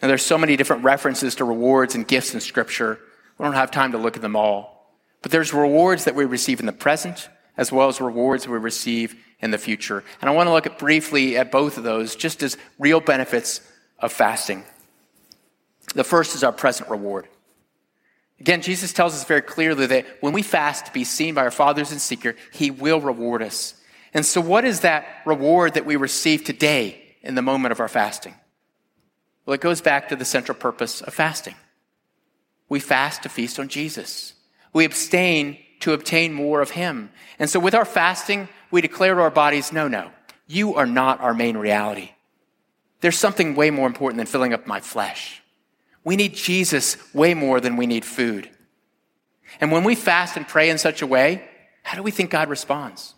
Now, 0.00 0.06
there's 0.06 0.24
so 0.24 0.38
many 0.38 0.56
different 0.56 0.84
references 0.84 1.34
to 1.36 1.44
rewards 1.44 1.96
and 1.96 2.06
gifts 2.06 2.32
in 2.32 2.40
Scripture. 2.40 3.00
We 3.38 3.44
don't 3.44 3.54
have 3.54 3.72
time 3.72 3.90
to 3.90 3.98
look 3.98 4.14
at 4.14 4.22
them 4.22 4.36
all. 4.36 4.94
But 5.20 5.32
there's 5.32 5.52
rewards 5.52 6.04
that 6.04 6.14
we 6.14 6.24
receive 6.24 6.60
in 6.60 6.66
the 6.66 6.72
present, 6.72 7.28
as 7.56 7.72
well 7.72 7.88
as 7.88 8.00
rewards 8.00 8.46
we 8.46 8.56
receive 8.58 9.16
in 9.40 9.50
the 9.50 9.58
future. 9.58 10.04
And 10.20 10.30
I 10.30 10.32
want 10.34 10.46
to 10.46 10.52
look 10.52 10.66
at 10.66 10.78
briefly 10.78 11.36
at 11.36 11.50
both 11.50 11.76
of 11.76 11.82
those 11.82 12.14
just 12.14 12.44
as 12.44 12.56
real 12.78 13.00
benefits 13.00 13.60
of 13.98 14.12
fasting. 14.12 14.62
The 15.96 16.04
first 16.04 16.36
is 16.36 16.44
our 16.44 16.52
present 16.52 16.88
reward. 16.88 17.26
Again, 18.42 18.60
Jesus 18.60 18.92
tells 18.92 19.14
us 19.14 19.22
very 19.22 19.40
clearly 19.40 19.86
that 19.86 20.04
when 20.18 20.32
we 20.32 20.42
fast 20.42 20.86
to 20.86 20.92
be 20.92 21.04
seen 21.04 21.32
by 21.32 21.42
our 21.42 21.52
fathers 21.52 21.92
in 21.92 22.00
secret, 22.00 22.36
he 22.52 22.72
will 22.72 23.00
reward 23.00 23.40
us. 23.40 23.74
And 24.12 24.26
so, 24.26 24.40
what 24.40 24.64
is 24.64 24.80
that 24.80 25.06
reward 25.24 25.74
that 25.74 25.86
we 25.86 25.94
receive 25.94 26.42
today 26.42 27.00
in 27.22 27.36
the 27.36 27.40
moment 27.40 27.70
of 27.70 27.78
our 27.78 27.86
fasting? 27.86 28.34
Well, 29.46 29.54
it 29.54 29.60
goes 29.60 29.80
back 29.80 30.08
to 30.08 30.16
the 30.16 30.24
central 30.24 30.58
purpose 30.58 31.02
of 31.02 31.14
fasting. 31.14 31.54
We 32.68 32.80
fast 32.80 33.22
to 33.22 33.28
feast 33.28 33.60
on 33.60 33.68
Jesus. 33.68 34.32
We 34.72 34.84
abstain 34.84 35.58
to 35.78 35.92
obtain 35.92 36.32
more 36.32 36.60
of 36.60 36.70
Him. 36.70 37.10
And 37.38 37.48
so 37.48 37.60
with 37.60 37.76
our 37.76 37.84
fasting, 37.84 38.48
we 38.72 38.80
declare 38.80 39.14
to 39.14 39.20
our 39.20 39.30
bodies, 39.30 39.72
no, 39.72 39.86
no, 39.86 40.10
you 40.48 40.74
are 40.74 40.86
not 40.86 41.20
our 41.20 41.32
main 41.32 41.56
reality. 41.56 42.10
There's 43.02 43.16
something 43.16 43.54
way 43.54 43.70
more 43.70 43.86
important 43.86 44.16
than 44.16 44.26
filling 44.26 44.52
up 44.52 44.66
my 44.66 44.80
flesh. 44.80 45.41
We 46.04 46.16
need 46.16 46.34
Jesus 46.34 46.96
way 47.14 47.34
more 47.34 47.60
than 47.60 47.76
we 47.76 47.86
need 47.86 48.04
food. 48.04 48.50
And 49.60 49.70
when 49.70 49.84
we 49.84 49.94
fast 49.94 50.36
and 50.36 50.48
pray 50.48 50.70
in 50.70 50.78
such 50.78 51.02
a 51.02 51.06
way, 51.06 51.48
how 51.82 51.96
do 51.96 52.02
we 52.02 52.10
think 52.10 52.30
God 52.30 52.48
responds? 52.48 53.14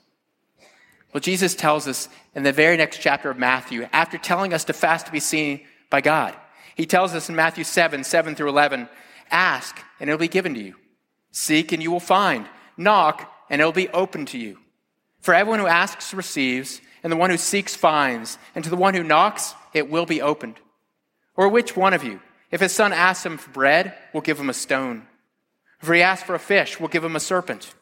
Well, 1.12 1.20
Jesus 1.20 1.55
tells 1.55 1.87
us 1.87 2.09
in 2.35 2.42
the 2.42 2.53
very 2.53 2.77
next 2.77 3.01
chapter 3.01 3.31
of 3.31 3.38
Matthew, 3.38 3.87
after 3.92 4.18
telling 4.18 4.53
us 4.53 4.64
to 4.64 4.73
fast 4.73 5.07
to 5.07 5.12
be 5.12 5.20
seen 5.20 5.61
by 5.88 6.01
God, 6.01 6.35
he 6.75 6.87
tells 6.87 7.14
us 7.14 7.29
in 7.29 7.37
Matthew 7.37 7.62
7, 7.62 8.03
7 8.03 8.35
through 8.35 8.49
11, 8.49 8.88
ask 9.31 9.79
and 10.01 10.11
it'll 10.11 10.18
be 10.18 10.29
given 10.29 10.55
to 10.55 10.61
you. 10.61 10.75
Seek 11.31 11.73
and 11.73 11.83
you 11.83 11.92
will 11.92 12.01
find. 12.01 12.49
Knock 12.77 13.33
and 13.49 13.61
it 13.61 13.64
will 13.64 13.73
be 13.73 13.88
open 13.90 14.27
to 14.27 14.38
you. 14.38 14.59
For 15.20 15.33
everyone 15.33 15.61
who 15.61 15.66
asks 15.66 16.12
receives, 16.12 16.81
and 17.03 17.12
the 17.12 17.16
one 17.16 17.31
who 17.31 17.37
seeks 17.37 17.77
finds, 17.77 18.38
and 18.55 18.64
to 18.64 18.70
the 18.70 18.77
one 18.77 18.94
who 18.94 19.03
knocks 19.03 19.55
it 19.73 19.90
will 19.90 20.07
be 20.07 20.20
opened. 20.20 20.59
Or 21.37 21.49
which 21.49 21.77
one 21.77 21.92
of 21.92 22.03
you, 22.03 22.20
if 22.50 22.61
his 22.61 22.72
son 22.72 22.92
asks 22.92 23.26
him 23.26 23.37
for 23.37 23.50
bread, 23.50 23.94
we'll 24.12 24.20
give 24.20 24.38
him 24.38 24.50
a 24.50 24.54
stone? 24.54 25.07
If 25.83 25.88
he 25.88 26.02
asks 26.02 26.26
for 26.26 26.35
a 26.35 26.38
fish, 26.38 26.78
we'll 26.78 26.88
give 26.88 27.04
him 27.04 27.16
a 27.16 27.20
serpent? 27.20 27.74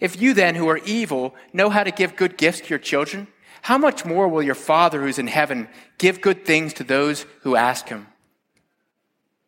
If 0.00 0.20
you 0.20 0.34
then, 0.34 0.54
who 0.54 0.68
are 0.68 0.78
evil, 0.78 1.34
know 1.52 1.70
how 1.70 1.84
to 1.84 1.90
give 1.90 2.16
good 2.16 2.36
gifts 2.36 2.60
to 2.62 2.68
your 2.68 2.78
children, 2.78 3.28
how 3.62 3.78
much 3.78 4.04
more 4.04 4.28
will 4.28 4.42
your 4.42 4.54
Father 4.54 5.00
who's 5.00 5.18
in 5.18 5.26
heaven 5.26 5.68
give 5.98 6.20
good 6.20 6.44
things 6.44 6.74
to 6.74 6.84
those 6.84 7.26
who 7.42 7.56
ask 7.56 7.88
him? 7.88 8.08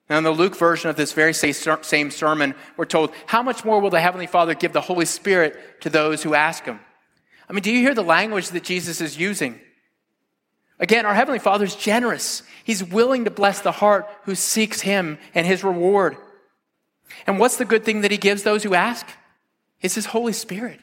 Now, 0.09 0.19
in 0.19 0.25
the 0.25 0.31
Luke 0.31 0.57
version 0.57 0.89
of 0.89 0.97
this 0.97 1.13
very 1.13 1.35
same 1.35 2.11
sermon, 2.11 2.55
we're 2.77 2.85
told, 2.85 3.13
How 3.27 3.43
much 3.43 3.65
more 3.65 3.81
will 3.81 3.91
the 3.91 4.01
Heavenly 4.01 4.29
Father 4.29 4.55
give 4.55 4.73
the 4.73 4.81
Holy 4.81 5.05
Spirit 5.05 5.81
to 5.81 5.91
those 5.91 6.23
who 6.23 6.35
ask 6.35 6.65
Him? 6.65 6.79
I 7.49 7.53
mean, 7.53 7.63
do 7.63 7.73
you 7.73 7.81
hear 7.81 7.95
the 7.95 8.03
language 8.03 8.49
that 8.51 8.63
Jesus 8.63 9.01
is 9.01 9.19
using? 9.19 9.61
Again, 10.79 11.07
our 11.07 11.15
Heavenly 11.15 11.39
Father 11.39 11.65
is 11.65 11.75
generous. 11.75 12.43
He's 12.65 12.85
willing 12.85 13.25
to 13.25 13.31
bless 13.31 13.61
the 13.61 13.73
heart 13.73 14.07
who 14.25 14.35
seeks 14.35 14.81
Him 14.81 15.19
and 15.35 15.47
His 15.47 15.65
reward. 15.65 16.17
And 17.27 17.39
what's 17.39 17.57
the 17.57 17.65
good 17.65 17.85
thing 17.85 18.03
that 18.03 18.11
He 18.11 18.19
gives 18.19 18.43
those 18.43 18.63
who 18.63 18.75
ask? 18.75 19.07
It's 19.81 19.95
His 19.95 20.07
Holy 20.07 20.33
Spirit. 20.33 20.81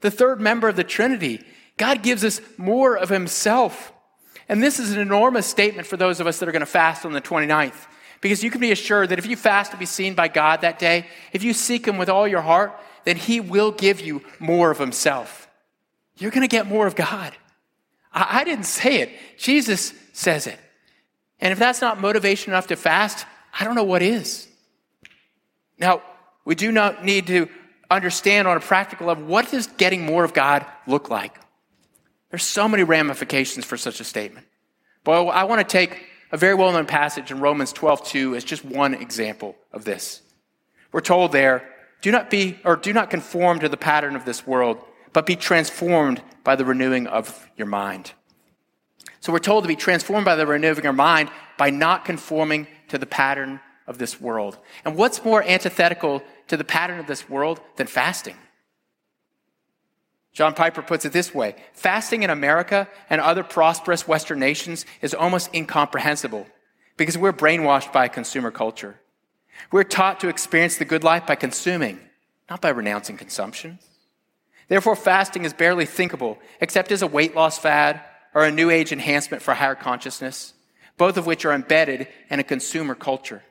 The 0.00 0.10
third 0.10 0.40
member 0.40 0.68
of 0.68 0.76
the 0.76 0.84
Trinity. 0.84 1.42
God 1.78 2.02
gives 2.02 2.24
us 2.24 2.40
more 2.58 2.96
of 2.96 3.08
Himself. 3.08 3.92
And 4.48 4.62
this 4.62 4.78
is 4.78 4.92
an 4.92 5.00
enormous 5.00 5.46
statement 5.46 5.86
for 5.86 5.96
those 5.96 6.20
of 6.20 6.26
us 6.26 6.38
that 6.38 6.48
are 6.48 6.52
going 6.52 6.60
to 6.60 6.66
fast 6.66 7.06
on 7.06 7.12
the 7.12 7.20
29th. 7.20 7.86
Because 8.20 8.44
you 8.44 8.50
can 8.50 8.60
be 8.60 8.72
assured 8.72 9.10
that 9.10 9.18
if 9.18 9.26
you 9.26 9.36
fast 9.36 9.72
to 9.72 9.76
be 9.76 9.86
seen 9.86 10.14
by 10.14 10.28
God 10.28 10.60
that 10.60 10.78
day, 10.78 11.06
if 11.32 11.42
you 11.42 11.52
seek 11.52 11.86
Him 11.86 11.96
with 11.96 12.08
all 12.08 12.28
your 12.28 12.42
heart, 12.42 12.78
then 13.04 13.16
He 13.16 13.40
will 13.40 13.72
give 13.72 14.00
you 14.00 14.22
more 14.38 14.70
of 14.70 14.78
Himself. 14.78 15.48
You're 16.18 16.30
going 16.30 16.42
to 16.42 16.48
get 16.48 16.66
more 16.66 16.86
of 16.86 16.96
God. 16.96 17.34
I, 18.16 18.44
didn't 18.44 18.64
say 18.64 19.00
it, 19.00 19.10
Jesus 19.36 19.92
says 20.14 20.46
it. 20.46 20.58
And 21.38 21.52
if 21.52 21.58
that's 21.58 21.82
not 21.82 22.00
motivation 22.00 22.52
enough 22.52 22.68
to 22.68 22.76
fast, 22.76 23.26
I 23.58 23.64
don't 23.64 23.74
know 23.74 23.84
what 23.84 24.00
is. 24.00 24.48
Now, 25.78 26.02
we 26.46 26.54
do 26.54 26.72
not 26.72 27.04
need 27.04 27.26
to 27.26 27.48
understand 27.90 28.48
on 28.48 28.56
a 28.56 28.60
practical 28.60 29.06
level 29.08 29.24
what 29.24 29.50
does 29.50 29.66
getting 29.66 30.06
more 30.06 30.24
of 30.24 30.32
God 30.32 30.64
look 30.86 31.10
like? 31.10 31.38
There's 32.30 32.42
so 32.42 32.66
many 32.68 32.82
ramifications 32.84 33.66
for 33.66 33.76
such 33.76 34.00
a 34.00 34.04
statement. 34.04 34.46
But 35.04 35.26
I 35.26 35.44
want 35.44 35.60
to 35.60 35.70
take 35.70 36.06
a 36.32 36.36
very 36.36 36.54
well 36.54 36.72
known 36.72 36.86
passage 36.86 37.30
in 37.30 37.40
Romans 37.40 37.72
12 37.72 38.04
2 38.06 38.36
as 38.36 38.44
just 38.44 38.64
one 38.64 38.94
example 38.94 39.56
of 39.72 39.84
this. 39.84 40.22
We're 40.90 41.00
told 41.00 41.32
there, 41.32 41.68
do 42.00 42.10
not 42.10 42.30
be, 42.30 42.58
or 42.64 42.76
do 42.76 42.92
not 42.92 43.10
conform 43.10 43.60
to 43.60 43.68
the 43.68 43.76
pattern 43.76 44.16
of 44.16 44.24
this 44.24 44.46
world, 44.46 44.78
but 45.16 45.24
be 45.24 45.34
transformed 45.34 46.20
by 46.44 46.56
the 46.56 46.64
renewing 46.66 47.06
of 47.06 47.48
your 47.56 47.66
mind. 47.66 48.12
So 49.20 49.32
we're 49.32 49.38
told 49.38 49.64
to 49.64 49.68
be 49.68 49.74
transformed 49.74 50.26
by 50.26 50.36
the 50.36 50.46
renewing 50.46 50.76
of 50.76 50.84
our 50.84 50.92
mind 50.92 51.30
by 51.56 51.70
not 51.70 52.04
conforming 52.04 52.66
to 52.88 52.98
the 52.98 53.06
pattern 53.06 53.60
of 53.86 53.96
this 53.96 54.20
world. 54.20 54.58
And 54.84 54.94
what's 54.94 55.24
more 55.24 55.42
antithetical 55.42 56.22
to 56.48 56.58
the 56.58 56.64
pattern 56.64 56.98
of 56.98 57.06
this 57.06 57.30
world 57.30 57.62
than 57.76 57.86
fasting? 57.86 58.36
John 60.34 60.52
Piper 60.52 60.82
puts 60.82 61.06
it 61.06 61.14
this 61.14 61.34
way 61.34 61.56
Fasting 61.72 62.22
in 62.22 62.28
America 62.28 62.86
and 63.08 63.18
other 63.18 63.42
prosperous 63.42 64.06
Western 64.06 64.38
nations 64.38 64.84
is 65.00 65.14
almost 65.14 65.48
incomprehensible 65.54 66.46
because 66.98 67.16
we're 67.16 67.32
brainwashed 67.32 67.90
by 67.90 68.08
consumer 68.08 68.50
culture. 68.50 69.00
We're 69.72 69.84
taught 69.84 70.20
to 70.20 70.28
experience 70.28 70.76
the 70.76 70.84
good 70.84 71.04
life 71.04 71.26
by 71.26 71.36
consuming, 71.36 72.00
not 72.50 72.60
by 72.60 72.68
renouncing 72.68 73.16
consumption. 73.16 73.78
Therefore, 74.68 74.96
fasting 74.96 75.44
is 75.44 75.52
barely 75.52 75.86
thinkable, 75.86 76.38
except 76.60 76.90
as 76.90 77.02
a 77.02 77.06
weight 77.06 77.36
loss 77.36 77.58
fad 77.58 78.00
or 78.34 78.44
a 78.44 78.50
new 78.50 78.70
age 78.70 78.92
enhancement 78.92 79.42
for 79.42 79.54
higher 79.54 79.74
consciousness, 79.74 80.54
both 80.96 81.16
of 81.16 81.26
which 81.26 81.44
are 81.44 81.52
embedded 81.52 82.08
in 82.30 82.40
a 82.40 82.44
consumer 82.44 82.94
culture. 82.94 83.42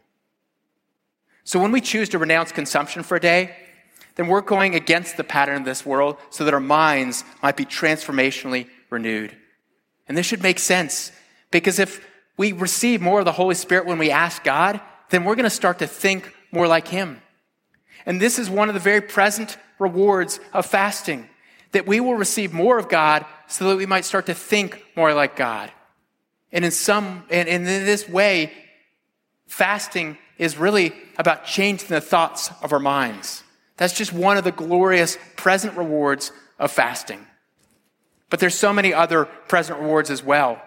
So 1.44 1.60
when 1.60 1.72
we 1.72 1.80
choose 1.80 2.10
to 2.10 2.20
renounce 2.20 2.52
consumption 2.52 3.04
for 3.04 3.16
a 3.16 3.20
day, 3.22 3.56
then 4.16 4.28
we're 4.28 4.42
going 4.42 4.76
against 4.76 5.18
the 5.18 5.24
pattern 5.24 5.58
of 5.58 5.66
this 5.66 5.86
world 5.86 6.18
so 6.30 6.44
that 6.44 6.54
our 6.54 6.60
minds 6.60 7.24
might 7.44 7.58
be 7.58 7.66
transformationally 7.66 8.68
renewed. 8.90 9.36
And 10.08 10.18
this 10.18 10.26
should 10.26 10.44
make 10.44 10.60
sense 10.60 11.12
because 11.52 11.80
if 11.80 12.06
we 12.38 12.52
receive 12.52 13.02
more 13.02 13.20
of 13.20 13.26
the 13.26 13.32
Holy 13.32 13.56
Spirit 13.56 13.86
when 13.86 13.98
we 13.98 14.12
ask 14.12 14.44
God, 14.44 14.82
then 15.10 15.24
we're 15.24 15.36
going 15.36 15.44
to 15.46 15.50
start 15.50 15.80
to 15.80 15.88
think 15.88 16.34
more 16.52 16.68
like 16.68 16.88
Him. 16.88 17.22
And 18.06 18.22
this 18.22 18.40
is 18.40 18.50
one 18.50 18.70
of 18.70 18.74
the 18.74 18.80
very 18.80 19.02
present 19.02 19.58
rewards 19.80 20.40
of 20.54 20.66
fasting 20.66 21.30
that 21.72 21.86
we 21.86 22.00
will 22.00 22.16
receive 22.16 22.54
more 22.54 22.78
of 22.78 22.88
God 22.88 23.26
so 23.48 23.70
that 23.70 23.78
we 23.78 23.86
might 23.86 24.06
start 24.06 24.28
to 24.28 24.34
think 24.34 24.84
more 24.96 25.14
like 25.14 25.36
God. 25.36 25.72
And 26.52 26.64
in 26.64 26.72
some, 26.72 27.24
and 27.30 27.50
in 27.50 27.66
this 27.66 28.08
way, 28.08 28.54
fasting 29.48 30.18
is 30.38 30.58
really 30.58 30.94
about 31.18 31.46
changing 31.46 31.90
the 31.90 32.02
thoughts 32.02 32.50
of 32.62 32.72
our 32.72 32.80
minds. 32.80 33.44
That's 33.78 33.94
just 33.94 34.14
one 34.14 34.38
of 34.38 34.44
the 34.46 34.52
glorious 34.52 35.18
present 35.36 35.76
rewards 35.78 36.32
of 36.60 36.72
fasting. 36.72 37.26
But 38.30 38.40
there's 38.40 38.56
so 38.56 38.72
many 38.72 38.94
other 38.94 39.26
present 39.26 39.80
rewards 39.80 40.10
as 40.10 40.24
well. 40.24 40.62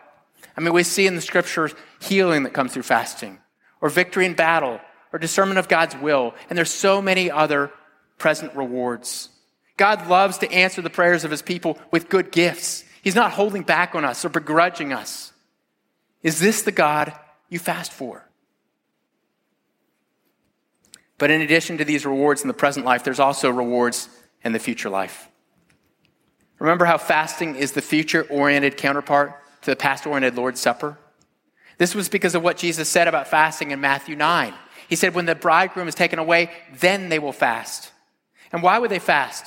I 0.57 0.61
mean, 0.61 0.75
we 0.75 0.83
see 0.83 1.07
in 1.07 1.15
the 1.15 1.21
scriptures 1.23 1.75
healing 2.01 2.43
that 2.43 2.53
comes 2.53 2.73
through 2.73 2.83
fasting, 2.83 3.39
or 3.81 3.89
victory 3.89 4.27
in 4.27 4.35
battle, 4.35 4.81
or 5.13 5.19
discernment 5.19 5.59
of 5.59 5.69
God's 5.69 5.97
will. 5.97 6.35
And 6.51 6.59
there's 6.59 6.71
so 6.71 7.01
many 7.01 7.31
other 7.31 7.71
present 8.19 8.55
rewards. 8.55 9.31
God 9.77 10.09
loves 10.09 10.39
to 10.39 10.53
answer 10.53 10.83
the 10.83 10.91
prayers 10.91 11.25
of 11.25 11.31
his 11.31 11.43
people 11.43 11.79
with 11.91 12.09
good 12.09 12.33
gifts. 12.33 12.85
He's 13.03 13.15
not 13.15 13.33
holding 13.33 13.63
back 13.63 13.95
on 13.95 14.05
us 14.05 14.25
or 14.25 14.29
begrudging 14.29 14.93
us. 14.93 15.33
Is 16.23 16.41
this 16.41 16.63
the 16.63 16.73
God 16.73 17.13
you 17.49 17.59
fast 17.59 17.93
for? 17.93 18.29
But 21.17 21.31
in 21.31 21.41
addition 21.41 21.79
to 21.79 21.85
these 21.85 22.07
rewards 22.07 22.43
in 22.43 22.49
the 22.49 22.55
present 22.55 22.87
life, 22.87 23.05
there's 23.05 23.21
also 23.21 23.51
rewards 23.51 24.09
in 24.45 24.53
the 24.53 24.59
future 24.59 24.89
life. 24.89 25.29
Remember 26.59 26.85
how 26.85 26.99
fasting 26.99 27.57
is 27.57 27.73
the 27.73 27.83
future 27.83 28.27
oriented 28.31 28.77
counterpart 28.77 29.33
to 29.63 29.71
the 29.71 29.77
past 29.77 30.07
oriented 30.07 30.37
Lord's 30.37 30.61
Supper? 30.61 30.99
This 31.77 31.95
was 31.95 32.09
because 32.09 32.35
of 32.35 32.43
what 32.43 32.57
Jesus 32.57 32.89
said 32.89 33.07
about 33.07 33.29
fasting 33.29 33.71
in 33.71 33.81
Matthew 33.81 34.17
9. 34.17 34.53
He 34.89 34.97
said, 34.97 35.15
When 35.15 35.27
the 35.27 35.37
bridegroom 35.37 35.87
is 35.87 35.95
taken 35.95 36.19
away, 36.19 36.51
then 36.81 37.09
they 37.09 37.21
will 37.21 37.33
fast. 37.33 37.93
And 38.53 38.63
why 38.63 38.79
would 38.79 38.91
they 38.91 38.99
fast? 38.99 39.45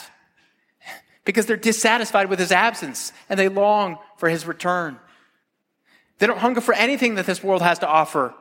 Because 1.25 1.45
they're 1.45 1.57
dissatisfied 1.57 2.29
with 2.29 2.39
his 2.39 2.51
absence 2.51 3.13
and 3.29 3.39
they 3.39 3.47
long 3.47 3.97
for 4.17 4.29
his 4.29 4.45
return. 4.45 4.99
They 6.19 6.27
don't 6.27 6.39
hunger 6.39 6.61
for 6.61 6.73
anything 6.73 7.15
that 7.15 7.25
this 7.25 7.43
world 7.43 7.61
has 7.61 7.79
to 7.79 7.87
offer 7.87 8.33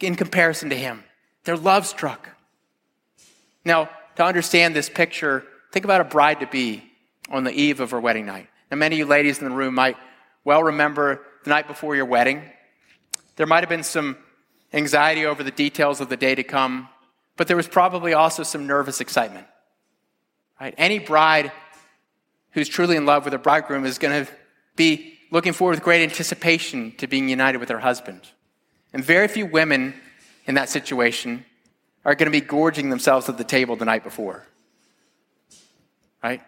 in 0.00 0.14
comparison 0.14 0.70
to 0.70 0.76
him. 0.76 1.04
They're 1.44 1.56
love 1.56 1.86
struck. 1.86 2.30
Now, 3.64 3.90
to 4.16 4.24
understand 4.24 4.74
this 4.74 4.88
picture, 4.88 5.44
think 5.72 5.84
about 5.84 6.00
a 6.00 6.04
bride 6.04 6.40
to 6.40 6.46
be 6.46 6.82
on 7.30 7.44
the 7.44 7.52
eve 7.52 7.80
of 7.80 7.90
her 7.90 8.00
wedding 8.00 8.26
night. 8.26 8.48
Now, 8.70 8.76
many 8.76 8.96
of 8.96 8.98
you 9.00 9.06
ladies 9.06 9.38
in 9.38 9.48
the 9.48 9.54
room 9.54 9.74
might 9.74 9.96
well 10.44 10.62
remember 10.62 11.22
the 11.44 11.50
night 11.50 11.66
before 11.66 11.96
your 11.96 12.06
wedding. 12.06 12.42
There 13.36 13.46
might 13.46 13.60
have 13.60 13.68
been 13.68 13.82
some 13.82 14.16
anxiety 14.72 15.26
over 15.26 15.42
the 15.42 15.50
details 15.50 16.00
of 16.00 16.08
the 16.08 16.16
day 16.16 16.34
to 16.34 16.42
come, 16.42 16.88
but 17.36 17.48
there 17.48 17.56
was 17.56 17.68
probably 17.68 18.14
also 18.14 18.42
some 18.42 18.66
nervous 18.66 19.00
excitement. 19.00 19.46
Right? 20.60 20.74
Any 20.76 20.98
bride 20.98 21.52
who's 22.50 22.68
truly 22.68 22.96
in 22.96 23.06
love 23.06 23.24
with 23.24 23.32
her 23.32 23.38
bridegroom 23.38 23.86
is 23.86 23.98
going 23.98 24.26
to 24.26 24.32
be 24.76 25.14
looking 25.30 25.52
forward 25.52 25.76
with 25.76 25.82
great 25.82 26.02
anticipation 26.02 26.92
to 26.98 27.06
being 27.06 27.28
united 27.28 27.58
with 27.58 27.68
her 27.68 27.78
husband. 27.78 28.20
And 28.92 29.04
very 29.04 29.28
few 29.28 29.46
women 29.46 29.94
in 30.46 30.56
that 30.56 30.68
situation 30.68 31.44
are 32.04 32.14
going 32.14 32.26
to 32.26 32.38
be 32.38 32.44
gorging 32.44 32.90
themselves 32.90 33.28
at 33.28 33.38
the 33.38 33.44
table 33.44 33.76
the 33.76 33.84
night 33.84 34.02
before. 34.02 34.44
Right? 36.22 36.42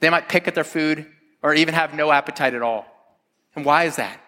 They 0.00 0.10
might 0.10 0.28
pick 0.28 0.46
at 0.46 0.54
their 0.54 0.64
food 0.64 1.06
or 1.42 1.54
even 1.54 1.74
have 1.74 1.94
no 1.94 2.12
appetite 2.12 2.54
at 2.54 2.62
all. 2.62 2.86
And 3.54 3.64
why 3.64 3.84
is 3.84 3.96
that? 3.96 4.20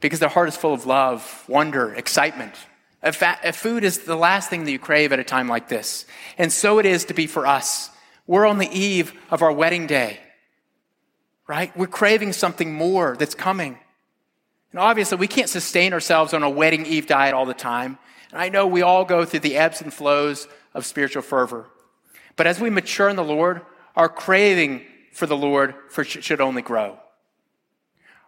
Because 0.00 0.18
their 0.18 0.28
heart 0.28 0.48
is 0.48 0.56
full 0.56 0.74
of 0.74 0.84
love, 0.84 1.44
wonder, 1.48 1.94
excitement. 1.94 2.54
If, 3.02 3.22
food 3.56 3.84
is 3.84 4.00
the 4.00 4.16
last 4.16 4.50
thing 4.50 4.64
that 4.64 4.72
you 4.72 4.78
crave 4.78 5.12
at 5.12 5.18
a 5.18 5.24
time 5.24 5.48
like 5.48 5.68
this. 5.68 6.06
And 6.36 6.52
so 6.52 6.78
it 6.78 6.86
is 6.86 7.04
to 7.06 7.14
be 7.14 7.26
for 7.26 7.46
us. 7.46 7.90
We're 8.26 8.46
on 8.46 8.58
the 8.58 8.70
eve 8.70 9.12
of 9.30 9.42
our 9.42 9.52
wedding 9.52 9.86
day. 9.86 10.20
Right? 11.46 11.76
We're 11.76 11.86
craving 11.86 12.32
something 12.32 12.72
more 12.72 13.16
that's 13.18 13.34
coming. 13.34 13.78
And 14.70 14.80
obviously, 14.80 15.18
we 15.18 15.28
can't 15.28 15.48
sustain 15.48 15.92
ourselves 15.92 16.32
on 16.32 16.42
a 16.42 16.50
wedding 16.50 16.86
eve 16.86 17.06
diet 17.06 17.34
all 17.34 17.46
the 17.46 17.54
time. 17.54 17.98
And 18.32 18.40
I 18.40 18.48
know 18.48 18.66
we 18.66 18.82
all 18.82 19.04
go 19.04 19.24
through 19.24 19.40
the 19.40 19.56
ebbs 19.56 19.80
and 19.80 19.92
flows 19.92 20.48
of 20.72 20.86
spiritual 20.86 21.22
fervor. 21.22 21.66
But 22.36 22.46
as 22.46 22.58
we 22.60 22.70
mature 22.70 23.08
in 23.08 23.16
the 23.16 23.22
Lord, 23.22 23.60
our 23.94 24.08
craving 24.08 24.84
for 25.12 25.26
the 25.26 25.36
Lord 25.36 25.74
should 26.02 26.40
only 26.40 26.62
grow. 26.62 26.98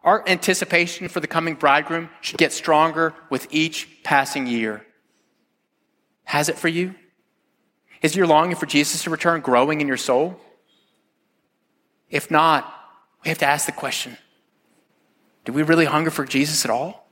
Our 0.04 0.22
anticipation 0.28 1.08
for 1.08 1.18
the 1.18 1.26
coming 1.26 1.56
bridegroom 1.56 2.10
should 2.20 2.38
get 2.38 2.52
stronger 2.52 3.12
with 3.28 3.48
each 3.50 4.04
passing 4.04 4.46
year. 4.46 4.86
Has 6.22 6.48
it 6.48 6.56
for 6.56 6.68
you? 6.68 6.94
Is 8.02 8.14
your 8.14 8.26
longing 8.26 8.56
for 8.56 8.66
Jesus 8.66 9.02
to 9.04 9.10
return 9.10 9.40
growing 9.40 9.80
in 9.80 9.88
your 9.88 9.96
soul? 9.96 10.38
If 12.10 12.30
not, 12.30 12.72
we 13.24 13.28
have 13.28 13.38
to 13.38 13.46
ask 13.46 13.66
the 13.66 13.72
question 13.72 14.16
do 15.44 15.52
we 15.52 15.62
really 15.62 15.84
hunger 15.84 16.10
for 16.10 16.24
Jesus 16.24 16.64
at 16.64 16.70
all? 16.72 17.08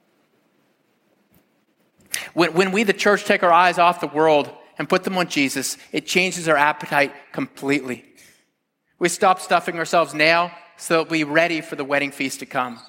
When, 2.34 2.52
when 2.52 2.72
we, 2.72 2.82
the 2.82 2.92
church, 2.92 3.24
take 3.24 3.44
our 3.44 3.52
eyes 3.52 3.78
off 3.78 4.00
the 4.00 4.08
world 4.08 4.50
and 4.76 4.88
put 4.88 5.04
them 5.04 5.16
on 5.16 5.28
Jesus, 5.28 5.78
it 5.92 6.04
changes 6.04 6.48
our 6.48 6.56
appetite 6.56 7.12
completely. 7.32 8.04
We 8.98 9.08
stop 9.08 9.40
stuffing 9.40 9.78
ourselves 9.78 10.14
now 10.14 10.52
so 10.76 11.04
that 11.04 11.10
we're 11.10 11.26
ready 11.26 11.60
for 11.60 11.76
the 11.76 11.84
wedding 11.84 12.10
feast 12.10 12.40
to 12.40 12.46
come. 12.46 12.80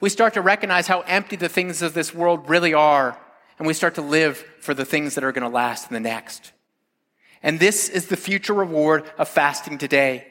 We 0.00 0.10
start 0.10 0.34
to 0.34 0.42
recognize 0.42 0.88
how 0.88 1.00
empty 1.02 1.36
the 1.36 1.48
things 1.48 1.80
of 1.80 1.94
this 1.94 2.14
world 2.14 2.50
really 2.50 2.74
are, 2.74 3.18
and 3.58 3.66
we 3.66 3.72
start 3.72 3.94
to 3.94 4.02
live 4.02 4.36
for 4.60 4.74
the 4.74 4.84
things 4.84 5.14
that 5.14 5.24
are 5.24 5.32
going 5.32 5.48
to 5.48 5.54
last 5.54 5.90
in 5.90 5.94
the 5.94 6.00
next. 6.00 6.52
And 7.42 7.58
this 7.58 7.88
is 7.88 8.06
the 8.06 8.16
future 8.16 8.54
reward 8.54 9.10
of 9.18 9.28
fasting 9.28 9.78
today. 9.78 10.26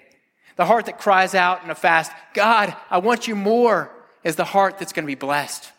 The 0.56 0.66
heart 0.66 0.86
that 0.86 1.00
cries 1.00 1.36
out 1.36 1.64
in 1.64 1.70
a 1.70 1.76
fast, 1.76 2.12
God, 2.34 2.76
I 2.90 3.00
want 3.00 3.28
you 3.28 3.36
more, 3.36 3.92
is 4.24 4.36
the 4.36 4.46
heart 4.46 4.78
that's 4.78 4.94
going 4.94 5.04
to 5.04 5.08
be 5.08 5.16
blessed. 5.16 5.72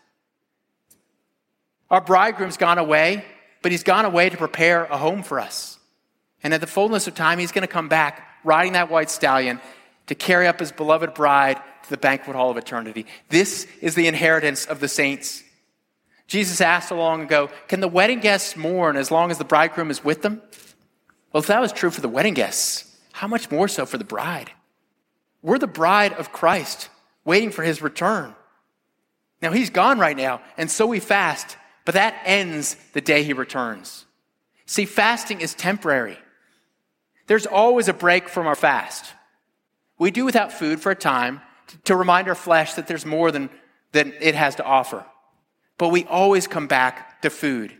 Our 1.90 2.00
bridegroom's 2.00 2.56
gone 2.56 2.78
away, 2.78 3.24
but 3.62 3.70
he's 3.70 3.82
gone 3.82 4.04
away 4.04 4.30
to 4.30 4.36
prepare 4.36 4.84
a 4.84 4.96
home 4.96 5.22
for 5.22 5.38
us. 5.38 5.78
And 6.42 6.52
at 6.52 6.60
the 6.60 6.66
fullness 6.66 7.06
of 7.06 7.14
time, 7.14 7.38
he's 7.38 7.52
going 7.52 7.62
to 7.62 7.72
come 7.72 7.88
back 7.88 8.28
riding 8.44 8.72
that 8.72 8.90
white 8.90 9.10
stallion 9.10 9.60
to 10.08 10.14
carry 10.14 10.48
up 10.48 10.58
his 10.58 10.72
beloved 10.72 11.14
bride 11.14 11.60
to 11.84 11.90
the 11.90 11.96
banquet 11.96 12.34
hall 12.34 12.50
of 12.50 12.56
eternity. 12.56 13.06
This 13.28 13.66
is 13.80 13.94
the 13.94 14.06
inheritance 14.06 14.66
of 14.66 14.80
the 14.80 14.88
saints. 14.88 15.44
Jesus 16.26 16.60
asked 16.60 16.88
so 16.88 16.96
long 16.96 17.22
ago, 17.22 17.50
Can 17.68 17.80
the 17.80 17.88
wedding 17.88 18.20
guests 18.20 18.56
mourn 18.56 18.96
as 18.96 19.10
long 19.10 19.30
as 19.30 19.38
the 19.38 19.44
bridegroom 19.44 19.90
is 19.90 20.02
with 20.02 20.22
them? 20.22 20.42
Well, 21.32 21.40
if 21.40 21.46
that 21.46 21.60
was 21.60 21.72
true 21.72 21.90
for 21.90 22.00
the 22.00 22.08
wedding 22.08 22.34
guests, 22.34 22.96
how 23.12 23.26
much 23.26 23.50
more 23.50 23.68
so 23.68 23.86
for 23.86 23.98
the 23.98 24.04
bride? 24.04 24.50
We're 25.42 25.58
the 25.58 25.66
bride 25.66 26.12
of 26.12 26.32
Christ, 26.32 26.88
waiting 27.24 27.50
for 27.50 27.62
his 27.62 27.82
return. 27.82 28.34
Now, 29.40 29.50
he's 29.52 29.70
gone 29.70 29.98
right 29.98 30.16
now, 30.16 30.40
and 30.56 30.70
so 30.70 30.86
we 30.86 31.00
fast 31.00 31.56
but 31.84 31.94
that 31.94 32.20
ends 32.24 32.76
the 32.92 33.00
day 33.00 33.22
he 33.22 33.32
returns. 33.32 34.06
See, 34.66 34.84
fasting 34.84 35.40
is 35.40 35.54
temporary. 35.54 36.18
There's 37.26 37.46
always 37.46 37.88
a 37.88 37.92
break 37.92 38.28
from 38.28 38.46
our 38.46 38.54
fast. 38.54 39.12
We 39.98 40.10
do 40.10 40.24
without 40.24 40.52
food 40.52 40.80
for 40.80 40.90
a 40.90 40.96
time 40.96 41.40
to 41.84 41.96
remind 41.96 42.28
our 42.28 42.34
flesh 42.34 42.74
that 42.74 42.86
there's 42.86 43.06
more 43.06 43.30
than, 43.30 43.50
than 43.92 44.12
it 44.20 44.34
has 44.34 44.56
to 44.56 44.64
offer. 44.64 45.04
But 45.78 45.88
we 45.88 46.04
always 46.04 46.46
come 46.46 46.66
back 46.66 47.22
to 47.22 47.30
food. 47.30 47.72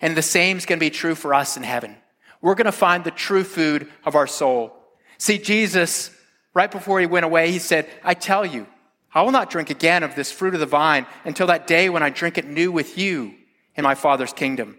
And 0.00 0.16
the 0.16 0.22
same 0.22 0.56
is 0.56 0.66
going 0.66 0.78
to 0.78 0.84
be 0.84 0.90
true 0.90 1.14
for 1.14 1.34
us 1.34 1.56
in 1.56 1.62
heaven. 1.62 1.96
We're 2.44 2.56
going 2.56 2.66
to 2.66 2.72
find 2.72 3.02
the 3.02 3.10
true 3.10 3.42
food 3.42 3.90
of 4.04 4.14
our 4.14 4.26
soul. 4.26 4.76
See, 5.16 5.38
Jesus, 5.38 6.10
right 6.52 6.70
before 6.70 7.00
he 7.00 7.06
went 7.06 7.24
away, 7.24 7.50
he 7.50 7.58
said, 7.58 7.88
I 8.02 8.12
tell 8.12 8.44
you, 8.44 8.66
I 9.14 9.22
will 9.22 9.30
not 9.30 9.48
drink 9.48 9.70
again 9.70 10.02
of 10.02 10.14
this 10.14 10.30
fruit 10.30 10.52
of 10.52 10.60
the 10.60 10.66
vine 10.66 11.06
until 11.24 11.46
that 11.46 11.66
day 11.66 11.88
when 11.88 12.02
I 12.02 12.10
drink 12.10 12.36
it 12.36 12.46
new 12.46 12.70
with 12.70 12.98
you 12.98 13.32
in 13.76 13.82
my 13.82 13.94
Father's 13.94 14.34
kingdom. 14.34 14.76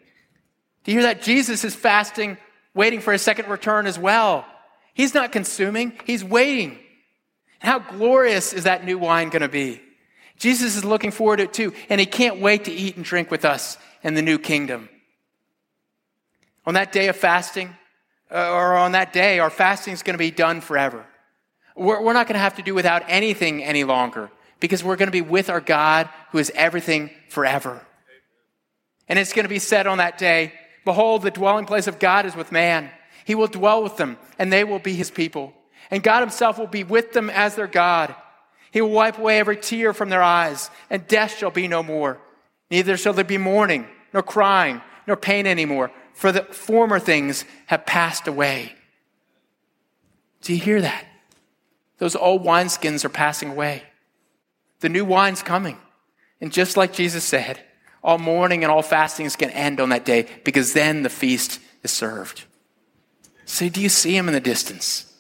Do 0.84 0.92
you 0.92 1.00
hear 1.00 1.08
that? 1.08 1.24
Jesus 1.24 1.64
is 1.64 1.74
fasting, 1.74 2.38
waiting 2.76 3.00
for 3.00 3.12
his 3.12 3.24
second 3.24 3.50
return 3.50 3.88
as 3.88 3.98
well. 3.98 4.46
He's 4.94 5.16
not 5.16 5.32
consuming, 5.32 5.94
he's 6.06 6.24
waiting. 6.24 6.78
How 7.58 7.80
glorious 7.80 8.54
is 8.54 8.66
that 8.66 8.86
new 8.86 9.00
wine 9.00 9.30
going 9.30 9.42
to 9.42 9.50
be? 9.50 9.82
Jesus 10.38 10.76
is 10.76 10.86
looking 10.86 11.10
forward 11.10 11.38
to 11.38 11.46
it 11.46 11.54
too, 11.54 11.74
and 11.90 12.00
he 12.00 12.06
can't 12.06 12.40
wait 12.40 12.66
to 12.66 12.72
eat 12.72 12.96
and 12.96 13.04
drink 13.04 13.32
with 13.32 13.44
us 13.44 13.80
in 14.04 14.14
the 14.14 14.22
new 14.22 14.38
kingdom. 14.38 14.88
On 16.66 16.74
that 16.74 16.92
day 16.92 17.08
of 17.08 17.16
fasting, 17.16 17.76
uh, 18.32 18.52
or 18.52 18.76
on 18.76 18.94
that 18.94 19.14
day, 19.14 19.40
our 19.40 19.50
fasting 19.50 19.94
is 19.94 20.04
going 20.04 20.16
to 20.16 20.20
be 20.20 20.32
done 20.32 20.62
forever. 20.62 21.06
We're, 21.76 22.02
we're 22.02 22.14
not 22.14 22.28
going 22.28 22.36
to 22.36 22.40
have 22.40 22.56
to 22.56 22.64
do 22.64 22.74
without 22.74 23.04
anything 23.08 23.64
any 23.64 23.84
longer 23.84 24.32
because 24.60 24.84
we're 24.84 24.96
going 24.96 25.08
to 25.08 25.12
be 25.12 25.22
with 25.22 25.50
our 25.50 25.62
God 25.62 26.10
who 26.32 26.38
is 26.40 26.52
everything 26.56 27.12
forever. 27.30 27.86
And 29.08 29.20
it's 29.20 29.34
going 29.34 29.44
to 29.46 29.50
be 29.50 29.60
said 29.60 29.86
on 29.86 30.00
that 30.00 30.18
day, 30.18 30.54
Behold, 30.86 31.24
the 31.24 31.32
dwelling 31.32 31.66
place 31.66 31.88
of 31.88 32.00
God 32.00 32.26
is 32.26 32.36
with 32.36 32.52
man. 32.52 32.92
He 33.26 33.36
will 33.36 33.48
dwell 33.48 33.82
with 33.82 33.98
them, 33.98 34.18
and 34.38 34.54
they 34.54 34.64
will 34.64 34.80
be 34.80 34.94
his 34.94 35.10
people. 35.10 35.54
And 35.90 36.04
God 36.04 36.22
himself 36.22 36.60
will 36.60 36.68
be 36.68 36.84
with 36.84 37.14
them 37.14 37.30
as 37.30 37.56
their 37.56 37.68
God. 37.68 38.16
He 38.72 38.82
will 38.82 38.92
wipe 38.92 39.18
away 39.18 39.40
every 39.40 39.58
tear 39.58 39.94
from 39.94 40.10
their 40.10 40.22
eyes, 40.22 40.70
and 40.90 41.08
death 41.08 41.38
shall 41.38 41.52
be 41.52 41.68
no 41.68 41.82
more. 41.82 42.20
Neither 42.70 42.98
shall 42.98 43.14
there 43.14 43.24
be 43.24 43.38
mourning, 43.38 43.88
nor 44.14 44.22
crying, 44.22 44.82
nor 45.08 45.16
pain 45.16 45.48
anymore, 45.48 45.92
for 46.16 46.32
the 46.32 46.44
former 46.44 46.98
things 46.98 47.44
have 47.68 47.86
passed 47.86 48.28
away. 48.28 48.74
Do 50.42 50.54
you 50.54 50.60
hear 50.60 50.82
that? 50.82 51.06
Those 51.98 52.16
old 52.16 52.44
wineskins 52.44 53.04
are 53.04 53.10
passing 53.10 53.52
away. 53.52 53.84
The 54.80 54.90
new 54.90 55.06
wine's 55.06 55.44
coming. 55.44 55.78
And 56.40 56.52
just 56.52 56.78
like 56.78 56.94
Jesus 56.94 57.24
said, 57.24 57.60
all 58.02 58.18
mourning 58.18 58.64
and 58.64 58.72
all 58.72 58.82
fasting 58.82 59.26
is 59.26 59.36
going 59.36 59.52
to 59.52 59.58
end 59.58 59.80
on 59.80 59.90
that 59.90 60.06
day 60.06 60.28
because 60.44 60.74
then 60.74 61.04
the 61.04 61.10
feast 61.10 61.60
is 61.84 61.92
served. 61.92 62.46
So, 63.46 63.68
do 63.70 63.82
you 63.82 63.90
see 63.90 64.16
him 64.16 64.28
in 64.28 64.34
the 64.34 64.40
distance? 64.40 65.14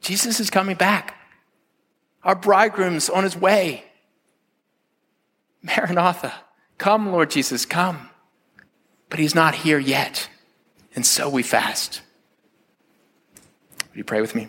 Jesus 0.00 0.38
is 0.38 0.48
coming 0.48 0.76
back. 0.76 1.16
Our 2.22 2.34
bridegroom's 2.34 3.08
on 3.08 3.24
his 3.24 3.36
way. 3.36 3.84
Maranatha, 5.62 6.32
come, 6.78 7.10
Lord 7.10 7.30
Jesus, 7.30 7.66
come. 7.66 8.10
But 9.10 9.18
he's 9.18 9.34
not 9.34 9.54
here 9.54 9.78
yet. 9.78 10.28
And 10.96 11.04
so 11.04 11.28
we 11.28 11.42
fast. 11.42 12.00
Would 13.90 13.96
you 13.98 14.02
pray 14.02 14.22
with 14.22 14.34
me? 14.34 14.48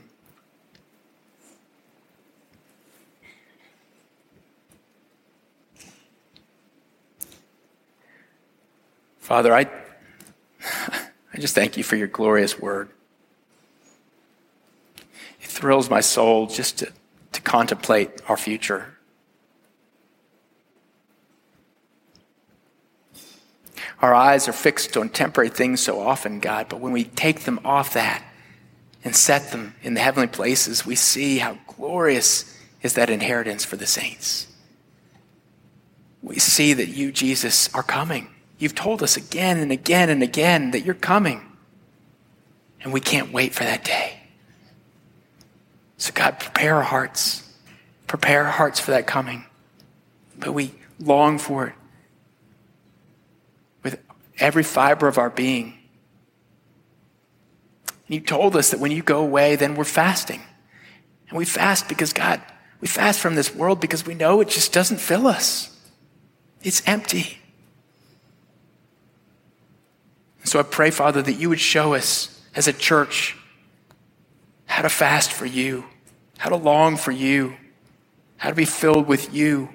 Father, 9.20 9.54
I, 9.54 9.70
I 11.34 11.38
just 11.38 11.54
thank 11.54 11.76
you 11.76 11.84
for 11.84 11.98
your 11.98 12.08
glorious 12.08 12.58
word. 12.58 12.90
It 15.42 15.48
thrills 15.48 15.90
my 15.90 16.00
soul 16.00 16.48
just 16.48 16.80
to, 16.80 16.94
to 17.34 17.42
contemplate 17.42 18.22
our 18.30 18.38
future. 18.38 18.97
Our 24.02 24.14
eyes 24.14 24.48
are 24.48 24.54
fixed 24.54 24.96
on 24.96 25.10
temporary 25.10 25.50
things 25.50 25.82
so 25.82 26.00
often, 26.00 26.40
God, 26.40 26.68
but 26.70 26.80
when 26.80 26.92
we 26.94 27.04
take 27.04 27.42
them 27.42 27.60
off 27.66 27.94
that 27.94 28.24
and 29.04 29.16
set 29.16 29.52
them 29.52 29.76
in 29.82 29.96
the 29.96 30.02
heavenly 30.02 30.28
places, 30.28 30.86
we 30.86 30.96
see 30.96 31.40
how 31.40 31.58
glorious 31.66 32.56
is 32.84 32.94
that 32.94 33.10
inheritance 33.10 33.66
for 33.66 33.76
the 33.76 33.88
saints. 33.88 34.48
We 36.22 36.38
see 36.38 36.74
that 36.74 36.90
you, 36.90 37.12
Jesus, 37.12 37.74
are 37.74 37.84
coming. 37.84 38.30
You've 38.60 38.76
told 38.76 39.02
us 39.02 39.18
again 39.18 39.58
and 39.58 39.72
again 39.72 40.10
and 40.10 40.22
again 40.22 40.72
that 40.72 40.82
you're 40.82 40.96
coming. 40.96 41.42
And 42.82 42.94
we 42.94 43.00
can't 43.00 43.32
wait 43.32 43.56
for 43.56 43.64
that 43.64 43.84
day. 43.84 44.20
So, 45.98 46.12
God, 46.14 46.40
prepare 46.40 46.76
our 46.76 46.84
hearts. 46.84 47.52
Prepare 48.06 48.46
our 48.46 48.52
hearts 48.52 48.80
for 48.80 48.92
that 48.92 49.08
coming. 49.08 49.46
But 50.38 50.54
we 50.54 50.74
long 51.00 51.40
for 51.40 51.68
it 51.68 51.74
every 54.40 54.64
fiber 54.64 55.08
of 55.08 55.18
our 55.18 55.30
being. 55.30 55.74
You 58.08 58.22
told 58.22 58.56
us 58.56 58.72
that 58.72 58.80
when 58.80 58.92
you 58.92 59.04
go 59.04 59.20
away, 59.20 59.56
then 59.56 59.76
we're 59.76 59.84
fasting. 59.84 60.42
And 61.30 61.38
we 61.38 61.46
fast 61.46 61.90
because, 61.90 62.14
God, 62.14 62.42
we 62.80 62.88
fast 62.88 63.20
from 63.20 63.36
this 63.36 63.54
world 63.54 63.82
because 63.82 64.06
we 64.06 64.14
know 64.14 64.40
it 64.40 64.48
just 64.48 64.72
doesn't 64.72 65.00
fill 65.00 65.28
us. 65.28 65.76
It's 66.62 66.82
empty. 66.88 67.38
And 70.40 70.50
So 70.50 70.60
I 70.60 70.64
pray, 70.64 70.90
Father, 70.90 71.22
that 71.22 71.34
you 71.34 71.50
would 71.50 71.60
show 71.60 71.94
us 71.94 72.42
as 72.56 72.68
a 72.68 72.74
church 72.74 73.36
how 74.66 74.84
to 74.84 74.90
fast 74.90 75.32
for 75.32 75.46
you, 75.46 75.86
how 76.38 76.50
to 76.50 76.56
long 76.56 76.98
for 76.98 77.12
you, 77.12 77.56
how 78.38 78.50
to 78.50 78.56
be 78.56 78.66
filled 78.66 79.08
with 79.08 79.34
you. 79.34 79.70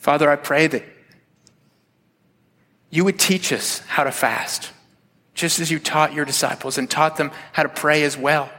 Father, 0.00 0.30
I 0.30 0.36
pray 0.36 0.66
that 0.66 0.82
you 2.88 3.04
would 3.04 3.18
teach 3.18 3.52
us 3.52 3.80
how 3.80 4.02
to 4.02 4.10
fast, 4.10 4.72
just 5.34 5.60
as 5.60 5.70
you 5.70 5.78
taught 5.78 6.14
your 6.14 6.24
disciples 6.24 6.78
and 6.78 6.90
taught 6.90 7.18
them 7.18 7.30
how 7.52 7.62
to 7.62 7.68
pray 7.68 8.02
as 8.02 8.16
well. 8.16 8.50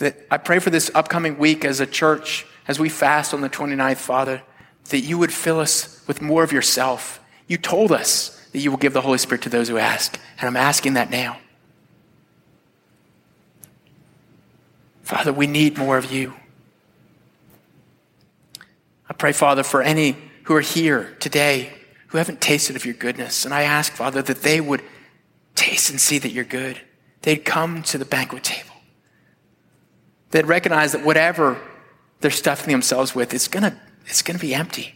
That 0.00 0.16
I 0.28 0.38
pray 0.38 0.58
for 0.58 0.70
this 0.70 0.90
upcoming 0.92 1.38
week 1.38 1.64
as 1.64 1.78
a 1.78 1.86
church, 1.86 2.44
as 2.66 2.80
we 2.80 2.88
fast 2.88 3.32
on 3.32 3.42
the 3.42 3.48
29th, 3.48 3.98
Father, 3.98 4.42
that 4.90 5.00
you 5.00 5.18
would 5.18 5.32
fill 5.32 5.60
us 5.60 6.02
with 6.08 6.20
more 6.20 6.42
of 6.42 6.50
yourself. 6.50 7.20
You 7.46 7.56
told 7.56 7.92
us 7.92 8.44
that 8.50 8.58
you 8.58 8.72
will 8.72 8.78
give 8.78 8.94
the 8.94 9.02
Holy 9.02 9.18
Spirit 9.18 9.42
to 9.42 9.48
those 9.48 9.68
who 9.68 9.78
ask, 9.78 10.18
and 10.40 10.48
I'm 10.48 10.56
asking 10.56 10.94
that 10.94 11.10
now. 11.10 11.38
Father, 15.04 15.32
we 15.32 15.46
need 15.46 15.78
more 15.78 15.96
of 15.96 16.10
you. 16.10 16.34
I 19.12 19.14
pray, 19.14 19.32
Father, 19.32 19.62
for 19.62 19.82
any 19.82 20.16
who 20.44 20.54
are 20.54 20.62
here 20.62 21.14
today 21.20 21.70
who 22.06 22.16
haven't 22.16 22.40
tasted 22.40 22.76
of 22.76 22.86
your 22.86 22.94
goodness. 22.94 23.44
And 23.44 23.52
I 23.52 23.64
ask, 23.64 23.92
Father, 23.92 24.22
that 24.22 24.40
they 24.40 24.58
would 24.58 24.82
taste 25.54 25.90
and 25.90 26.00
see 26.00 26.16
that 26.16 26.30
you're 26.30 26.46
good. 26.46 26.80
They'd 27.20 27.44
come 27.44 27.82
to 27.82 27.98
the 27.98 28.06
banquet 28.06 28.42
table. 28.42 28.74
They'd 30.30 30.46
recognize 30.46 30.92
that 30.92 31.04
whatever 31.04 31.60
they're 32.20 32.30
stuffing 32.30 32.72
themselves 32.72 33.14
with, 33.14 33.34
it's 33.34 33.48
to 33.48 33.76
it's 34.06 34.22
to 34.22 34.38
be 34.38 34.54
empty. 34.54 34.94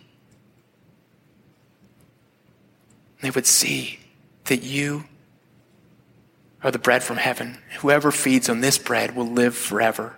They 3.20 3.30
would 3.30 3.46
see 3.46 3.98
that 4.46 4.62
you 4.62 5.04
are 6.62 6.70
the 6.70 6.78
bread 6.78 7.04
from 7.04 7.18
heaven. 7.18 7.58
Whoever 7.80 8.10
feeds 8.10 8.48
on 8.48 8.62
this 8.62 8.78
bread 8.78 9.14
will 9.14 9.28
live 9.28 9.54
forever. 9.54 10.16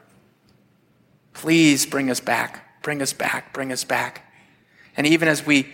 Please 1.32 1.84
bring 1.84 2.12
us 2.12 2.20
back, 2.20 2.67
bring 2.82 3.02
us 3.02 3.12
back, 3.12 3.52
bring 3.52 3.72
us 3.72 3.84
back. 3.84 4.24
And 4.96 5.06
even 5.06 5.28
as 5.28 5.46
we 5.46 5.68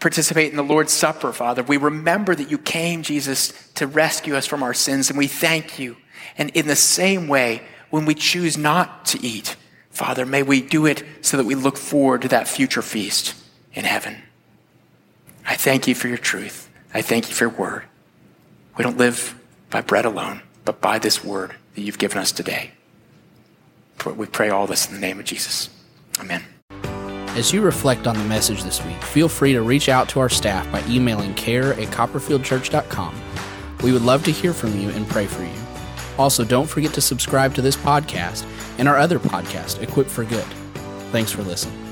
participate 0.00 0.50
in 0.50 0.56
the 0.56 0.62
Lord's 0.62 0.92
Supper, 0.92 1.32
Father, 1.32 1.62
we 1.62 1.76
remember 1.76 2.34
that 2.34 2.50
you 2.50 2.58
came, 2.58 3.02
Jesus, 3.02 3.52
to 3.74 3.86
rescue 3.86 4.34
us 4.34 4.46
from 4.46 4.62
our 4.62 4.74
sins, 4.74 5.10
and 5.10 5.18
we 5.18 5.26
thank 5.26 5.78
you. 5.78 5.96
And 6.38 6.50
in 6.50 6.66
the 6.66 6.76
same 6.76 7.28
way, 7.28 7.62
when 7.90 8.06
we 8.06 8.14
choose 8.14 8.56
not 8.56 9.04
to 9.06 9.24
eat, 9.24 9.56
Father, 9.90 10.24
may 10.24 10.42
we 10.42 10.62
do 10.62 10.86
it 10.86 11.04
so 11.20 11.36
that 11.36 11.44
we 11.44 11.54
look 11.54 11.76
forward 11.76 12.22
to 12.22 12.28
that 12.28 12.48
future 12.48 12.82
feast 12.82 13.34
in 13.74 13.84
heaven. 13.84 14.16
I 15.46 15.56
thank 15.56 15.88
you 15.88 15.94
for 15.94 16.08
your 16.08 16.18
truth. 16.18 16.68
I 16.94 17.02
thank 17.02 17.28
you 17.28 17.34
for 17.34 17.44
your 17.44 17.54
word. 17.54 17.84
We 18.78 18.84
don't 18.84 18.98
live 18.98 19.34
by 19.68 19.80
bread 19.80 20.04
alone, 20.04 20.42
but 20.64 20.80
by 20.80 20.98
this 20.98 21.24
word 21.24 21.54
that 21.74 21.82
you've 21.82 21.98
given 21.98 22.18
us 22.18 22.32
today. 22.32 22.70
We 24.16 24.26
pray 24.26 24.48
all 24.48 24.66
this 24.66 24.88
in 24.88 24.94
the 24.94 25.00
name 25.00 25.18
of 25.18 25.26
Jesus. 25.26 25.68
Amen. 26.20 26.44
As 27.36 27.52
you 27.52 27.60
reflect 27.60 28.06
on 28.06 28.18
the 28.18 28.24
message 28.24 28.62
this 28.64 28.84
week, 28.84 29.00
feel 29.02 29.28
free 29.28 29.52
to 29.52 29.62
reach 29.62 29.88
out 29.88 30.08
to 30.10 30.20
our 30.20 30.28
staff 30.28 30.70
by 30.72 30.82
emailing 30.88 31.32
care 31.34 31.72
at 31.74 31.88
copperfieldchurch.com. 31.88 33.20
We 33.82 33.92
would 33.92 34.02
love 34.02 34.24
to 34.24 34.32
hear 34.32 34.52
from 34.52 34.78
you 34.78 34.90
and 34.90 35.08
pray 35.08 35.26
for 35.26 35.42
you. 35.42 35.52
Also, 36.18 36.44
don't 36.44 36.68
forget 36.68 36.92
to 36.94 37.00
subscribe 37.00 37.54
to 37.54 37.62
this 37.62 37.76
podcast 37.76 38.44
and 38.78 38.88
our 38.88 38.98
other 38.98 39.18
podcast, 39.18 39.80
Equipped 39.80 40.10
for 40.10 40.24
Good. 40.24 40.44
Thanks 41.12 41.32
for 41.32 41.42
listening. 41.42 41.89